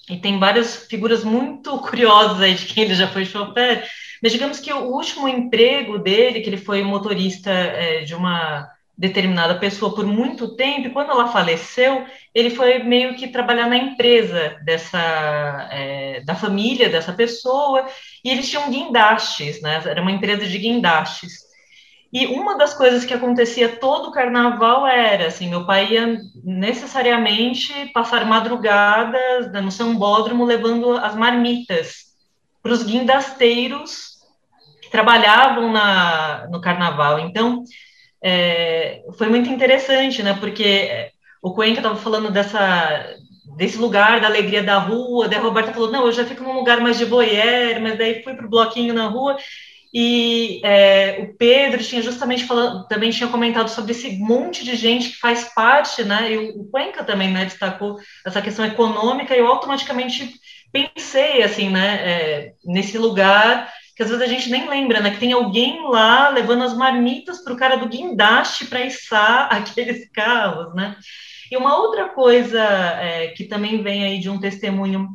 E 0.09 0.17
tem 0.17 0.39
várias 0.39 0.87
figuras 0.87 1.23
muito 1.23 1.77
curiosas 1.87 2.41
aí 2.41 2.55
de 2.55 2.65
quem 2.65 2.83
ele 2.83 2.95
já 2.95 3.07
foi 3.07 3.25
chofer. 3.25 3.87
Mas 4.21 4.31
digamos 4.31 4.59
que 4.59 4.73
o 4.73 4.85
último 4.85 5.27
emprego 5.27 5.99
dele, 5.99 6.41
que 6.41 6.49
ele 6.49 6.57
foi 6.57 6.83
motorista 6.83 7.51
é, 7.51 8.03
de 8.03 8.15
uma 8.15 8.67
determinada 9.01 9.55
pessoa 9.55 9.95
por 9.95 10.05
muito 10.05 10.55
tempo, 10.55 10.87
e 10.87 10.91
quando 10.91 11.09
ela 11.09 11.27
faleceu, 11.29 12.05
ele 12.35 12.51
foi 12.51 12.83
meio 12.83 13.15
que 13.15 13.29
trabalhar 13.29 13.67
na 13.67 13.75
empresa 13.75 14.57
dessa, 14.63 15.67
é, 15.71 16.21
da 16.23 16.35
família 16.35 16.87
dessa 16.87 17.11
pessoa, 17.11 17.87
e 18.23 18.29
eles 18.29 18.47
tinham 18.47 18.69
guindastes, 18.69 19.59
né? 19.59 19.81
Era 19.83 20.03
uma 20.03 20.11
empresa 20.11 20.45
de 20.45 20.55
guindastes. 20.55 21.33
E 22.13 22.27
uma 22.27 22.55
das 22.55 22.75
coisas 22.75 23.03
que 23.03 23.13
acontecia 23.13 23.77
todo 23.77 24.09
o 24.09 24.11
carnaval 24.11 24.85
era, 24.85 25.27
assim, 25.27 25.49
meu 25.49 25.65
pai 25.65 25.93
ia 25.93 26.19
necessariamente 26.43 27.73
passar 27.93 28.23
madrugadas 28.23 29.51
no 29.51 29.71
sambódromo 29.71 30.45
levando 30.45 30.91
as 30.91 31.15
marmitas 31.15 32.11
para 32.61 32.73
os 32.73 32.83
guindasteiros 32.83 34.19
que 34.83 34.91
trabalhavam 34.91 35.71
na, 35.71 36.47
no 36.51 36.61
carnaval. 36.61 37.17
Então, 37.17 37.63
é, 38.23 39.03
foi 39.17 39.27
muito 39.29 39.49
interessante, 39.49 40.21
né? 40.21 40.35
Porque 40.39 41.11
o 41.41 41.53
Cuenca 41.53 41.79
estava 41.79 41.95
falando 41.95 42.31
dessa 42.31 43.15
desse 43.57 43.77
lugar 43.77 44.21
da 44.21 44.27
alegria 44.27 44.63
da 44.63 44.77
rua, 44.77 45.27
daí 45.27 45.37
a 45.37 45.41
Roberta 45.41 45.73
falou, 45.73 45.91
não, 45.91 46.05
eu 46.05 46.11
já 46.11 46.25
fico 46.25 46.43
num 46.43 46.53
lugar 46.53 46.79
mais 46.79 46.97
de 46.97 47.05
boier, 47.05 47.81
mas 47.81 47.97
daí 47.97 48.23
fui 48.23 48.33
para 48.33 48.45
o 48.45 48.49
bloquinho 48.49 48.93
na 48.93 49.07
rua, 49.07 49.37
e 49.93 50.61
é, 50.63 51.19
o 51.21 51.37
Pedro 51.37 51.83
tinha 51.83 52.01
justamente 52.01 52.45
falando, 52.45 52.87
também 52.87 53.11
tinha 53.11 53.29
comentado 53.29 53.67
sobre 53.67 53.91
esse 53.91 54.17
monte 54.19 54.63
de 54.63 54.75
gente 54.75 55.09
que 55.09 55.17
faz 55.17 55.53
parte, 55.53 56.03
né, 56.03 56.31
e 56.31 56.37
o, 56.37 56.61
o 56.61 56.71
Cuenca 56.71 57.03
também, 57.03 57.29
né, 57.29 57.43
destacou 57.43 57.97
essa 58.25 58.41
questão 58.41 58.65
econômica, 58.65 59.35
e 59.35 59.39
eu 59.39 59.47
automaticamente 59.47 60.33
pensei, 60.71 61.43
assim, 61.43 61.69
né, 61.69 61.95
é, 62.03 62.53
nesse 62.63 62.97
lugar 62.97 63.69
que 64.01 64.03
às 64.03 64.09
vezes 64.09 64.23
a 64.23 64.27
gente 64.27 64.49
nem 64.49 64.67
lembra, 64.67 64.99
né? 64.99 65.11
Que 65.11 65.19
tem 65.19 65.31
alguém 65.31 65.87
lá 65.87 66.29
levando 66.29 66.63
as 66.63 66.75
marmitas 66.75 67.43
para 67.43 67.53
o 67.53 67.57
cara 67.57 67.75
do 67.75 67.87
guindaste 67.87 68.65
para 68.65 68.85
içar 68.85 69.47
aqueles 69.53 70.09
carros, 70.09 70.73
né? 70.73 70.95
E 71.51 71.57
uma 71.57 71.77
outra 71.77 72.09
coisa 72.09 72.59
é, 72.59 73.27
que 73.27 73.43
também 73.43 73.83
vem 73.83 74.03
aí 74.03 74.19
de 74.19 74.29
um 74.29 74.39
testemunho 74.39 75.07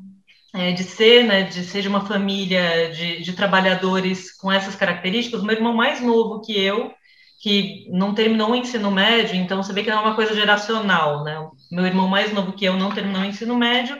é, 0.55 0.70
de 0.72 0.84
ser, 0.84 1.24
né, 1.24 1.43
de 1.43 1.64
ser 1.64 1.82
de 1.82 1.89
uma 1.89 2.07
família 2.07 2.91
de, 2.91 3.22
de 3.22 3.32
trabalhadores 3.32 4.30
com 4.37 4.53
essas 4.53 4.76
características, 4.76 5.43
meu 5.43 5.57
irmão 5.57 5.74
mais 5.74 6.01
novo 6.01 6.41
que 6.41 6.59
eu, 6.59 6.93
que 7.41 7.87
não 7.91 8.14
terminou 8.14 8.51
o 8.51 8.55
ensino 8.55 8.91
médio, 8.91 9.34
então 9.34 9.62
você 9.62 9.72
vê 9.72 9.82
que 9.82 9.91
é 9.91 9.97
uma 9.97 10.14
coisa 10.14 10.34
geracional, 10.34 11.24
né? 11.24 11.37
Meu 11.70 11.87
irmão 11.87 12.07
mais 12.07 12.32
novo 12.32 12.53
que 12.53 12.64
eu 12.64 12.74
não 12.76 12.93
terminou 12.93 13.22
o 13.22 13.26
ensino 13.26 13.57
médio, 13.57 13.99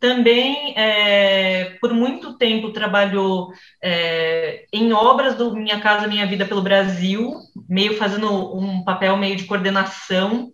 também, 0.00 0.74
é, 0.78 1.76
por 1.78 1.92
muito 1.92 2.38
tempo, 2.38 2.72
trabalhou 2.72 3.52
é, 3.82 4.64
em 4.72 4.92
obras 4.92 5.34
do 5.36 5.54
Minha 5.54 5.78
Casa 5.78 6.08
Minha 6.08 6.26
Vida 6.26 6.46
pelo 6.46 6.62
Brasil, 6.62 7.34
meio 7.68 7.96
fazendo 7.98 8.56
um 8.56 8.82
papel 8.82 9.16
meio 9.18 9.36
de 9.36 9.44
coordenação. 9.44 10.50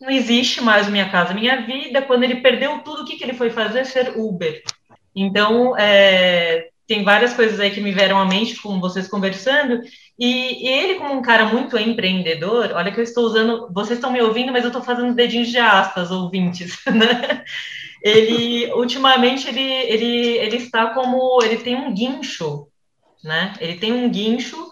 Não 0.00 0.10
existe 0.10 0.60
mais 0.60 0.88
Minha 0.88 1.08
Casa 1.08 1.32
Minha 1.32 1.64
Vida. 1.64 2.02
Quando 2.02 2.24
ele 2.24 2.40
perdeu 2.42 2.80
tudo, 2.80 3.02
o 3.02 3.04
que, 3.06 3.16
que 3.16 3.22
ele 3.22 3.34
foi 3.34 3.48
fazer? 3.48 3.86
Ser 3.86 4.18
Uber. 4.18 4.60
Então, 5.14 5.78
é, 5.78 6.68
tem 6.86 7.04
várias 7.04 7.32
coisas 7.32 7.60
aí 7.60 7.70
que 7.70 7.80
me 7.80 7.92
vieram 7.92 8.18
à 8.18 8.24
mente 8.24 8.60
com 8.60 8.80
vocês 8.80 9.08
conversando, 9.08 9.80
e, 10.18 10.66
e, 10.66 10.68
ele, 10.68 10.96
como 10.96 11.14
um 11.14 11.22
cara 11.22 11.46
muito 11.46 11.78
empreendedor, 11.78 12.72
olha 12.74 12.92
que 12.92 12.98
eu 12.98 13.04
estou 13.04 13.24
usando, 13.24 13.72
vocês 13.72 13.98
estão 13.98 14.12
me 14.12 14.20
ouvindo, 14.20 14.52
mas 14.52 14.64
eu 14.64 14.68
estou 14.68 14.82
fazendo 14.82 15.14
dedinhos 15.14 15.48
de 15.48 15.58
aspas, 15.58 16.10
ouvintes, 16.10 16.76
né? 16.92 17.44
Ele 18.04 18.70
ultimamente 18.74 19.48
ele, 19.48 19.62
ele, 19.62 20.38
ele 20.38 20.56
está 20.58 20.90
como 20.94 21.42
ele 21.42 21.56
tem 21.58 21.74
um 21.74 21.94
guincho, 21.94 22.68
né? 23.24 23.54
Ele 23.60 23.78
tem 23.78 23.92
um 23.92 24.10
guincho 24.10 24.70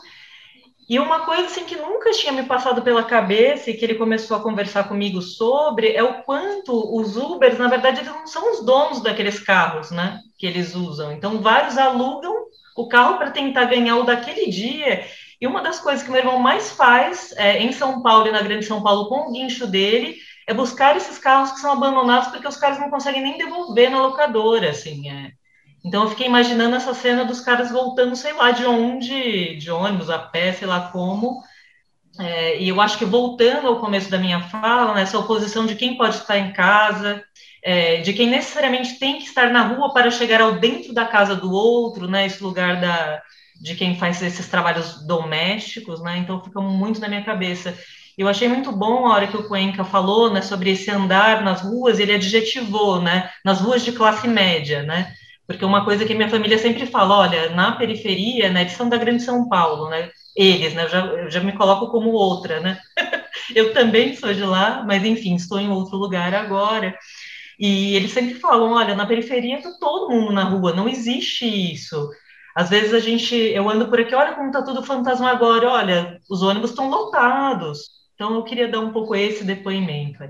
e 0.89 0.99
uma 0.99 1.21
coisa 1.21 1.45
assim 1.47 1.65
que 1.65 1.77
nunca 1.77 2.11
tinha 2.11 2.33
me 2.33 2.43
passado 2.43 2.83
pela 2.83 3.03
cabeça 3.03 3.71
e 3.71 3.75
que 3.75 3.85
ele 3.85 3.95
começou 3.95 4.37
a 4.37 4.43
conversar 4.43 4.89
comigo 4.89 5.23
sobre 5.23 5.93
é 5.95 6.03
o 6.03 6.23
quanto 6.23 6.95
os 6.95 7.17
Ubers, 7.17 7.59
na 7.59 7.69
verdade, 7.69 8.01
eles 8.01 8.13
não 8.13 8.27
são 8.27 8.53
os 8.53 8.67
donos 8.67 9.03
daqueles 9.03 9.39
carros, 9.41 9.91
né? 9.91 10.19
Que 10.39 10.47
eles 10.47 10.75
usam. 10.75 11.11
Então, 11.13 11.41
vários 11.41 11.79
alugam 11.79 12.35
o 12.77 12.89
carro 12.89 13.17
para 13.17 13.31
tentar 13.31 13.65
ganhar 13.67 13.97
o 13.97 14.05
daquele 14.05 14.51
dia 14.51 15.07
E 15.41 15.47
uma 15.47 15.63
das 15.63 15.81
coisas 15.81 16.03
que 16.03 16.11
meu 16.11 16.21
irmão 16.21 16.39
mais 16.39 16.73
faz 16.73 17.33
é, 17.37 17.59
em 17.63 17.73
São 17.73 18.03
Paulo 18.03 18.29
e 18.29 18.33
na 18.33 18.43
Grande 18.43 18.67
São 18.67 18.83
Paulo 18.83 19.09
com 19.09 19.29
o 19.29 19.33
guincho 19.33 19.67
dele 19.67 20.17
é 20.47 20.55
buscar 20.55 20.97
esses 20.97 21.19
carros 21.19 21.53
que 21.53 21.61
são 21.61 21.73
abandonados 21.73 22.29
porque 22.29 22.49
os 22.49 22.57
caras 22.57 22.79
não 22.79 22.91
conseguem 22.91 23.23
nem 23.23 23.39
devolver 23.39 23.91
na 23.91 24.03
locadora, 24.03 24.71
assim, 24.71 25.09
é. 25.11 25.33
Então 25.85 26.05
eu 26.05 26.11
fiquei 26.11 26.27
imaginando 26.27 26.77
essa 26.77 26.95
cena 26.95 27.25
dos 27.25 27.41
caras 27.41 27.71
voltando, 27.71 28.15
sei 28.15 28.33
lá, 28.33 28.53
de 28.53 28.65
onde, 28.65 29.57
de 29.57 29.71
ônibus, 29.71 30.11
a 30.11 30.19
pé, 30.19 30.53
sei 30.53 30.67
lá 30.67 30.91
como. 30.93 31.43
É, 32.19 32.61
e 32.61 32.69
eu 32.69 32.81
acho 32.81 32.99
que 32.99 33.05
voltando 33.05 33.67
ao 33.69 33.81
começo 33.81 34.11
da 34.11 34.19
minha 34.19 34.41
fala, 34.41 34.95
nessa 34.95 35.17
né, 35.17 35.25
oposição 35.25 35.67
de 35.67 35.75
quem 35.75 35.97
pode 35.97 36.17
estar 36.17 36.39
em 36.39 36.53
casa, 36.53 37.25
é, 37.63 38.01
de 38.01 38.13
quem 38.13 38.29
necessariamente 38.29 38.99
tem 38.99 39.19
que 39.19 39.25
estar 39.25 39.51
na 39.51 39.63
rua 39.63 39.93
para 39.95 40.11
chegar 40.11 40.41
ao 40.41 40.59
dentro 40.59 40.93
da 40.93 41.07
casa 41.07 41.35
do 41.35 41.51
outro, 41.51 42.07
né, 42.07 42.27
esse 42.27 42.43
lugar 42.43 42.81
da, 42.81 43.23
de 43.61 43.75
quem 43.75 43.97
faz 43.97 44.21
esses 44.23 44.47
trabalhos 44.47 45.07
domésticos, 45.07 46.03
né, 46.03 46.19
então 46.19 46.45
fica 46.45 46.61
muito 46.61 47.01
na 47.01 47.09
minha 47.09 47.25
cabeça. 47.25 47.77
Eu 48.17 48.29
achei 48.29 48.47
muito 48.49 48.71
bom 48.73 49.07
a 49.07 49.15
hora 49.15 49.27
que 49.27 49.37
o 49.37 49.49
Cuenca 49.49 49.85
falou, 49.85 50.33
né, 50.33 50.43
sobre 50.43 50.71
esse 50.71 50.91
andar 50.91 51.43
nas 51.43 51.63
ruas, 51.63 51.99
ele 51.99 52.13
adjetivou, 52.13 53.01
né, 53.01 53.31
nas 53.45 53.61
ruas 53.61 53.83
de 53.85 53.93
classe 53.93 54.29
média, 54.29 54.83
né, 54.83 55.13
porque 55.47 55.65
uma 55.65 55.85
coisa 55.85 56.05
que 56.05 56.15
minha 56.15 56.29
família 56.29 56.59
sempre 56.59 56.87
fala, 56.87 57.19
olha, 57.19 57.51
na 57.51 57.73
periferia, 57.73 58.51
né, 58.51 58.63
eles 58.63 58.73
são 58.75 58.89
da 58.89 58.99
Grande 58.99 59.23
São 59.23 59.49
Paulo, 59.49 59.89
né, 59.89 60.11
eles, 60.37 60.75
né, 60.75 60.85
eu 60.85 60.89
já, 60.89 61.07
eu 61.07 61.31
já 61.31 61.41
me 61.41 61.53
coloco 61.53 61.91
como 61.91 62.11
outra, 62.11 62.61
né, 62.61 62.79
eu 63.55 63.73
também 63.73 64.15
sou 64.15 64.33
de 64.35 64.45
lá, 64.45 64.85
mas 64.87 65.05
enfim, 65.05 65.35
estou 65.35 65.59
em 65.59 65.71
outro 65.71 65.97
lugar 65.97 66.35
agora, 66.35 66.95
e 67.59 67.95
eles 67.97 68.13
sempre 68.13 68.35
falam, 68.35 68.73
olha, 68.73 68.95
na 68.95 69.07
periferia 69.07 69.57
está 69.57 69.71
todo 69.81 70.11
mundo 70.11 70.33
na 70.33 70.45
rua, 70.45 70.75
não 70.75 70.89
existe 70.89 71.47
isso, 71.47 72.11
às 72.55 72.69
vezes 72.69 72.93
a 72.93 72.99
gente, 72.99 73.35
eu 73.35 73.69
ando 73.71 73.89
por 73.89 74.01
aqui, 74.01 74.15
olha 74.15 74.35
como 74.35 74.49
está 74.49 74.63
tudo 74.63 74.85
fantasmagório, 74.85 75.69
olha, 75.71 76.19
os 76.31 76.43
ônibus 76.43 76.71
estão 76.71 76.91
lotados, 76.91 78.02
então, 78.23 78.37
eu 78.37 78.45
queria 78.45 78.69
dar 78.69 78.79
um 78.79 78.93
pouco 78.93 79.17
esse 79.17 79.43
depoimento. 79.43 80.23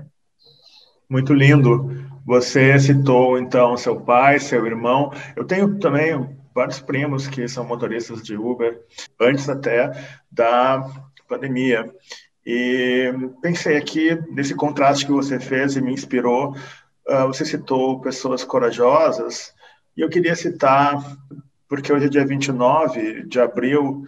Muito 1.07 1.31
lindo. 1.31 1.91
Você 2.25 2.79
citou, 2.79 3.37
então, 3.37 3.77
seu 3.77 4.01
pai, 4.01 4.39
seu 4.39 4.65
irmão. 4.65 5.13
Eu 5.35 5.45
tenho 5.45 5.77
também 5.77 6.35
vários 6.55 6.79
primos 6.79 7.27
que 7.27 7.47
são 7.47 7.63
motoristas 7.63 8.23
de 8.23 8.35
Uber, 8.35 8.81
antes 9.21 9.47
até 9.47 9.91
da 10.31 10.89
pandemia. 11.27 11.93
E 12.43 13.13
pensei 13.43 13.77
aqui 13.77 14.17
nesse 14.31 14.55
contraste 14.55 15.05
que 15.05 15.11
você 15.11 15.39
fez 15.39 15.75
e 15.75 15.81
me 15.81 15.93
inspirou. 15.93 16.55
Uh, 17.07 17.27
você 17.27 17.45
citou 17.45 18.01
pessoas 18.01 18.43
corajosas, 18.43 19.53
e 19.95 20.01
eu 20.01 20.09
queria 20.09 20.35
citar, 20.35 20.95
porque 21.69 21.93
hoje 21.93 22.07
é 22.07 22.09
dia 22.09 22.25
29 22.25 23.27
de 23.27 23.39
abril, 23.39 24.03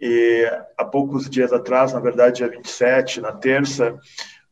e 0.00 0.44
há 0.76 0.84
poucos 0.84 1.28
dias 1.28 1.52
atrás, 1.52 1.92
na 1.92 2.00
verdade, 2.00 2.38
dia 2.38 2.48
27, 2.48 3.20
na 3.20 3.32
terça, 3.32 3.98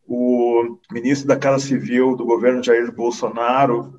o 0.07 0.79
ministro 0.91 1.27
da 1.27 1.37
Casa 1.37 1.65
Civil 1.67 2.17
do 2.17 2.25
governo 2.25 2.63
Jair 2.63 2.91
Bolsonaro, 2.93 3.95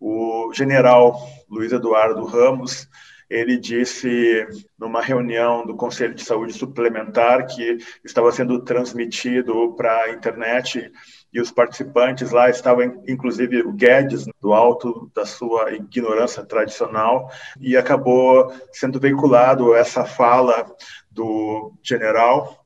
o 0.00 0.52
general 0.52 1.16
Luiz 1.48 1.72
Eduardo 1.72 2.24
Ramos, 2.24 2.88
ele 3.32 3.56
disse 3.56 4.46
numa 4.78 5.00
reunião 5.00 5.64
do 5.64 5.74
Conselho 5.74 6.14
de 6.14 6.22
Saúde 6.22 6.52
Suplementar 6.52 7.46
que 7.46 7.78
estava 8.04 8.30
sendo 8.30 8.62
transmitido 8.62 9.74
para 9.74 10.02
a 10.02 10.10
internet 10.10 10.92
e 11.32 11.40
os 11.40 11.50
participantes 11.50 12.30
lá 12.30 12.50
estavam, 12.50 13.02
inclusive, 13.08 13.62
o 13.62 13.72
Guedes, 13.72 14.26
do 14.40 14.52
alto 14.52 15.10
da 15.14 15.24
sua 15.24 15.72
ignorância 15.72 16.44
tradicional, 16.44 17.30
e 17.58 17.76
acabou 17.76 18.52
sendo 18.72 19.00
veiculado 19.00 19.74
essa 19.74 20.04
fala 20.04 20.66
do 21.10 21.72
general, 21.82 22.64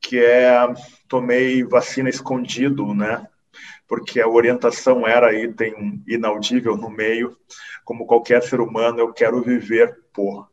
que 0.00 0.18
é 0.18 0.56
tomei 1.06 1.62
vacina 1.62 2.08
escondido, 2.08 2.94
né? 2.94 3.26
Porque 3.86 4.20
a 4.20 4.28
orientação 4.28 5.06
era 5.06 5.34
item 5.34 6.02
inaudível 6.06 6.76
no 6.76 6.88
meio, 6.88 7.36
como 7.84 8.06
qualquer 8.06 8.42
ser 8.42 8.60
humano, 8.60 9.00
eu 9.00 9.12
quero 9.12 9.42
viver 9.42 9.98
por. 10.12 10.48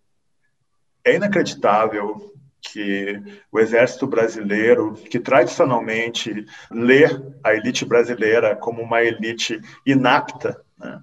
É 1.03 1.16
inacreditável 1.16 2.34
que 2.72 3.22
o 3.51 3.59
exército 3.59 4.07
brasileiro, 4.07 4.93
que 4.93 5.20
tradicionalmente 5.20 6.45
lê 6.72 7.05
a 7.43 7.53
elite 7.53 7.86
brasileira 7.86 8.55
como 8.55 8.82
uma 8.82 9.01
elite 9.03 9.59
inapta, 9.86 10.61
né? 10.80 10.99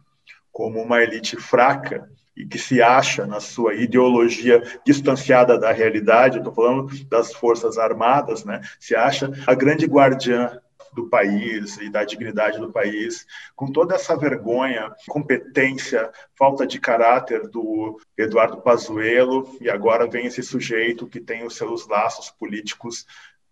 como 0.50 0.82
uma 0.82 1.02
elite 1.02 1.36
fraca, 1.36 2.08
e 2.36 2.46
que 2.46 2.58
se 2.58 2.80
acha 2.82 3.26
na 3.26 3.40
sua 3.40 3.74
ideologia 3.74 4.62
distanciada 4.84 5.58
da 5.58 5.70
realidade, 5.70 6.38
estou 6.38 6.54
falando 6.54 6.88
das 7.08 7.32
Forças 7.34 7.76
Armadas, 7.78 8.44
né? 8.44 8.60
se 8.80 8.94
acha 8.94 9.30
a 9.46 9.54
grande 9.54 9.86
guardiã 9.86 10.58
do 10.92 11.08
país 11.08 11.76
e 11.78 11.88
da 11.88 12.04
dignidade 12.04 12.58
do 12.58 12.72
país, 12.72 13.26
com 13.56 13.70
toda 13.70 13.94
essa 13.94 14.16
vergonha, 14.16 14.94
competência, 15.08 16.10
falta 16.36 16.66
de 16.66 16.78
caráter 16.78 17.48
do 17.48 17.98
Eduardo 18.16 18.60
Pazuello, 18.60 19.56
e 19.60 19.70
agora 19.70 20.06
vem 20.06 20.26
esse 20.26 20.42
sujeito 20.42 21.06
que 21.06 21.20
tem 21.20 21.44
os 21.44 21.56
seus 21.56 21.86
laços 21.88 22.30
políticos 22.30 23.06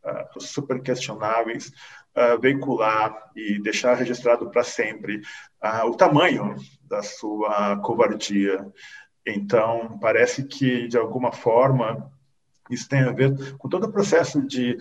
uh, 0.04 0.40
super 0.40 0.80
questionáveis, 0.82 1.72
uh, 2.16 2.38
veicular 2.40 3.30
e 3.34 3.60
deixar 3.60 3.94
registrado 3.94 4.50
para 4.50 4.62
sempre 4.62 5.22
uh, 5.62 5.86
o 5.86 5.96
tamanho 5.96 6.56
da 6.82 7.02
sua 7.02 7.78
covardia. 7.78 8.66
Então, 9.26 9.98
parece 10.00 10.44
que, 10.44 10.88
de 10.88 10.98
alguma 10.98 11.32
forma, 11.32 12.10
isso 12.70 12.88
tem 12.88 13.00
a 13.00 13.12
ver 13.12 13.56
com 13.58 13.68
todo 13.68 13.84
o 13.84 13.92
processo 13.92 14.40
de 14.46 14.78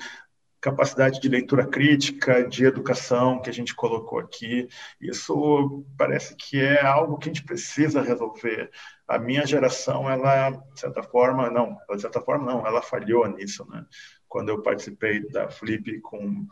capacidade 0.61 1.19
de 1.19 1.29
leitura 1.29 1.65
crítica, 1.65 2.47
de 2.47 2.65
educação 2.65 3.41
que 3.41 3.49
a 3.49 3.53
gente 3.53 3.73
colocou 3.73 4.19
aqui. 4.19 4.67
Isso 4.99 5.85
parece 5.97 6.35
que 6.35 6.59
é 6.59 6.81
algo 6.85 7.17
que 7.17 7.29
a 7.29 7.33
gente 7.33 7.45
precisa 7.45 8.01
resolver. 8.01 8.69
A 9.07 9.17
minha 9.17 9.45
geração, 9.45 10.09
ela, 10.09 10.51
de 10.51 10.79
certa 10.79 11.01
forma, 11.01 11.49
não, 11.49 11.77
de 11.89 12.01
certa 12.01 12.21
forma, 12.21 12.45
não, 12.45 12.67
ela 12.67 12.81
falhou 12.81 13.27
nisso, 13.27 13.65
né? 13.69 13.85
Quando 14.27 14.49
eu 14.49 14.61
participei 14.61 15.27
da 15.29 15.49
Flip 15.49 15.99
com 16.01 16.45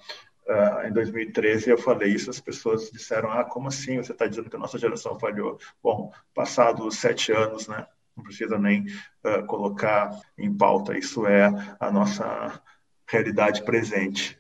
uh, 0.48 0.88
em 0.88 0.92
2013, 0.92 1.70
eu 1.70 1.78
falei 1.78 2.14
isso, 2.14 2.30
as 2.30 2.40
pessoas 2.40 2.90
disseram, 2.90 3.32
ah, 3.32 3.44
como 3.44 3.68
assim 3.68 3.98
você 3.98 4.14
está 4.14 4.26
dizendo 4.26 4.50
que 4.50 4.56
a 4.56 4.60
nossa 4.60 4.80
geração 4.80 5.20
falhou? 5.20 5.60
Bom, 5.84 6.12
passados 6.34 6.98
sete 6.98 7.32
anos, 7.32 7.68
né? 7.68 7.86
Não 8.16 8.24
precisa 8.24 8.58
nem 8.58 8.86
uh, 9.24 9.46
colocar 9.46 10.10
em 10.38 10.52
pauta, 10.52 10.98
isso 10.98 11.28
é 11.28 11.50
a 11.80 11.92
nossa 11.92 12.60
realidade 13.08 13.64
presente. 13.64 14.38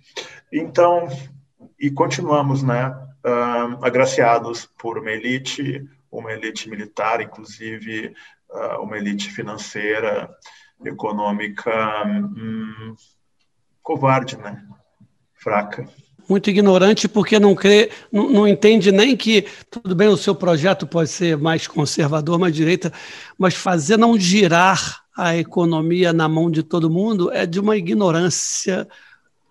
Então, 0.52 1.08
e 1.80 1.90
continuamos, 1.90 2.64
né, 2.64 2.90
uh, 2.90 3.86
agraciados 3.86 4.66
por 4.78 4.98
uma 4.98 5.12
elite, 5.12 5.84
uma 6.12 6.32
elite 6.32 6.70
militar, 6.70 7.22
inclusive 7.22 8.14
uh, 8.50 8.82
uma 8.82 8.98
elite 8.98 9.32
financeira, 9.32 10.30
econômica, 10.86 11.72
hum, 12.06 12.96
covarde, 13.82 14.38
né, 14.38 14.64
fraca 15.34 15.88
muito 16.30 16.50
ignorante 16.50 17.08
porque 17.08 17.40
não 17.40 17.56
crê, 17.56 17.90
não, 18.12 18.30
não, 18.30 18.48
entende 18.48 18.92
nem 18.92 19.16
que 19.16 19.46
tudo 19.72 19.96
bem 19.96 20.10
o 20.10 20.18
seu 20.18 20.36
projeto 20.36 20.86
pode 20.86 21.10
ser 21.10 21.38
mais 21.38 21.68
conservador, 21.68 22.38
mais 22.38 22.54
direita, 22.54 22.92
mas 23.38 23.56
fazer 23.56 23.98
não 23.98 24.20
girar 24.20 25.07
a 25.18 25.36
economia 25.36 26.14
na 26.14 26.30
mão 26.30 26.52
de 26.52 26.62
todo 26.62 26.92
mundo 26.92 27.32
é 27.32 27.48
de 27.48 27.60
uma 27.60 27.76
ignorância 27.76 28.88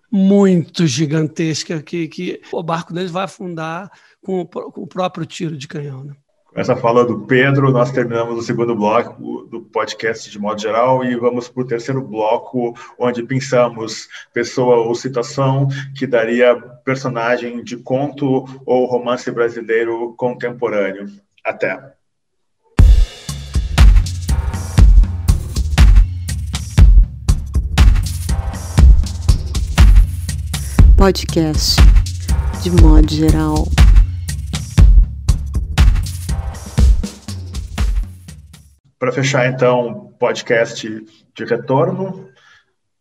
muito 0.09 0.87
gigantesca 0.87 1.81
que, 1.81 2.07
que 2.07 2.41
o 2.53 2.63
barco 2.63 2.93
deles 2.93 3.11
vai 3.11 3.25
afundar 3.25 3.91
com 4.21 4.41
o, 4.41 4.47
com 4.47 4.81
o 4.81 4.87
próprio 4.87 5.25
tiro 5.25 5.57
de 5.57 5.67
canhão. 5.67 6.05
Né? 6.05 6.13
Com 6.45 6.61
essa 6.61 6.77
fala 6.77 7.03
do 7.03 7.19
Pedro, 7.19 7.69
nós 7.69 7.91
terminamos 7.91 8.39
o 8.39 8.41
segundo 8.41 8.73
bloco 8.73 9.43
do 9.51 9.61
podcast 9.61 10.31
de 10.31 10.39
modo 10.39 10.61
geral 10.61 11.03
e 11.03 11.13
vamos 11.17 11.49
para 11.49 11.61
o 11.61 11.67
terceiro 11.67 12.01
bloco, 12.01 12.73
onde 12.97 13.21
pensamos 13.23 14.07
pessoa 14.33 14.77
ou 14.77 14.95
citação 14.95 15.67
que 15.97 16.07
daria 16.07 16.55
personagem 16.85 17.61
de 17.61 17.75
conto 17.75 18.45
ou 18.65 18.85
romance 18.85 19.29
brasileiro 19.29 20.15
contemporâneo. 20.17 21.07
Até! 21.43 21.96
Podcast 30.97 31.79
de 32.63 32.71
modo 32.81 33.07
geral. 33.07 33.67
Para 38.97 39.11
fechar, 39.11 39.47
então, 39.47 40.11
podcast 40.19 40.89
de 41.35 41.45
retorno, 41.45 42.27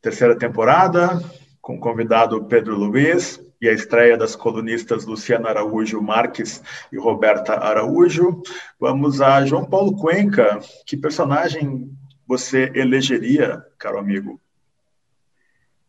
terceira 0.02 0.36
temporada, 0.36 1.22
com 1.62 1.76
o 1.76 1.80
convidado 1.80 2.44
Pedro 2.44 2.76
Luiz 2.76 3.40
e 3.62 3.66
a 3.66 3.72
estreia 3.72 4.18
das 4.18 4.36
colunistas 4.36 5.06
Luciana 5.06 5.48
Araújo 5.48 6.02
Marques 6.02 6.62
e 6.92 6.98
Roberta 6.98 7.54
Araújo. 7.54 8.42
Vamos 8.78 9.22
a 9.22 9.42
João 9.46 9.64
Paulo 9.64 9.96
Cuenca. 9.96 10.60
Que 10.84 10.98
personagem 10.98 11.90
você 12.26 12.70
elegeria, 12.74 13.64
caro 13.78 13.98
amigo? 13.98 14.38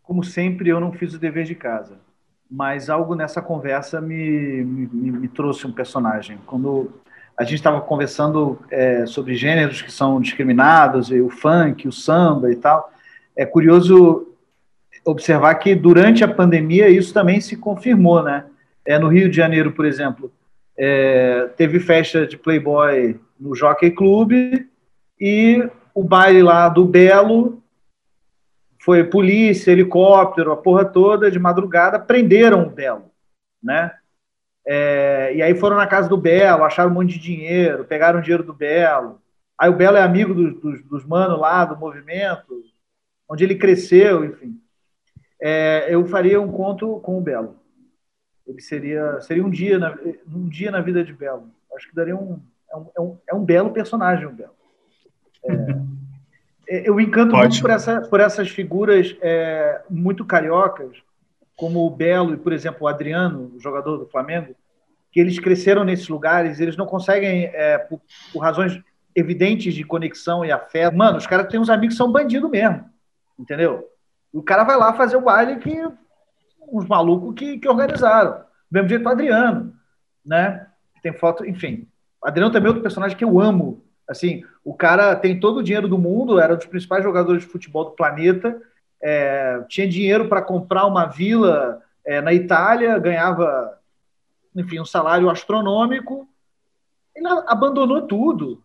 Como 0.07 0.23
sempre, 0.23 0.69
eu 0.69 0.79
não 0.79 0.93
fiz 0.93 1.13
o 1.13 1.19
dever 1.19 1.43
de 1.43 1.53
casa, 1.53 1.99
mas 2.49 2.89
algo 2.89 3.13
nessa 3.13 3.41
conversa 3.41 3.99
me, 3.99 4.63
me, 4.63 5.11
me 5.11 5.27
trouxe 5.27 5.67
um 5.67 5.71
personagem. 5.71 6.39
Quando 6.45 6.93
a 7.35 7.43
gente 7.43 7.55
estava 7.55 7.81
conversando 7.81 8.57
é, 8.71 9.05
sobre 9.05 9.35
gêneros 9.35 9.81
que 9.81 9.91
são 9.91 10.21
discriminados, 10.21 11.11
o 11.11 11.29
funk, 11.29 11.89
o 11.89 11.91
samba 11.91 12.49
e 12.49 12.55
tal, 12.55 12.89
é 13.35 13.45
curioso 13.45 14.29
observar 15.03 15.53
que 15.55 15.75
durante 15.75 16.23
a 16.23 16.27
pandemia 16.27 16.87
isso 16.87 17.13
também 17.13 17.41
se 17.41 17.57
confirmou, 17.57 18.23
né? 18.23 18.45
É, 18.85 18.97
no 18.97 19.09
Rio 19.09 19.29
de 19.29 19.35
Janeiro, 19.35 19.73
por 19.73 19.85
exemplo, 19.85 20.31
é, 20.77 21.49
teve 21.57 21.81
festa 21.81 22.25
de 22.25 22.37
Playboy 22.37 23.19
no 23.37 23.53
Jockey 23.53 23.91
Club 23.91 24.31
e 25.19 25.69
o 25.93 26.01
baile 26.01 26.41
lá 26.41 26.69
do 26.69 26.85
Belo 26.85 27.61
foi 28.79 29.03
polícia, 29.03 29.71
helicóptero, 29.71 30.51
a 30.51 30.57
porra 30.57 30.85
toda, 30.85 31.31
de 31.31 31.39
madrugada, 31.39 31.99
prenderam 31.99 32.67
o 32.67 32.69
Belo, 32.69 33.11
né? 33.61 33.91
É, 34.65 35.33
e 35.33 35.41
aí 35.41 35.55
foram 35.55 35.77
na 35.77 35.87
casa 35.87 36.09
do 36.09 36.17
Belo, 36.17 36.63
acharam 36.63 36.91
um 36.91 36.93
monte 36.93 37.13
de 37.13 37.19
dinheiro, 37.19 37.85
pegaram 37.85 38.19
o 38.19 38.21
dinheiro 38.21 38.43
do 38.43 38.53
Belo. 38.53 39.21
Aí 39.57 39.69
o 39.69 39.75
Belo 39.75 39.97
é 39.97 40.01
amigo 40.01 40.33
dos, 40.33 40.59
dos, 40.59 40.83
dos 40.83 41.05
manos 41.05 41.39
lá, 41.39 41.63
do 41.63 41.77
movimento, 41.77 42.63
onde 43.29 43.43
ele 43.43 43.55
cresceu, 43.55 44.25
enfim. 44.25 44.59
É, 45.41 45.87
eu 45.89 46.05
faria 46.05 46.41
um 46.41 46.51
conto 46.51 46.99
com 46.99 47.17
o 47.17 47.21
Belo. 47.21 47.55
Ele 48.45 48.61
seria, 48.61 49.19
seria 49.21 49.45
um 49.45 49.49
dia 49.49 49.79
na, 49.79 49.97
um 50.27 50.47
dia 50.49 50.69
na 50.69 50.81
vida 50.81 51.03
de 51.03 51.13
Belo. 51.13 51.49
Acho 51.73 51.89
que 51.89 51.95
daria 51.95 52.15
um, 52.15 52.41
é 52.69 52.77
um, 52.77 52.87
é 52.95 53.01
um, 53.01 53.17
é 53.29 53.35
um 53.35 53.45
belo 53.45 53.71
personagem, 53.71 54.25
o 54.25 54.31
Belo. 54.31 54.55
É, 55.43 55.53
eu 56.67 56.99
encanto 56.99 57.35
muito 57.35 57.61
por, 57.61 57.69
essa, 57.69 58.01
por 58.01 58.19
essas 58.19 58.49
figuras 58.49 59.15
é, 59.21 59.81
muito 59.89 60.25
cariocas, 60.25 60.97
como 61.55 61.85
o 61.85 61.89
Belo 61.89 62.33
e, 62.33 62.37
por 62.37 62.53
exemplo, 62.53 62.79
o 62.81 62.87
Adriano, 62.87 63.51
o 63.55 63.59
jogador 63.59 63.97
do 63.97 64.05
Flamengo, 64.05 64.55
que 65.11 65.19
eles 65.19 65.39
cresceram 65.39 65.83
nesses 65.83 66.07
lugares, 66.07 66.59
eles 66.59 66.77
não 66.77 66.85
conseguem, 66.85 67.45
é, 67.45 67.77
por, 67.77 68.01
por, 68.31 68.39
razões 68.39 68.79
evidentes 69.15 69.73
de 69.73 69.83
conexão 69.83 70.45
e 70.45 70.51
afeto. 70.51 70.95
Mano, 70.95 71.17
os 71.17 71.25
caras 71.25 71.47
têm 71.47 71.59
uns 71.59 71.69
amigos 71.69 71.95
que 71.95 71.97
são 71.97 72.11
bandido 72.11 72.49
mesmo, 72.49 72.85
entendeu? 73.39 73.87
O 74.31 74.43
cara 74.43 74.63
vai 74.63 74.77
lá 74.77 74.93
fazer 74.93 75.15
o 75.17 75.21
baile 75.21 75.57
que 75.57 75.81
uns 76.71 76.85
malucos 76.85 77.33
que, 77.33 77.57
que 77.57 77.67
organizaram. 77.67 78.33
Do 78.69 78.73
mesmo 78.73 78.89
jeito 78.89 79.05
o 79.05 79.09
Adriano, 79.09 79.73
né? 80.25 80.67
Tem 81.01 81.13
foto, 81.13 81.45
enfim. 81.45 81.87
O 82.21 82.27
Adriano 82.27 82.51
também 82.51 82.67
é 82.67 82.69
outro 82.69 82.83
personagem 82.83 83.17
que 83.17 83.23
eu 83.23 83.39
amo. 83.39 83.83
Assim, 84.07 84.43
o 84.63 84.73
cara 84.73 85.15
tem 85.15 85.39
todo 85.39 85.57
o 85.57 85.63
dinheiro 85.63 85.87
do 85.87 85.97
mundo, 85.97 86.39
era 86.39 86.53
um 86.53 86.57
dos 86.57 86.65
principais 86.65 87.03
jogadores 87.03 87.43
de 87.43 87.49
futebol 87.49 87.85
do 87.85 87.91
planeta, 87.91 88.61
é, 89.01 89.61
tinha 89.67 89.87
dinheiro 89.87 90.27
para 90.27 90.41
comprar 90.41 90.85
uma 90.85 91.05
vila 91.05 91.81
é, 92.05 92.21
na 92.21 92.33
Itália, 92.33 92.97
ganhava, 92.97 93.77
enfim, 94.55 94.79
um 94.79 94.85
salário 94.85 95.29
astronômico. 95.29 96.27
Ele 97.13 97.27
abandonou 97.47 98.03
tudo 98.03 98.63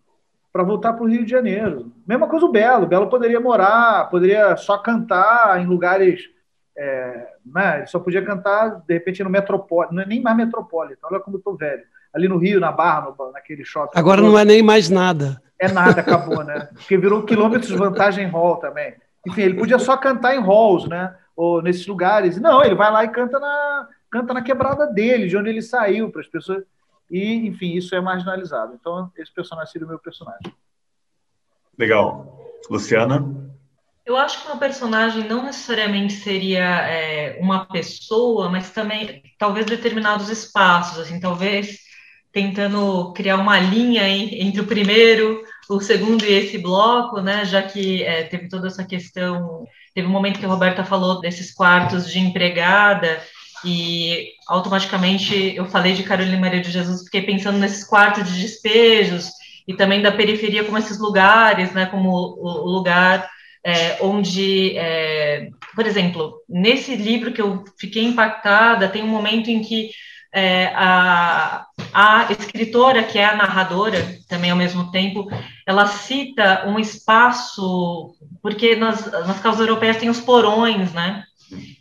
para 0.53 0.63
voltar 0.63 0.93
para 0.93 1.03
o 1.03 1.09
Rio 1.09 1.25
de 1.25 1.31
Janeiro. 1.31 1.91
Mesma 2.07 2.29
coisa 2.29 2.47
o 2.47 2.53
Belo. 2.53 2.85
O 2.85 2.89
Belo 2.89 3.09
poderia 3.09 3.41
morar, 3.41 4.09
poderia 4.11 4.57
só 4.57 4.79
cantar 4.79 5.61
em 5.61 5.67
lugares. 5.67 6.31
É, 6.77 7.35
né? 7.45 7.79
Ele 7.79 7.87
só 7.87 7.99
podia 7.99 8.25
cantar, 8.25 8.83
de 8.87 8.95
repente, 8.95 9.25
no 9.25 9.31
Metropólito. 9.31 9.95
Não 9.95 10.03
é 10.03 10.07
nem 10.07 10.23
mais 10.23 10.37
Metropólito. 10.37 11.01
Olha 11.05 11.21
como 11.21 11.37
eu 11.37 11.39
estou 11.39 11.57
velho. 11.57 11.83
Ali 12.15 12.29
no 12.29 12.37
Rio, 12.39 12.61
na 12.61 12.71
Barra, 12.71 13.15
no, 13.19 13.33
naquele 13.33 13.65
shopping. 13.65 13.99
Agora 13.99 14.21
não 14.21 14.39
é 14.39 14.45
nem 14.45 14.63
mais 14.63 14.91
nada. 14.91 15.43
É 15.59 15.71
nada, 15.71 16.01
acabou, 16.01 16.43
né? 16.43 16.69
Porque 16.75 16.99
virou 16.99 17.23
quilômetros 17.23 17.71
de 17.71 17.77
vantagem 17.77 18.27
hall 18.27 18.57
também. 18.57 18.95
Enfim, 19.27 19.43
ele 19.43 19.55
podia 19.55 19.79
só 19.79 19.97
cantar 19.97 20.35
em 20.35 20.41
halls, 20.41 20.89
né? 20.89 21.15
Ou 21.37 21.63
nesses 21.63 21.87
lugares. 21.87 22.41
Não, 22.41 22.63
ele 22.65 22.75
vai 22.75 22.91
lá 22.91 23.05
e 23.05 23.09
canta 23.09 23.39
na, 23.39 23.89
canta 24.11 24.35
na 24.35 24.43
quebrada 24.43 24.87
dele, 24.87 25.29
de 25.29 25.37
onde 25.37 25.49
ele 25.49 25.63
saiu, 25.63 26.11
para 26.11 26.21
as 26.21 26.27
pessoas. 26.27 26.65
E, 27.11 27.47
enfim, 27.47 27.75
isso 27.75 27.95
é 27.95 28.01
marginalizado. 28.01 28.75
Então, 28.79 29.11
esse 29.17 29.33
personagem 29.33 29.73
seria 29.73 29.87
o 29.87 29.89
meu 29.89 29.99
personagem. 29.99 30.53
Legal. 31.79 32.51
Luciana? 32.69 33.25
Eu 34.05 34.17
acho 34.17 34.43
que 34.43 34.49
uma 34.49 34.59
personagem 34.59 35.29
não 35.29 35.45
necessariamente 35.45 36.15
seria 36.15 36.65
é, 36.89 37.39
uma 37.41 37.67
pessoa, 37.67 38.49
mas 38.49 38.71
também 38.71 39.23
talvez 39.39 39.65
determinados 39.65 40.29
espaços, 40.29 40.99
assim, 40.99 41.21
talvez 41.21 41.79
tentando 42.33 43.13
criar 43.13 43.37
uma 43.37 43.59
linha 43.59 44.09
entre 44.09 44.61
o 44.61 44.67
primeiro, 44.67 45.43
o 45.69 45.81
segundo 45.81 46.25
e 46.25 46.33
esse 46.33 46.59
bloco, 46.59 47.21
né, 47.21 47.45
já 47.45 47.63
que 47.63 48.03
é, 48.03 48.23
teve 48.25 48.49
toda 48.49 48.69
essa 48.69 48.85
questão, 48.85 49.67
teve 49.95 50.07
um 50.07 50.11
momento 50.11 50.39
que 50.39 50.47
a 50.47 50.49
Roberta 50.49 50.85
falou 50.85 51.21
desses 51.21 51.53
quartos 51.53 52.11
de 52.11 52.19
empregada, 52.19 53.21
e 53.65 54.31
automaticamente 54.49 55.55
eu 55.55 55.67
falei 55.67 55.93
de 55.93 56.03
Carolina 56.03 56.39
Maria 56.39 56.61
de 56.61 56.71
Jesus, 56.71 57.05
fiquei 57.05 57.23
pensando 57.23 57.59
nesses 57.59 57.85
quartos 57.85 58.29
de 58.29 58.41
despejos, 58.41 59.31
e 59.69 59.75
também 59.75 60.03
da 60.03 60.11
periferia 60.11 60.65
como 60.65 60.79
esses 60.79 60.99
lugares, 60.99 61.73
né, 61.73 61.87
como 61.87 62.09
o, 62.11 62.69
lugar 62.69 63.29
é, 63.65 63.99
onde, 64.01 64.77
é, 64.77 65.49
por 65.75 65.87
exemplo, 65.87 66.43
nesse 66.49 66.97
livro 66.97 67.33
que 67.33 67.41
eu 67.41 67.63
fiquei 67.79 68.03
impactada, 68.03 68.89
tem 68.89 69.05
um 69.05 69.09
momento 69.09 69.49
em 69.49 69.61
que 69.61 69.91
é, 70.33 70.73
a, 70.75 71.67
a 71.93 72.33
escritora, 72.33 73.03
que 73.03 73.19
é 73.19 73.25
a 73.25 73.37
narradora, 73.37 74.19
também 74.29 74.51
ao 74.51 74.57
mesmo 74.57 74.91
tempo, 74.91 75.29
ela 75.67 75.87
cita 75.87 76.65
um 76.67 76.79
espaço, 76.79 78.15
porque 78.41 78.75
nas, 78.75 79.11
nas 79.27 79.41
causas 79.41 79.61
europeias 79.61 79.99
tem 79.99 80.09
os 80.09 80.21
porões, 80.21 80.93
né? 80.93 81.25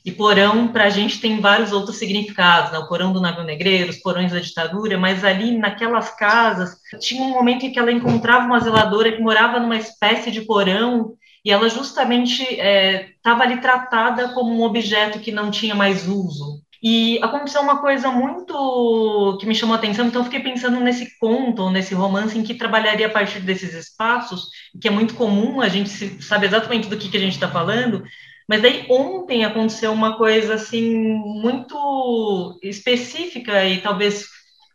E 0.04 0.12
porão, 0.12 0.68
para 0.68 0.86
a 0.86 0.90
gente, 0.90 1.22
tem 1.22 1.40
vários 1.40 1.72
outros 1.72 1.96
significados, 1.98 2.72
né? 2.72 2.80
O 2.80 2.88
porão 2.90 3.14
do 3.14 3.22
navio 3.22 3.44
negreiro, 3.44 3.90
os 3.90 3.98
porões 3.98 4.34
da 4.34 4.40
ditadura, 4.40 4.98
mas 4.98 5.24
ali 5.24 5.58
naquelas 5.58 6.10
casas, 6.10 6.76
tinha 7.00 7.24
um 7.24 7.30
momento 7.30 7.66
em 7.66 7.72
que 7.72 7.80
ela 7.80 7.92
encontrava 7.92 8.46
uma 8.46 8.60
zeladora 8.60 9.14
que 9.14 9.22
morava 9.22 9.60
numa 9.60 9.78
espécie 9.78 10.30
de 10.30 10.42
porão, 10.42 11.14
e 11.44 11.52
ela 11.52 11.70
justamente 11.70 12.44
estava 12.44 13.44
é, 13.44 13.48
ali 13.48 13.62
tratada 13.62 14.30
como 14.34 14.54
um 14.54 14.64
objeto 14.64 15.20
que 15.20 15.32
não 15.32 15.50
tinha 15.50 15.74
mais 15.74 16.08
uso. 16.08 16.62
E 16.84 17.20
aconteceu 17.22 17.62
uma 17.62 17.80
coisa 17.80 18.10
muito 18.10 19.38
que 19.40 19.46
me 19.46 19.54
chamou 19.54 19.76
a 19.76 19.78
atenção, 19.78 20.08
então 20.08 20.24
fiquei 20.24 20.40
pensando 20.40 20.80
nesse 20.80 21.16
conto, 21.20 21.70
nesse 21.70 21.94
romance 21.94 22.36
em 22.38 22.42
que 22.44 22.56
trabalharia 22.56 23.06
a 23.06 23.12
partir 23.12 23.40
desses 23.42 23.76
espaços, 23.76 24.48
que 24.82 24.88
é 24.88 24.92
muito 24.92 25.14
comum, 25.14 25.62
a 25.62 25.70
gente 25.70 25.90
sabe 26.24 26.48
exatamente 26.48 26.90
do 26.90 26.98
que, 26.98 27.10
que 27.10 27.18
a 27.18 27.20
gente 27.20 27.34
está 27.34 27.48
falando, 27.48 28.04
mas 28.50 28.64
daí 28.64 28.88
ontem 28.90 29.46
aconteceu 29.46 29.92
uma 29.92 30.18
coisa 30.18 30.56
assim 30.56 30.96
muito 30.96 32.60
específica 32.64 33.64
e 33.64 33.80
talvez 33.80 34.26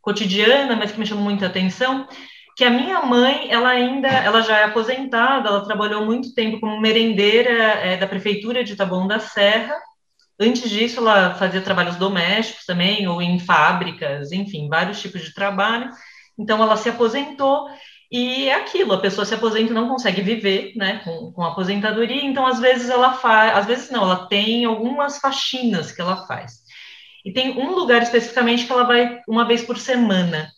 cotidiana, 0.00 0.76
mas 0.76 0.92
que 0.92 1.00
me 1.00 1.06
chamou 1.06 1.24
muita 1.24 1.46
atenção, 1.46 2.06
que 2.56 2.64
a 2.64 2.70
minha 2.70 3.02
mãe, 3.02 3.50
ela 3.50 3.68
ainda, 3.70 4.08
ela 4.08 4.40
já 4.40 4.58
é 4.58 4.64
aposentada, 4.64 5.48
ela 5.48 5.64
trabalhou 5.64 6.06
muito 6.06 6.32
tempo 6.32 6.60
como 6.60 6.80
merendeira 6.80 7.50
é, 7.50 7.96
da 7.96 8.06
prefeitura 8.06 8.62
de 8.62 8.76
Taboão 8.76 9.08
da 9.08 9.18
Serra, 9.18 9.74
Antes 10.38 10.68
disso, 10.70 11.00
ela 11.00 11.34
fazia 11.34 11.62
trabalhos 11.62 11.96
domésticos 11.96 12.64
também, 12.66 13.08
ou 13.08 13.22
em 13.22 13.38
fábricas, 13.38 14.32
enfim, 14.32 14.68
vários 14.68 15.00
tipos 15.00 15.22
de 15.22 15.32
trabalho. 15.32 15.90
Então, 16.38 16.62
ela 16.62 16.76
se 16.76 16.88
aposentou 16.88 17.68
e 18.10 18.48
é 18.48 18.54
aquilo, 18.54 18.92
a 18.92 19.00
pessoa 19.00 19.24
se 19.24 19.34
aposenta 19.34 19.72
e 19.72 19.74
não 19.74 19.88
consegue 19.88 20.22
viver, 20.22 20.72
né, 20.76 21.00
com, 21.02 21.32
com 21.32 21.42
aposentadoria, 21.42 22.24
então, 22.24 22.46
às 22.46 22.60
vezes, 22.60 22.88
ela 22.88 23.14
faz, 23.14 23.56
às 23.56 23.66
vezes 23.66 23.90
não, 23.90 24.02
ela 24.02 24.26
tem 24.28 24.64
algumas 24.64 25.18
faxinas 25.18 25.90
que 25.90 26.00
ela 26.00 26.26
faz. 26.26 26.66
E 27.24 27.32
tem 27.32 27.58
um 27.58 27.74
lugar 27.74 28.02
especificamente 28.02 28.66
que 28.66 28.72
ela 28.72 28.84
vai 28.84 29.20
uma 29.28 29.44
vez 29.44 29.62
por 29.62 29.76
semana. 29.78 30.48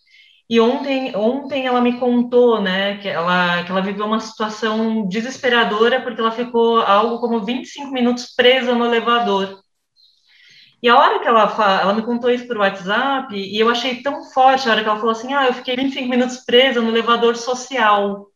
E 0.51 0.61
ontem, 0.61 1.15
ontem 1.17 1.67
ela 1.67 1.81
me 1.81 1.99
contou, 1.99 2.61
né, 2.61 2.99
que 2.99 3.09
ela, 3.09 3.65
que 3.65 3.71
ela 3.71 3.83
viveu 3.83 4.07
uma 4.07 4.21
situação 4.21 5.07
desesperadora 5.09 6.01
porque 6.03 6.21
ela 6.21 6.31
ficou 6.31 6.81
algo 6.81 7.19
como 7.21 7.45
25 7.45 7.91
minutos 7.93 8.35
presa 8.35 8.75
no 8.75 8.85
elevador. 8.87 9.63
E 10.83 10.89
a 10.89 10.97
hora 10.97 11.19
que 11.19 11.27
ela 11.27 11.81
ela 11.81 11.93
me 11.93 12.03
contou 12.03 12.31
isso 12.31 12.47
por 12.47 12.59
WhatsApp, 12.59 13.35
e 13.35 13.59
eu 13.59 13.69
achei 13.69 14.03
tão 14.03 14.25
forte 14.31 14.69
a 14.69 14.73
hora 14.73 14.83
que 14.83 14.89
ela 14.89 14.99
falou 14.99 15.13
assim: 15.13 15.35
ah, 15.35 15.47
eu 15.47 15.55
fiquei 15.55 15.77
25 15.77 16.09
minutos 16.09 16.39
presa 16.39 16.81
no 16.81 16.91
elevador 16.91 17.37
social. 17.37 18.27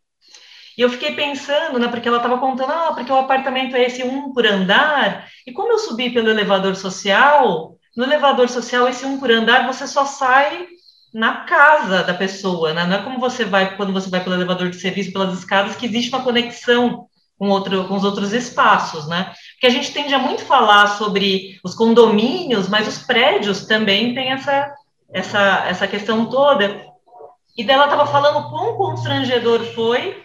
E 0.77 0.81
eu 0.81 0.89
fiquei 0.91 1.15
pensando, 1.15 1.79
né, 1.79 1.89
porque 1.89 2.09
ela 2.09 2.17
estava 2.17 2.39
contando, 2.39 2.73
ah, 2.73 2.93
porque 2.95 3.13
o 3.13 3.17
apartamento 3.17 3.77
é 3.77 3.85
esse 3.85 4.03
um 4.03 4.33
por 4.33 4.47
andar, 4.47 5.29
e 5.47 5.53
como 5.53 5.71
eu 5.71 5.79
subi 5.79 6.11
pelo 6.11 6.31
elevador 6.31 6.75
social, 6.75 7.77
no 7.97 8.05
elevador 8.05 8.49
social, 8.49 8.89
esse 8.89 9.05
um 9.05 9.19
por 9.19 9.31
andar, 9.31 9.67
você 9.67 9.87
só 9.87 10.07
sai 10.07 10.67
na 11.13 11.45
casa 11.45 12.03
da 12.03 12.15
pessoa, 12.15 12.73
né? 12.73 12.87
Não 12.87 12.97
é 12.97 13.03
como 13.03 13.21
você 13.21 13.45
vai 13.45 13.77
quando 13.77 13.93
você 13.93 14.09
vai 14.09 14.25
pelo 14.25 14.35
elevador 14.35 14.71
de 14.71 14.81
serviço, 14.81 15.13
pelas 15.13 15.39
escadas, 15.39 15.77
que 15.77 15.87
existe 15.87 16.09
uma 16.11 16.25
conexão 16.25 17.07
com, 17.43 17.49
outro, 17.49 17.89
com 17.89 17.97
os 17.97 18.05
outros 18.05 18.33
espaços, 18.33 19.09
né? 19.09 19.33
Porque 19.55 19.67
a 19.67 19.71
gente 19.71 19.93
tende 19.93 20.15
a 20.15 20.19
muito 20.21 20.45
falar 20.45 20.87
sobre 20.87 21.59
os 21.65 21.75
condomínios, 21.75 22.69
mas 22.69 22.87
os 22.87 22.99
prédios 22.99 23.67
também 23.67 24.15
têm 24.15 24.31
essa, 24.31 24.73
essa, 25.13 25.65
essa 25.67 25.89
questão 25.89 26.27
toda. 26.27 26.87
E 27.59 27.65
dela 27.65 27.87
estava 27.87 28.07
falando 28.07 28.49
quão 28.49 28.77
constrangedor 28.77 29.59
foi 29.75 30.23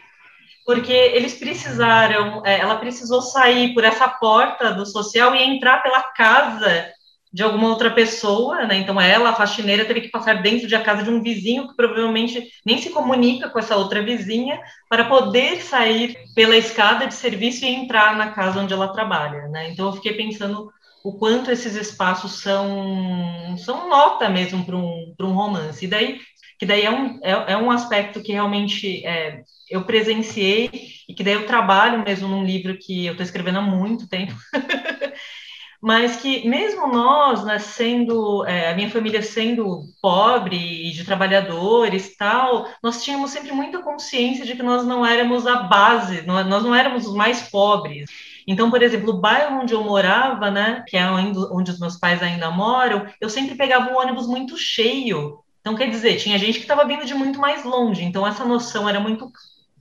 porque 0.64 0.94
eles 0.94 1.34
precisaram, 1.34 2.44
é, 2.46 2.60
ela 2.60 2.76
precisou 2.76 3.22
sair 3.24 3.74
por 3.74 3.84
essa 3.84 4.08
porta 4.08 4.74
do 4.74 4.86
social 4.86 5.34
e 5.34 5.42
entrar 5.42 5.82
pela 5.82 6.04
casa 6.04 6.86
de 7.34 7.44
alguma 7.44 7.68
outra 7.68 7.92
pessoa, 7.92 8.66
né? 8.66 8.78
Então 8.78 9.00
ela, 9.00 9.30
a 9.30 9.36
faxineira, 9.36 9.86
teve 9.86 10.02
que 10.02 10.10
passar 10.10 10.42
dentro 10.42 10.68
de 10.68 10.80
casa 10.80 11.04
de 11.04 11.10
um 11.10 11.22
vizinho 11.22 11.68
que 11.68 11.76
provavelmente 11.76 12.48
nem 12.66 12.78
se 12.78 12.90
comunica 12.90 13.50
com 13.50 13.60
essa 13.60 13.76
outra 13.76 14.02
vizinha 14.02 14.60
para 14.90 15.06
poder 15.06 15.62
sair 15.62 16.18
pela 16.34 16.56
escada 16.56 17.06
de 17.06 17.14
serviço 17.14 17.66
e 17.66 17.70
entrar 17.70 18.16
na 18.16 18.32
casa 18.32 18.62
onde 18.62 18.74
ela 18.74 18.94
trabalha, 18.94 19.48
né? 19.50 19.70
Então 19.70 19.88
eu 19.88 19.94
fiquei 19.94 20.14
pensando 20.14 20.72
o 21.04 21.18
quanto 21.18 21.52
esses 21.52 21.76
espaços 21.76 22.42
são 22.42 23.56
são 23.58 23.90
nota 23.90 24.30
mesmo 24.30 24.66
para 24.66 24.76
um, 24.76 25.14
um 25.20 25.34
romance. 25.34 25.86
E 25.86 25.88
daí 25.88 26.20
que 26.60 26.66
daí 26.66 26.84
é 26.84 26.92
um, 26.92 27.20
é, 27.24 27.54
é 27.54 27.58
um 27.58 27.70
aspecto 27.70 28.22
que 28.22 28.32
realmente 28.32 29.06
é, 29.06 29.44
eu 29.70 29.84
presenciei 29.86 30.70
e 31.08 31.14
que 31.14 31.24
daí 31.24 31.34
eu 31.34 31.46
trabalho 31.46 32.04
mesmo 32.04 32.28
num 32.28 32.44
livro 32.44 32.78
que 32.80 33.06
eu 33.06 33.12
estou 33.12 33.24
escrevendo 33.24 33.60
há 33.60 33.62
muito 33.62 34.10
tempo 34.10 34.34
mas 35.82 36.16
que 36.18 36.48
mesmo 36.48 36.88
nós, 36.88 37.44
né, 37.44 37.60
sendo, 37.60 38.46
é, 38.46 38.72
a 38.72 38.76
minha 38.76 38.90
família 38.90 39.22
sendo 39.22 39.84
pobre 40.02 40.58
e 40.58 40.92
de 40.92 41.04
trabalhadores 41.04 42.16
tal, 42.18 42.68
nós 42.82 43.04
tínhamos 43.04 43.32
sempre 43.32 43.52
muita 43.52 43.82
consciência 43.82 44.46
de 44.46 44.56
que 44.56 44.64
nós 44.64 44.86
não 44.86 45.06
éramos 45.06 45.46
a 45.46 45.58
base, 45.64 46.26
nós 46.26 46.64
não 46.64 46.74
éramos 46.74 47.06
os 47.06 47.16
mais 47.16 47.44
pobres. 47.44 48.10
Então, 48.48 48.72
por 48.72 48.82
exemplo, 48.82 49.10
o 49.10 49.20
bairro 49.20 49.60
onde 49.60 49.74
eu 49.74 49.84
morava, 49.84 50.50
né, 50.50 50.84
que 50.88 50.96
é 50.96 51.06
onde 51.12 51.72
os 51.72 51.80
meus 51.80 51.98
pais 51.98 52.24
ainda 52.24 52.50
moram, 52.50 53.06
eu 53.20 53.30
sempre 53.30 53.56
pegava 53.56 53.92
um 53.92 53.98
ônibus 53.98 54.26
muito 54.26 54.58
cheio. 54.58 55.40
Então, 55.60 55.76
quer 55.76 55.90
dizer, 55.90 56.16
tinha 56.16 56.40
gente 56.40 56.60
que 56.60 56.64
estava 56.64 56.86
vindo 56.86 57.06
de 57.06 57.14
muito 57.14 57.40
mais 57.40 57.66
longe. 57.66 58.04
Então, 58.04 58.26
essa 58.26 58.46
noção 58.46 58.88
era 58.88 59.02
muito, 59.02 59.30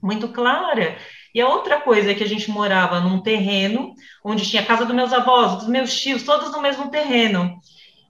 muito 0.03 0.27
clara. 0.27 0.97
E 1.37 1.41
a 1.41 1.47
outra 1.47 1.79
coisa 1.79 2.09
é 2.09 2.15
que 2.15 2.23
a 2.23 2.27
gente 2.27 2.49
morava 2.49 2.99
num 2.99 3.21
terreno 3.21 3.93
onde 4.25 4.43
tinha 4.43 4.63
a 4.63 4.65
casa 4.65 4.83
dos 4.83 4.95
meus 4.95 5.13
avós, 5.13 5.57
dos 5.59 5.67
meus 5.67 5.95
tios, 5.95 6.23
todos 6.23 6.51
no 6.51 6.59
mesmo 6.59 6.89
terreno. 6.89 7.59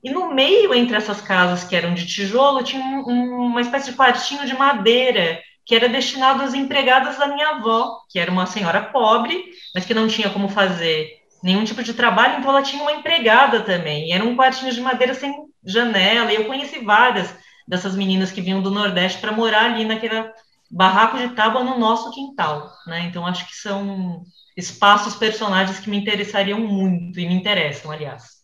E 0.02 0.10
no 0.10 0.34
meio 0.34 0.74
entre 0.74 0.96
essas 0.96 1.20
casas 1.20 1.66
que 1.66 1.76
eram 1.76 1.94
de 1.94 2.08
tijolo, 2.08 2.64
tinha 2.64 2.82
um, 2.82 3.48
uma 3.48 3.60
espécie 3.60 3.92
de 3.92 3.98
quartinho 3.98 4.46
de 4.46 4.54
madeira 4.56 5.42
que 5.66 5.76
era 5.76 5.90
destinado 5.90 6.42
às 6.42 6.54
empregadas 6.54 7.18
da 7.18 7.28
minha 7.28 7.50
avó, 7.50 8.00
que 8.10 8.18
era 8.18 8.32
uma 8.32 8.46
senhora 8.46 8.82
pobre, 8.82 9.44
mas 9.76 9.84
que 9.84 9.94
não 9.94 10.08
tinha 10.08 10.30
como 10.30 10.48
fazer 10.48 11.10
nenhum 11.44 11.66
tipo 11.66 11.84
de 11.84 11.94
trabalho, 11.94 12.40
então 12.40 12.52
ela 12.52 12.64
tinha 12.64 12.82
uma 12.82 12.94
empregada 12.94 13.60
também. 13.60 14.08
E 14.08 14.14
era 14.14 14.24
um 14.24 14.38
quartinho 14.38 14.72
de 14.72 14.80
madeira 14.80 15.14
sem 15.14 15.36
janela, 15.66 16.32
e 16.32 16.36
eu 16.38 16.46
conheci 16.46 16.80
várias 16.80 17.36
dessas 17.68 17.94
meninas 17.94 18.32
que 18.32 18.40
vinham 18.40 18.62
do 18.62 18.72
Nordeste 18.72 19.20
para 19.20 19.34
morar 19.34 19.66
ali 19.66 19.84
naquela 19.84 20.32
barraco 20.70 21.18
de 21.18 21.30
tábua 21.30 21.64
no 21.64 21.78
nosso 21.78 22.12
quintal, 22.12 22.72
né? 22.86 23.02
Então 23.02 23.26
acho 23.26 23.48
que 23.48 23.56
são 23.56 24.24
espaços 24.56 25.16
personagens 25.16 25.80
que 25.80 25.90
me 25.90 25.98
interessariam 25.98 26.60
muito 26.60 27.20
e 27.20 27.28
me 27.28 27.34
interessam, 27.34 27.92
aliás. 27.92 28.38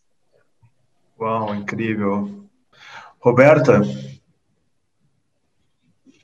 Uau, 1.19 1.53
incrível. 1.55 2.47
Roberta? 3.19 3.82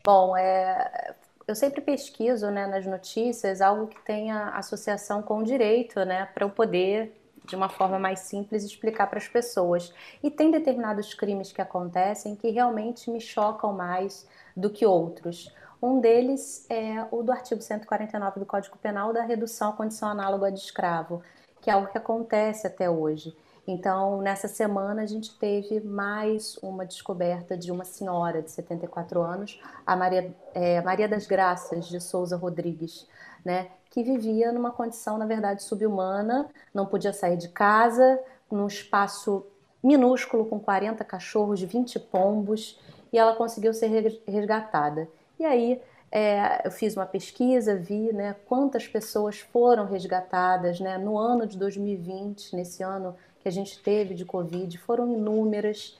Bom, 0.03 0.35
é, 0.35 1.15
eu 1.47 1.55
sempre 1.55 1.81
pesquiso 1.81 2.49
né, 2.51 2.67
nas 2.67 2.85
notícias 2.85 3.61
algo 3.61 3.87
que 3.87 3.99
tenha 4.01 4.49
associação 4.49 5.21
com 5.21 5.39
o 5.39 5.43
direito, 5.43 6.03
né, 6.05 6.25
para 6.33 6.45
eu 6.45 6.49
poder, 6.49 7.19
de 7.45 7.55
uma 7.55 7.69
forma 7.69 7.97
mais 7.97 8.19
simples, 8.19 8.63
explicar 8.63 9.07
para 9.07 9.17
as 9.17 9.27
pessoas. 9.27 9.93
E 10.21 10.29
tem 10.29 10.51
determinados 10.51 11.13
crimes 11.13 11.51
que 11.51 11.61
acontecem 11.61 12.35
que 12.35 12.49
realmente 12.49 13.09
me 13.09 13.19
chocam 13.19 13.73
mais 13.73 14.27
do 14.55 14.69
que 14.69 14.85
outros. 14.85 15.51
Um 15.81 16.01
deles 16.01 16.65
é 16.69 17.05
o 17.09 17.23
do 17.23 17.31
artigo 17.31 17.61
149 17.61 18.41
do 18.41 18.45
Código 18.45 18.77
Penal 18.77 19.13
da 19.13 19.23
redução 19.23 19.69
à 19.69 19.73
condição 19.73 20.09
análoga 20.09 20.51
de 20.51 20.59
escravo, 20.59 21.21
que 21.61 21.69
é 21.69 21.73
algo 21.73 21.87
que 21.87 21.97
acontece 21.97 22.67
até 22.67 22.89
hoje. 22.89 23.35
Então, 23.65 24.21
nessa 24.21 24.49
semana, 24.49 25.03
a 25.03 25.05
gente 25.05 25.37
teve 25.37 25.79
mais 25.79 26.57
uma 26.57 26.85
descoberta 26.85 27.55
de 27.55 27.71
uma 27.71 27.85
senhora 27.85 28.41
de 28.41 28.51
74 28.51 29.21
anos, 29.21 29.61
a 29.85 29.95
Maria, 29.95 30.35
é, 30.53 30.81
Maria 30.81 31.07
das 31.07 31.25
Graças 31.25 31.87
de 31.87 32.01
Souza 32.01 32.35
Rodrigues, 32.35 33.07
né, 33.45 33.69
que 33.89 34.03
vivia 34.03 34.51
numa 34.51 34.71
condição, 34.71 35.17
na 35.17 35.25
verdade, 35.25 35.63
subhumana, 35.63 36.49
não 36.73 36.85
podia 36.85 37.13
sair 37.13 37.37
de 37.37 37.47
casa, 37.47 38.19
num 38.51 38.67
espaço 38.67 39.45
minúsculo 39.81 40.45
com 40.45 40.59
40 40.59 41.05
cachorros, 41.05 41.61
20 41.61 41.99
pombos, 41.99 42.77
e 43.13 43.17
ela 43.17 43.35
conseguiu 43.35 43.73
ser 43.73 44.21
resgatada. 44.27 45.07
E 45.39 45.45
aí 45.45 45.81
é, 46.11 46.65
eu 46.65 46.71
fiz 46.71 46.95
uma 46.95 47.05
pesquisa, 47.05 47.75
vi 47.75 48.11
né, 48.11 48.35
quantas 48.45 48.87
pessoas 48.87 49.39
foram 49.39 49.85
resgatadas 49.85 50.79
né, 50.79 50.97
no 50.97 51.17
ano 51.17 51.45
de 51.47 51.57
2020, 51.57 52.55
nesse 52.55 52.83
ano 52.83 53.15
que 53.39 53.47
a 53.47 53.51
gente 53.51 53.81
teve 53.81 54.13
de 54.13 54.25
Covid, 54.25 54.77
foram 54.79 55.11
inúmeras. 55.13 55.97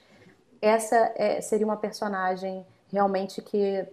Essa 0.60 1.12
é, 1.16 1.40
seria 1.40 1.66
uma 1.66 1.76
personagem 1.76 2.66
realmente 2.92 3.40
que 3.40 3.86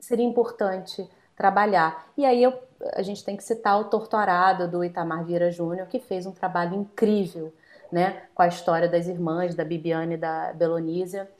seria 0.00 0.26
importante 0.26 1.08
trabalhar. 1.36 2.06
E 2.16 2.24
aí 2.24 2.42
eu, 2.42 2.52
a 2.94 3.02
gente 3.02 3.24
tem 3.24 3.36
que 3.36 3.44
citar 3.44 3.78
o 3.80 3.84
Torturado 3.84 4.68
do 4.68 4.84
Itamar 4.84 5.24
Vieira 5.24 5.50
Júnior, 5.50 5.86
que 5.86 6.00
fez 6.00 6.26
um 6.26 6.32
trabalho 6.32 6.74
incrível 6.74 7.52
né, 7.90 8.22
com 8.34 8.42
a 8.42 8.48
história 8.48 8.88
das 8.88 9.06
irmãs, 9.06 9.54
da 9.54 9.64
Bibiane 9.64 10.14
e 10.14 10.18
da 10.18 10.52
Belonísia. 10.52 11.30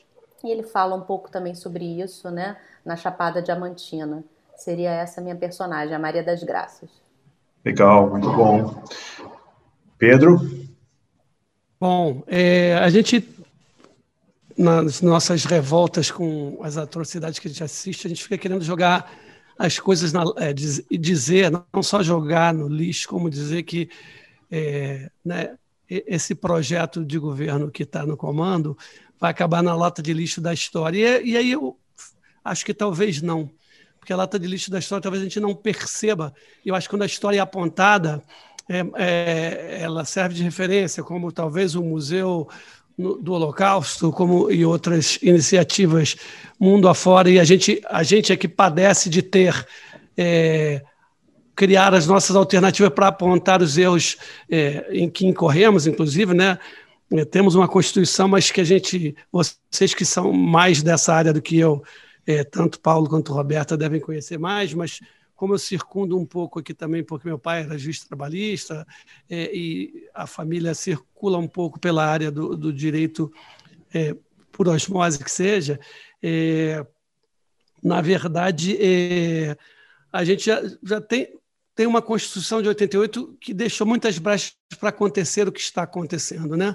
E 0.47 0.51
ele 0.51 0.63
fala 0.63 0.95
um 0.95 1.01
pouco 1.01 1.29
também 1.29 1.57
sobre 1.57 1.85
isso, 2.01 2.31
né? 2.31 2.57
Na 2.85 2.95
Chapada 2.95 3.43
Diamantina. 3.43 4.23
Seria 4.57 4.91
essa 4.93 5.21
minha 5.21 5.35
personagem, 5.35 5.93
a 5.93 5.99
Maria 5.99 6.23
das 6.23 6.45
Graças. 6.45 6.89
Legal, 7.65 8.09
muito 8.09 8.33
bom. 8.33 8.85
Pedro? 9.99 10.39
Bom, 11.81 12.23
é, 12.29 12.75
a 12.77 12.89
gente, 12.89 13.29
nas 14.57 15.03
nossas 15.03 15.45
revoltas 15.45 16.13
com 16.13 16.59
as 16.63 16.77
atrocidades 16.77 17.41
que 17.41 17.49
a 17.49 17.51
gente 17.51 17.65
assiste, 17.65 18.07
a 18.07 18.09
gente 18.09 18.23
fica 18.23 18.39
querendo 18.39 18.63
jogar 18.63 19.13
as 19.59 19.81
coisas 19.81 20.13
na, 20.13 20.23
é, 20.37 20.53
dizer, 20.53 21.51
não 21.51 21.83
só 21.83 22.05
jogar 22.05 22.55
no 22.55 22.69
lixo, 22.69 23.09
como 23.09 23.29
dizer 23.29 23.65
que 23.65 23.91
é, 24.49 25.11
né, 25.25 25.57
esse 25.89 26.37
projeto 26.37 27.05
de 27.05 27.19
governo 27.19 27.71
que 27.71 27.83
está 27.83 28.07
no 28.07 28.17
comando 28.17 28.77
vai 29.21 29.31
acabar 29.31 29.63
na 29.63 29.75
lata 29.75 30.03
de 30.03 30.13
lixo 30.13 30.41
da 30.41 30.53
história. 30.53 31.21
E, 31.23 31.31
e, 31.31 31.37
aí 31.37 31.53
eu 31.53 31.77
acho 32.45 32.65
que 32.65 32.75
talvez 32.75 33.23
não, 33.23 33.51
porque 33.99 34.13
a 34.13 34.17
lata 34.17 34.39
de 34.39 34.47
lixo 34.47 34.71
da 34.71 34.79
história 34.79 35.03
talvez 35.03 35.23
a 35.23 35.25
gente 35.25 35.41
não 35.41 35.55
perceba. 35.55 36.35
Eu 36.65 36.75
acho 36.75 36.89
que 36.89 36.95
quando 36.95 37.03
a 37.03 37.07
história 37.07 37.39
é 37.39 37.41
apontada, 37.41 38.23
é, 38.69 38.85
é, 38.97 39.79
ela 39.83 40.05
serve 40.05 40.35
de 40.35 40.43
referência, 40.43 41.03
como 41.03 41.33
talvez 41.33 41.75
o 41.75 41.83
Museu 41.83 42.49
do 42.99 43.33
Holocausto, 43.33 44.11
como 44.11 44.51
e 44.51 44.65
outras 44.65 45.19
iniciativas 45.21 46.17
mundo 46.59 46.89
afora, 46.89 47.29
e 47.29 47.39
a 47.39 47.45
gente, 47.45 47.83
a 47.91 48.03
gente 48.03 48.33
é 48.33 48.37
que 48.37 48.49
padece 48.49 49.11
de 49.11 49.23
ter. 49.23 49.67
É, 50.17 50.83
criar 51.57 51.95
as 51.95 52.07
nossas 52.07 52.37
alternativas 52.37 52.93
para 52.93 53.09
apontar 53.09 53.63
os 53.63 53.79
erros 53.79 54.19
é, 54.49 54.87
em 54.91 55.09
que 55.09 55.27
incorremos, 55.27 55.87
inclusive, 55.87 56.35
né? 56.35 56.59
É, 57.11 57.25
temos 57.25 57.55
uma 57.55 57.69
Constituição, 57.69 58.27
mas 58.27 58.51
que 58.51 58.61
a 58.61 58.65
gente, 58.65 59.15
vocês 59.31 59.95
que 59.95 60.05
são 60.05 60.33
mais 60.33 60.83
dessa 60.83 61.15
área 61.15 61.33
do 61.33 61.41
que 61.41 61.59
eu, 61.59 61.83
é, 62.27 62.43
tanto 62.43 62.81
Paulo 62.81 63.09
quanto 63.09 63.33
Roberta 63.33 63.77
devem 63.77 64.01
conhecer 64.01 64.39
mais, 64.39 64.75
mas 64.75 65.01
como 65.37 65.55
eu 65.55 65.59
circundo 65.59 66.19
um 66.19 66.25
pouco 66.25 66.59
aqui 66.59 66.75
também, 66.75 67.05
porque 67.05 67.29
meu 67.29 67.39
pai 67.39 67.63
era 67.63 67.79
juiz 67.79 68.03
trabalhista 68.03 68.87
é, 69.29 69.55
e 69.55 70.09
a 70.15 70.27
família 70.27 70.75
circula 70.75 71.39
um 71.39 71.47
pouco 71.47 71.79
pela 71.79 72.05
área 72.05 72.31
do, 72.31 72.57
do 72.57 72.73
direito 72.73 73.31
é, 73.95 74.17
por 74.51 74.67
osmose 74.67 75.23
que 75.23 75.31
seja, 75.31 75.79
é, 76.23 76.85
na 77.83 78.01
verdade, 78.01 78.77
é, 78.81 79.57
a 80.11 80.25
gente 80.25 80.47
já, 80.47 80.61
já 80.83 81.01
tem, 81.01 81.29
tem 81.77 81.87
uma 81.87 82.01
Constituição 82.01 82.63
de 82.63 82.69
88 82.69 83.37
que 83.39 83.53
deixou 83.53 83.87
muitas 83.87 84.19
brechas 84.19 84.57
para 84.81 84.89
acontecer 84.89 85.47
o 85.47 85.53
que 85.53 85.61
está 85.61 85.83
acontecendo, 85.83 86.57
né? 86.57 86.75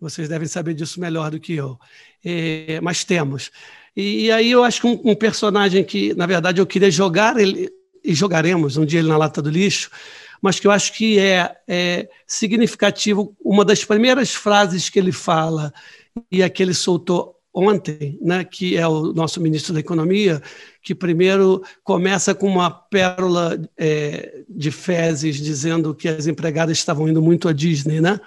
Vocês 0.00 0.28
devem 0.28 0.48
saber 0.48 0.74
disso 0.74 1.00
melhor 1.00 1.30
do 1.30 1.38
que 1.38 1.54
eu. 1.54 1.78
É, 2.24 2.80
mas 2.82 3.04
temos. 3.04 3.52
E, 3.96 4.26
e, 4.26 4.32
aí 4.32 4.50
eu 4.50 4.64
acho 4.64 4.80
que 4.80 4.86
um, 4.88 5.00
um, 5.04 5.14
personagem 5.14 5.84
que, 5.84 6.14
na 6.14 6.26
verdade, 6.26 6.60
eu 6.60 6.66
queria 6.66 6.90
jogar 6.90 7.38
ele, 7.38 7.70
e 8.02 8.12
jogaremos 8.12 8.76
um 8.76 8.84
dia 8.84 8.98
ele 8.98 9.08
na 9.08 9.16
lata 9.16 9.40
do 9.40 9.50
lixo, 9.50 9.90
mas 10.42 10.58
que 10.58 10.66
eu 10.66 10.70
acho 10.72 10.94
que 10.94 11.18
é, 11.18 11.56
é 11.68 12.08
significativo, 12.26 13.36
uma 13.44 13.64
das 13.64 13.84
primeiras 13.84 14.34
frases 14.34 14.88
que 14.88 14.98
ele 14.98 15.12
fala 15.12 15.72
e 16.30 16.42
a 16.42 16.50
que 16.50 16.62
ele 16.62 16.74
soltou 16.74 17.39
ontem, 17.52 18.18
né, 18.22 18.44
que 18.44 18.76
é 18.76 18.86
o 18.86 19.12
nosso 19.12 19.40
ministro 19.40 19.74
da 19.74 19.80
Economia, 19.80 20.40
que 20.82 20.94
primeiro 20.94 21.62
começa 21.82 22.34
com 22.34 22.46
uma 22.46 22.70
pérola 22.70 23.60
é, 23.76 24.42
de 24.48 24.70
fezes 24.70 25.36
dizendo 25.36 25.94
que 25.94 26.08
as 26.08 26.26
empregadas 26.26 26.78
estavam 26.78 27.08
indo 27.08 27.20
muito 27.20 27.48
à 27.48 27.52
Disney, 27.52 28.00
né? 28.00 28.20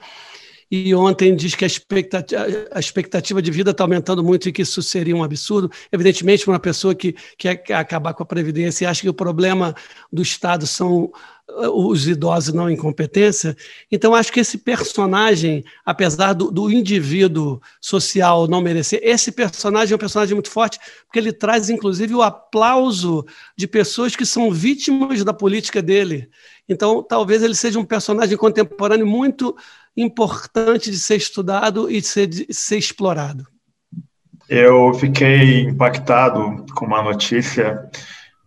E 0.76 0.96
ontem 0.96 1.36
diz 1.36 1.54
que 1.54 1.64
a 1.64 1.68
expectativa, 1.68 2.48
a 2.72 2.80
expectativa 2.80 3.40
de 3.44 3.52
vida 3.52 3.70
está 3.70 3.84
aumentando 3.84 4.24
muito 4.24 4.50
e 4.50 4.52
que 4.52 4.64
isso 4.64 4.82
seria 4.82 5.16
um 5.16 5.24
absurdo. 5.24 5.70
Evidentemente, 5.92 6.48
uma 6.48 6.58
pessoa 6.58 6.96
que 6.96 7.16
quer 7.38 7.64
acabar 7.74 8.16
com 8.16 8.24
a 8.24 8.26
Previdência 8.26 8.84
e 8.84 8.88
acha 8.88 9.04
que 9.04 9.10
o 9.10 9.14
problema 9.14 9.76
do 10.12 10.24
Estado 10.24 10.66
são 10.66 11.12
os 11.48 12.08
idosos 12.08 12.56
não 12.56 12.72
incompetência. 12.72 13.56
Então, 13.92 14.16
acho 14.16 14.34
que 14.34 14.40
esse 14.40 14.58
personagem, 14.58 15.64
apesar 15.86 16.34
do, 16.34 16.50
do, 16.50 16.72
indivíduo 16.72 17.62
social 17.80 18.48
não 18.48 18.60
merecer, 18.60 19.00
esse 19.04 19.32
personagem 19.32 19.94
é 19.94 19.96
um 19.96 20.00
personagem 20.00 20.34
muito 20.34 20.50
forte, 20.50 20.80
porque 21.06 21.20
ele 21.20 21.32
traz, 21.32 21.70
inclusive, 21.70 22.16
o 22.16 22.24
aplauso 22.24 23.24
de 23.56 23.68
pessoas 23.68 24.16
que 24.16 24.26
são 24.26 24.52
vítimas 24.52 25.24
da 25.24 25.34
política 25.34 25.84
dele. 25.84 26.30
Então, 26.68 27.04
talvez 27.04 27.44
ele 27.44 27.54
seja 27.54 27.78
um 27.78 27.86
personagem 27.86 28.38
contemporâneo 28.38 29.06
muito 29.06 29.56
importante 29.96 30.90
de 30.90 31.00
ser 31.00 31.16
estudado 31.16 31.90
e 31.90 32.02
de 32.02 32.08
ser, 32.08 32.28
de 32.28 32.48
ser 32.54 32.78
explorado. 32.78 33.48
Eu 34.50 34.94
fiquei 34.94 35.62
impactado 35.62 36.66
com 36.76 36.86
uma 36.86 37.02
notícia 37.02 37.90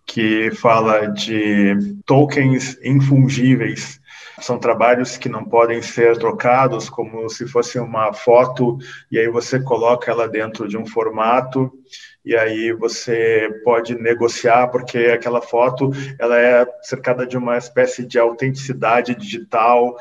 que 0.06 0.50
fala 0.52 1.06
de 1.06 1.96
tokens 2.04 2.78
infungíveis. 2.84 4.00
São 4.38 4.58
trabalhos 4.58 5.16
que 5.16 5.28
não 5.28 5.44
podem 5.44 5.80
ser 5.80 6.18
trocados, 6.18 6.90
como 6.90 7.28
se 7.30 7.48
fosse 7.48 7.78
uma 7.78 8.12
foto, 8.12 8.76
e 9.10 9.18
aí 9.18 9.28
você 9.28 9.58
coloca 9.58 10.10
ela 10.10 10.28
dentro 10.28 10.68
de 10.68 10.76
um 10.76 10.86
formato, 10.86 11.72
e 12.22 12.36
aí 12.36 12.72
você 12.72 13.48
pode 13.64 13.94
negociar, 13.94 14.68
porque 14.68 14.98
aquela 14.98 15.40
foto 15.40 15.90
ela 16.18 16.38
é 16.38 16.66
cercada 16.82 17.26
de 17.26 17.36
uma 17.36 17.56
espécie 17.56 18.04
de 18.04 18.18
autenticidade 18.18 19.14
digital, 19.14 19.96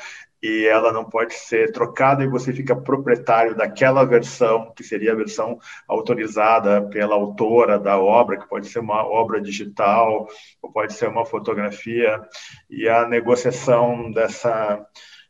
e 0.45 0.67
ela 0.67 0.93
não 0.93 1.03
pode 1.03 1.33
ser 1.33 1.71
trocada 1.71 2.23
e 2.23 2.27
você 2.27 2.53
fica 2.53 2.75
proprietário 2.75 3.55
daquela 3.55 4.05
versão, 4.05 4.71
que 4.75 4.83
seria 4.83 5.11
a 5.11 5.15
versão 5.15 5.57
autorizada 5.87 6.83
pela 6.83 7.15
autora 7.15 7.79
da 7.79 7.99
obra, 7.99 8.37
que 8.37 8.47
pode 8.47 8.67
ser 8.67 8.77
uma 8.77 9.03
obra 9.03 9.41
digital 9.41 10.27
ou 10.61 10.71
pode 10.71 10.93
ser 10.93 11.09
uma 11.09 11.25
fotografia, 11.25 12.21
e 12.69 12.87
a 12.87 13.07
negociação 13.07 14.11
dessa 14.11 14.85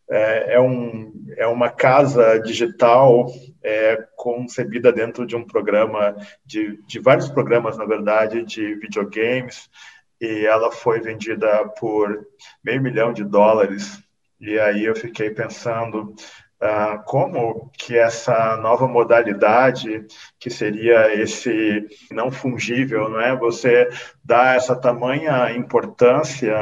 é, 0.10 0.56
é, 0.56 0.60
um, 0.60 1.14
é 1.38 1.48
uma 1.48 1.70
casa 1.70 2.38
digital 2.40 3.26
é, 3.64 4.06
concebida 4.18 4.92
dentro 4.92 5.26
de 5.26 5.38
um 5.38 5.46
programa, 5.46 6.14
de, 6.46 6.78
de 6.86 7.00
vários 7.00 7.30
programas, 7.30 7.78
na 7.78 7.86
verdade, 7.86 8.44
de 8.44 8.76
videogames, 8.76 9.70
e 10.20 10.46
ela 10.46 10.74
foi 10.74 11.00
vendida 11.00 11.70
por 11.80 12.28
meio 12.62 12.82
milhão 12.82 13.14
de 13.14 13.24
dólares 13.24 14.04
e 14.46 14.60
aí 14.60 14.86
eu 14.86 14.96
fiquei 14.96 15.30
pensando 15.30 16.14
uh, 16.62 17.04
como 17.06 17.72
que 17.78 17.98
essa 17.98 18.56
nova 18.58 18.88
modalidade, 18.88 20.06
que 20.40 20.50
seria 20.50 21.14
esse 21.20 21.88
não 22.12 22.32
fungível, 22.32 23.10
não 23.10 23.20
é? 23.20 23.36
Você 23.36 23.90
dá 24.24 24.54
essa 24.54 24.76
tamanha 24.76 25.52
importância 25.56 26.56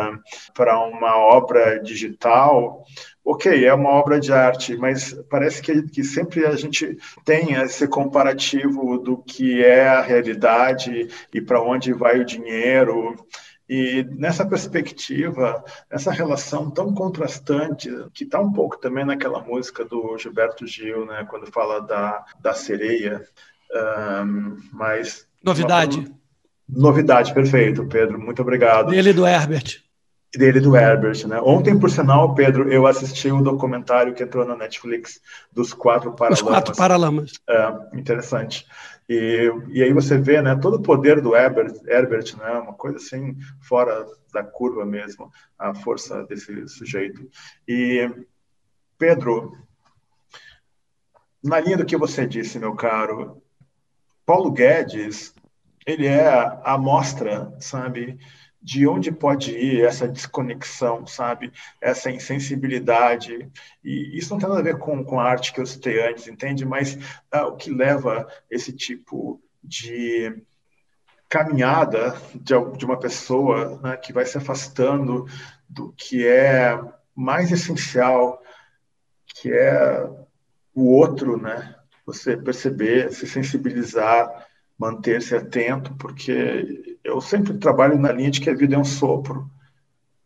para 0.53 0.79
uma 0.79 1.17
obra 1.17 1.79
digital, 1.79 2.83
ok, 3.23 3.65
é 3.65 3.73
uma 3.73 3.89
obra 3.89 4.19
de 4.19 4.33
arte, 4.33 4.75
mas 4.75 5.13
parece 5.29 5.61
que, 5.61 5.83
que 5.83 6.03
sempre 6.03 6.45
a 6.45 6.55
gente 6.55 6.97
tem 7.23 7.53
esse 7.53 7.87
comparativo 7.87 8.97
do 8.97 9.17
que 9.17 9.63
é 9.63 9.87
a 9.87 10.01
realidade 10.01 11.07
e 11.33 11.41
para 11.41 11.61
onde 11.61 11.93
vai 11.93 12.19
o 12.19 12.25
dinheiro. 12.25 13.15
E 13.67 14.03
nessa 14.17 14.45
perspectiva, 14.45 15.63
essa 15.89 16.11
relação 16.11 16.69
tão 16.69 16.93
contrastante, 16.93 17.89
que 18.13 18.25
está 18.25 18.39
um 18.39 18.51
pouco 18.51 18.77
também 18.77 19.05
naquela 19.05 19.41
música 19.41 19.85
do 19.85 20.17
Gilberto 20.17 20.67
Gil, 20.67 21.05
né, 21.05 21.25
quando 21.29 21.51
fala 21.51 21.79
da, 21.81 22.25
da 22.41 22.53
sereia, 22.53 23.23
um, 24.25 24.57
mas... 24.71 25.25
Novidade. 25.41 25.99
Uma, 25.99 26.23
novidade, 26.67 27.33
perfeito, 27.33 27.85
Pedro, 27.87 28.19
muito 28.19 28.41
obrigado. 28.41 28.89
Dele 28.89 29.13
do 29.13 29.25
Herbert. 29.25 29.81
Dele 30.35 30.59
do 30.59 30.75
Herbert, 30.75 31.27
né? 31.27 31.39
Ontem, 31.41 31.77
por 31.77 31.91
sinal, 31.91 32.33
Pedro, 32.33 32.67
eu 32.71 32.87
assisti 32.87 33.31
o 33.31 33.41
documentário 33.41 34.15
que 34.15 34.23
entrou 34.23 34.43
na 34.43 34.55
Netflix 34.57 35.21
dos 35.51 35.73
quatro 35.73 36.11
Paralamas. 36.11 36.41
Os 36.41 36.47
quatro 36.47 36.75
Paralamas. 36.75 37.31
É, 37.47 37.71
interessante. 37.93 38.65
E, 39.07 39.51
e 39.69 39.83
aí 39.83 39.91
você 39.91 40.17
vê 40.17 40.41
né, 40.41 40.55
todo 40.55 40.75
o 40.75 40.81
poder 40.81 41.21
do 41.21 41.35
Herbert, 41.35 41.73
Herbert, 41.85 42.37
né, 42.37 42.51
uma 42.53 42.73
coisa 42.73 42.97
assim 42.97 43.37
fora 43.61 44.05
da 44.33 44.43
curva 44.43 44.85
mesmo, 44.85 45.31
a 45.57 45.73
força 45.75 46.23
desse 46.23 46.67
sujeito. 46.67 47.29
E, 47.67 48.09
Pedro, 48.97 49.57
na 51.43 51.59
linha 51.59 51.77
do 51.77 51.85
que 51.85 51.97
você 51.97 52.25
disse, 52.25 52.57
meu 52.57 52.73
caro, 52.75 53.41
Paulo 54.25 54.51
Guedes, 54.51 55.35
ele 55.85 56.07
é 56.07 56.25
a 56.25 56.73
amostra, 56.73 57.53
sabe, 57.59 58.17
de 58.63 58.87
onde 58.87 59.11
pode 59.11 59.51
ir 59.51 59.83
essa 59.83 60.07
desconexão, 60.07 61.05
sabe? 61.05 61.51
Essa 61.81 62.09
insensibilidade. 62.09 63.51
E 63.83 64.17
isso 64.17 64.31
não 64.31 64.39
tem 64.39 64.47
nada 64.47 64.61
a 64.61 64.63
ver 64.63 64.77
com, 64.77 65.03
com 65.03 65.19
a 65.19 65.25
arte 65.25 65.51
que 65.51 65.59
eu 65.59 65.65
citei 65.65 66.01
antes, 66.07 66.27
entende? 66.27 66.65
Mas 66.65 66.95
uh, 67.35 67.47
o 67.49 67.57
que 67.57 67.69
leva 67.69 68.25
esse 68.49 68.71
tipo 68.71 69.41
de 69.61 70.41
caminhada 71.27 72.15
de, 72.33 72.53
de 72.77 72.85
uma 72.85 72.97
pessoa 72.97 73.79
né, 73.81 73.97
que 73.97 74.13
vai 74.13 74.25
se 74.25 74.37
afastando 74.37 75.25
do 75.67 75.91
que 75.97 76.25
é 76.25 76.79
mais 77.13 77.51
essencial, 77.51 78.41
que 79.25 79.51
é 79.51 80.07
o 80.73 80.89
outro, 80.89 81.37
né? 81.37 81.75
Você 82.05 82.37
perceber, 82.37 83.11
se 83.11 83.27
sensibilizar, 83.27 84.47
manter-se 84.77 85.35
atento, 85.35 85.93
porque 85.95 86.97
eu 87.03 87.21
sempre 87.21 87.57
trabalho 87.57 87.97
na 87.97 88.11
linha 88.11 88.31
de 88.31 88.41
que 88.41 88.49
a 88.49 88.55
vida 88.55 88.75
é 88.75 88.79
um 88.79 88.83
sopro 88.83 89.49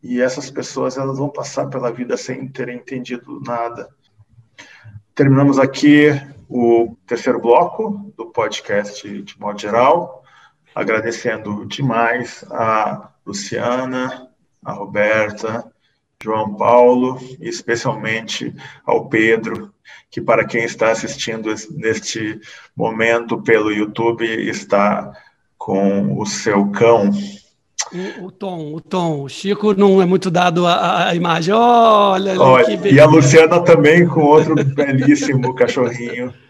e 0.02 0.20
essas 0.20 0.50
pessoas 0.50 0.96
elas 0.96 1.18
vão 1.18 1.28
passar 1.28 1.66
pela 1.68 1.92
vida 1.92 2.16
sem 2.16 2.46
terem 2.48 2.76
entendido 2.76 3.40
nada. 3.44 3.88
Terminamos 5.14 5.58
aqui 5.58 6.10
o 6.48 6.96
terceiro 7.06 7.40
bloco 7.40 8.12
do 8.16 8.26
podcast 8.26 9.22
de 9.22 9.40
modo 9.40 9.60
geral, 9.60 10.22
agradecendo 10.74 11.66
demais 11.66 12.44
a 12.50 13.10
Luciana, 13.26 14.30
a 14.64 14.72
Roberta, 14.72 15.70
João 16.22 16.54
Paulo 16.54 17.18
e 17.40 17.48
especialmente 17.48 18.52
ao 18.84 19.08
Pedro, 19.08 19.72
que 20.10 20.20
para 20.20 20.44
quem 20.44 20.64
está 20.64 20.90
assistindo 20.90 21.54
neste 21.70 22.40
momento 22.76 23.40
pelo 23.40 23.70
YouTube 23.70 24.24
está 24.48 25.12
com 25.56 26.20
o 26.20 26.26
seu 26.26 26.70
cão. 26.70 27.10
O, 28.20 28.26
o, 28.26 28.32
Tom, 28.32 28.74
o 28.74 28.80
Tom. 28.80 29.22
O 29.22 29.28
Chico 29.28 29.74
não 29.74 30.02
é 30.02 30.04
muito 30.04 30.28
dado 30.30 30.66
à, 30.66 31.14
imagem. 31.14 31.54
Olha, 31.54 32.40
Olha 32.40 32.88
E 32.88 32.98
a 32.98 33.06
Luciana 33.06 33.60
também 33.62 34.06
com 34.06 34.20
outro 34.20 34.54
belíssimo 34.54 35.54
cachorrinho. 35.54 36.34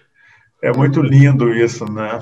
É 0.60 0.72
muito 0.72 1.00
lindo 1.00 1.54
isso, 1.54 1.84
né? 1.84 2.18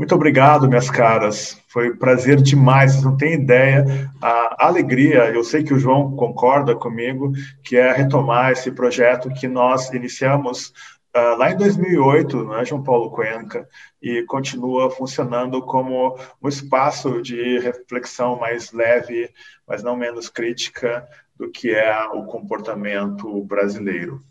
Muito 0.00 0.14
obrigado, 0.14 0.66
minhas 0.66 0.88
caras. 0.88 1.60
Foi 1.68 1.90
um 1.90 1.96
prazer 1.98 2.40
demais. 2.40 2.92
Vocês 2.92 3.04
não 3.04 3.18
têm 3.18 3.34
ideia 3.34 3.84
a 4.22 4.66
alegria. 4.66 5.26
Eu 5.26 5.44
sei 5.44 5.62
que 5.62 5.74
o 5.74 5.78
João 5.78 6.16
concorda 6.16 6.74
comigo 6.74 7.32
que 7.62 7.76
é 7.76 7.92
retomar 7.92 8.50
esse 8.50 8.72
projeto 8.72 9.28
que 9.28 9.46
nós 9.46 9.92
iniciamos 9.92 10.72
uh, 11.14 11.36
lá 11.36 11.50
em 11.50 11.56
2008, 11.58 12.44
não 12.44 12.58
é, 12.58 12.64
João 12.64 12.82
Paulo 12.82 13.10
Cuenca, 13.10 13.68
e 14.00 14.22
continua 14.22 14.90
funcionando 14.90 15.60
como 15.60 16.18
um 16.42 16.48
espaço 16.48 17.20
de 17.20 17.58
reflexão 17.58 18.38
mais 18.38 18.72
leve, 18.72 19.28
mas 19.68 19.82
não 19.82 19.96
menos 19.96 20.30
crítica 20.30 21.06
do 21.36 21.50
que 21.50 21.74
é 21.74 22.06
o 22.06 22.24
comportamento 22.24 23.44
brasileiro. 23.44 24.24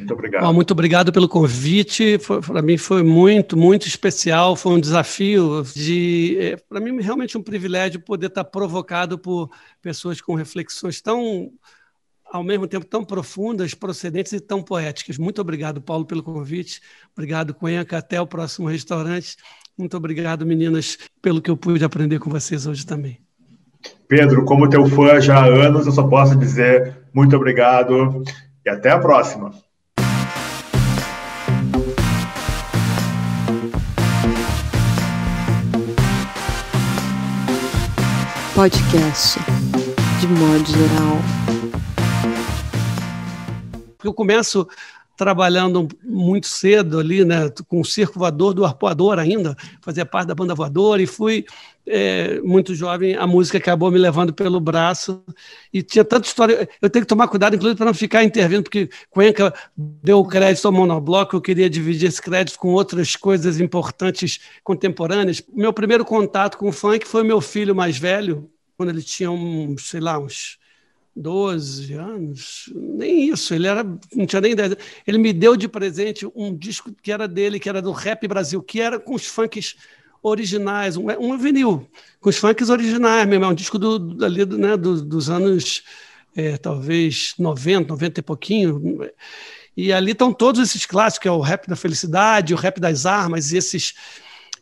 Muito 0.00 0.14
obrigado. 0.14 0.42
Bom, 0.42 0.52
muito 0.52 0.70
obrigado 0.72 1.12
pelo 1.12 1.28
convite. 1.28 2.18
Para 2.46 2.62
mim 2.62 2.76
foi 2.76 3.02
muito, 3.02 3.56
muito 3.56 3.86
especial. 3.86 4.56
Foi 4.56 4.72
um 4.72 4.80
desafio 4.80 5.62
de, 5.74 6.36
é, 6.40 6.56
para 6.56 6.80
mim 6.80 7.00
realmente 7.00 7.36
um 7.36 7.42
privilégio 7.42 8.00
poder 8.00 8.26
estar 8.26 8.44
provocado 8.44 9.18
por 9.18 9.50
pessoas 9.80 10.20
com 10.20 10.34
reflexões 10.34 11.00
tão, 11.00 11.52
ao 12.30 12.42
mesmo 12.42 12.66
tempo 12.66 12.86
tão 12.86 13.04
profundas, 13.04 13.74
procedentes 13.74 14.32
e 14.32 14.40
tão 14.40 14.62
poéticas. 14.62 15.18
Muito 15.18 15.40
obrigado, 15.40 15.80
Paulo, 15.80 16.04
pelo 16.04 16.22
convite. 16.22 16.80
Obrigado, 17.16 17.54
Cuenca. 17.54 17.98
Até 17.98 18.20
o 18.20 18.26
próximo 18.26 18.68
restaurante. 18.68 19.36
Muito 19.76 19.96
obrigado, 19.96 20.44
meninas, 20.44 20.98
pelo 21.22 21.40
que 21.40 21.50
eu 21.50 21.56
pude 21.56 21.84
aprender 21.84 22.18
com 22.18 22.30
vocês 22.30 22.66
hoje 22.66 22.84
também. 22.84 23.18
Pedro, 24.06 24.44
como 24.44 24.68
teu 24.68 24.86
fã 24.86 25.20
já 25.20 25.38
há 25.38 25.46
anos, 25.46 25.86
eu 25.86 25.92
só 25.92 26.06
posso 26.06 26.36
dizer 26.36 26.98
muito 27.14 27.34
obrigado 27.36 28.22
e 28.64 28.68
até 28.68 28.90
a 28.90 28.98
próxima. 28.98 29.52
Podcast 38.60 39.38
de 40.20 40.26
modo 40.26 40.66
geral. 40.66 41.16
eu 44.04 44.12
começo 44.12 44.68
trabalhando 45.20 45.86
muito 46.02 46.46
cedo 46.46 46.98
ali, 46.98 47.26
né, 47.26 47.50
com 47.68 47.82
o 47.82 47.84
circo 47.84 48.18
voador 48.18 48.54
do 48.54 48.64
arpoador 48.64 49.18
ainda, 49.18 49.54
fazia 49.82 50.06
parte 50.06 50.28
da 50.28 50.34
banda 50.34 50.54
voadora 50.54 51.02
e 51.02 51.06
fui 51.06 51.44
é, 51.86 52.40
muito 52.40 52.74
jovem, 52.74 53.16
a 53.16 53.26
música 53.26 53.58
acabou 53.58 53.90
me 53.90 53.98
levando 53.98 54.32
pelo 54.32 54.58
braço 54.58 55.22
e 55.70 55.82
tinha 55.82 56.06
tanta 56.06 56.26
história. 56.26 56.66
Eu 56.80 56.88
tenho 56.88 57.04
que 57.04 57.08
tomar 57.08 57.28
cuidado, 57.28 57.54
inclusive, 57.54 57.76
para 57.76 57.84
não 57.84 57.92
ficar 57.92 58.24
intervindo, 58.24 58.62
porque 58.62 58.88
Cuenca 59.10 59.52
deu 59.76 60.24
crédito 60.24 60.64
ao 60.64 60.72
monobloco, 60.72 61.36
eu 61.36 61.40
queria 61.42 61.68
dividir 61.68 62.08
esse 62.08 62.22
crédito 62.22 62.58
com 62.58 62.68
outras 62.68 63.14
coisas 63.14 63.60
importantes 63.60 64.40
contemporâneas. 64.64 65.42
Meu 65.52 65.70
primeiro 65.70 66.02
contato 66.02 66.56
com 66.56 66.70
o 66.70 66.72
funk 66.72 67.06
foi 67.06 67.24
meu 67.24 67.42
filho 67.42 67.74
mais 67.74 67.98
velho, 67.98 68.50
quando 68.74 68.88
ele 68.88 69.02
tinha 69.02 69.30
uns, 69.30 69.90
sei 69.90 70.00
lá, 70.00 70.18
uns 70.18 70.58
12 71.14 71.92
anos, 71.94 72.72
nem 72.74 73.28
isso, 73.28 73.52
ele 73.52 73.66
era, 73.66 73.84
não 74.14 74.26
tinha 74.26 74.40
nem 74.40 74.54
10 74.54 74.76
Ele 75.06 75.18
me 75.18 75.32
deu 75.32 75.56
de 75.56 75.68
presente 75.68 76.26
um 76.34 76.56
disco 76.56 76.92
que 77.02 77.10
era 77.10 77.26
dele, 77.26 77.58
que 77.58 77.68
era 77.68 77.82
do 77.82 77.92
Rap 77.92 78.26
Brasil, 78.28 78.62
que 78.62 78.80
era 78.80 78.98
com 78.98 79.14
os 79.14 79.26
funks 79.26 79.76
originais, 80.22 80.96
um, 80.96 81.06
um 81.18 81.36
vinil, 81.36 81.88
com 82.20 82.28
os 82.28 82.36
funks 82.36 82.68
originais 82.68 83.26
mesmo, 83.26 83.44
é 83.44 83.48
um 83.48 83.54
disco 83.54 83.78
do, 83.78 84.24
ali, 84.24 84.44
né, 84.44 84.76
do, 84.76 85.02
dos 85.02 85.30
anos, 85.30 85.82
é, 86.36 86.56
talvez, 86.56 87.34
90, 87.38 87.88
90 87.88 88.20
e 88.20 88.22
pouquinho. 88.22 88.98
E 89.76 89.92
ali 89.92 90.12
estão 90.12 90.32
todos 90.32 90.60
esses 90.60 90.84
clássicos, 90.84 91.22
que 91.22 91.28
é 91.28 91.32
o 91.32 91.40
Rap 91.40 91.66
da 91.66 91.76
Felicidade, 91.76 92.54
o 92.54 92.56
Rap 92.56 92.78
das 92.78 93.06
Armas, 93.06 93.52
e 93.52 93.56
esses. 93.56 93.94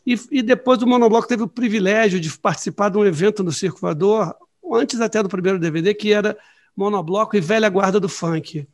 E, 0.07 0.19
e 0.31 0.43
depois 0.43 0.81
o 0.81 0.87
Monobloco 0.87 1.29
teve 1.29 1.43
o 1.43 1.49
privilégio 1.49 2.21
de 2.21 2.31
participar 2.39 2.89
de 2.89 2.99
um 2.99 3.05
evento 3.05 3.43
no 3.43 3.53
Circo 3.53 3.81
Voador, 3.81 4.35
antes 4.75 5.01
até 5.01 5.23
do 5.23 5.29
primeiro 5.29 5.59
DVD, 5.59 5.95
que 5.95 6.13
era 6.13 6.37
Monobloco 6.77 7.37
e 7.37 7.41
Velha 7.41 7.69
Guarda 7.69 7.99
do 7.99 8.09
Funk, 8.09 8.67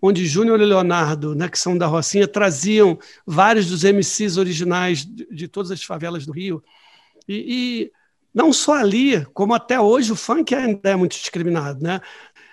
onde 0.00 0.26
Júnior 0.26 0.60
e 0.60 0.64
Leonardo, 0.64 1.34
né, 1.34 1.48
que 1.48 1.58
são 1.58 1.76
da 1.76 1.86
Rocinha, 1.86 2.26
traziam 2.26 2.98
vários 3.26 3.66
dos 3.66 3.84
MCs 3.84 4.36
originais 4.36 5.04
de, 5.04 5.26
de 5.30 5.48
todas 5.48 5.70
as 5.70 5.82
favelas 5.82 6.24
do 6.24 6.32
Rio. 6.32 6.62
E, 7.28 7.34
e, 7.88 7.92
não 8.32 8.52
só 8.52 8.74
ali, 8.74 9.24
como 9.26 9.54
até 9.54 9.78
hoje 9.80 10.12
o 10.12 10.16
funk 10.16 10.54
ainda 10.54 10.88
é 10.88 10.96
muito 10.96 11.12
discriminado. 11.12 11.82
Né? 11.82 12.00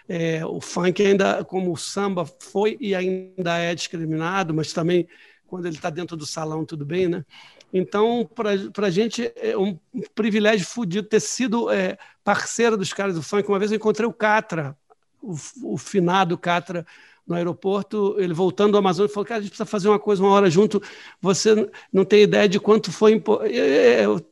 É, 0.10 0.46
o 0.46 0.60
funk 0.60 1.06
ainda, 1.06 1.44
como 1.46 1.72
o 1.72 1.78
samba 1.78 2.26
foi 2.26 2.78
e 2.80 2.94
ainda 2.94 3.58
é 3.58 3.74
discriminado, 3.74 4.54
mas 4.54 4.74
também 4.74 5.08
quando 5.48 5.66
ele 5.66 5.76
está 5.76 5.90
dentro 5.90 6.18
do 6.18 6.26
salão, 6.26 6.66
tudo 6.66 6.86
bem, 6.86 7.08
né? 7.08 7.26
Então, 7.74 8.28
para 8.34 8.88
a 8.88 8.90
gente 8.90 9.32
é 9.36 9.58
um 9.58 9.78
privilégio 10.16 10.66
fodido 10.66 11.08
ter 11.08 11.20
sido 11.20 11.70
é, 11.70 11.98
parceira 12.24 12.78
dos 12.78 12.94
caras 12.94 13.16
do 13.16 13.24
funk. 13.24 13.48
Uma 13.48 13.60
vez 13.60 13.72
eu 13.72 13.78
encontrei 13.78 14.08
o 14.08 14.14
Catra, 14.14 14.76
o, 15.22 15.36
o 15.64 15.78
finado 15.78 16.38
Catra, 16.38 16.86
no 17.28 17.36
aeroporto, 17.36 18.16
ele 18.18 18.34
voltando 18.34 18.72
do 18.72 18.78
Amazonas, 18.78 19.12
falou: 19.12 19.26
Cara, 19.26 19.40
a 19.40 19.42
gente 19.42 19.50
precisa 19.50 19.66
fazer 19.66 19.90
uma 19.90 20.00
coisa 20.00 20.24
uma 20.24 20.32
hora 20.32 20.50
junto. 20.50 20.82
Você 21.22 21.70
não 21.92 22.06
tem 22.06 22.24
ideia 22.24 22.48
de 22.48 22.60
quanto 22.60 22.92
foi. 22.92 23.22
Eu, 23.52 24.26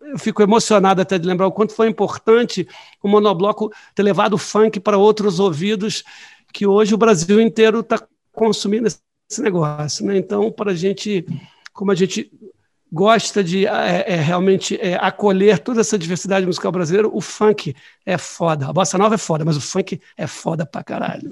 eu 0.00 0.18
fico 0.18 0.42
emocionado 0.42 1.00
até 1.00 1.16
de 1.16 1.26
lembrar 1.26 1.46
o 1.46 1.52
quanto 1.52 1.74
foi 1.74 1.88
importante 1.88 2.66
o 3.02 3.08
monobloco 3.08 3.72
ter 3.94 4.02
levado 4.02 4.34
o 4.34 4.38
funk 4.38 4.80
para 4.80 4.98
outros 4.98 5.38
ouvidos, 5.38 6.02
que 6.52 6.66
hoje 6.66 6.92
o 6.92 6.98
Brasil 6.98 7.40
inteiro 7.40 7.80
está 7.80 8.04
consumindo 8.32 8.88
esse 8.88 9.42
negócio. 9.42 10.04
Né? 10.04 10.18
Então, 10.18 10.50
para 10.50 10.72
a 10.72 10.74
gente 10.74 11.24
como 11.76 11.92
a 11.92 11.94
gente 11.94 12.32
gosta 12.90 13.44
de 13.44 13.66
é, 13.66 14.14
é, 14.14 14.16
realmente 14.16 14.78
é, 14.80 14.94
acolher 14.94 15.58
toda 15.58 15.82
essa 15.82 15.98
diversidade 15.98 16.46
musical 16.46 16.72
brasileira, 16.72 17.06
o 17.06 17.20
funk 17.20 17.76
é 18.04 18.16
foda. 18.16 18.66
A 18.66 18.72
bossa 18.72 18.96
nova 18.96 19.16
é 19.16 19.18
foda, 19.18 19.44
mas 19.44 19.56
o 19.56 19.60
funk 19.60 20.00
é 20.16 20.26
foda 20.26 20.64
pra 20.64 20.82
caralho. 20.82 21.30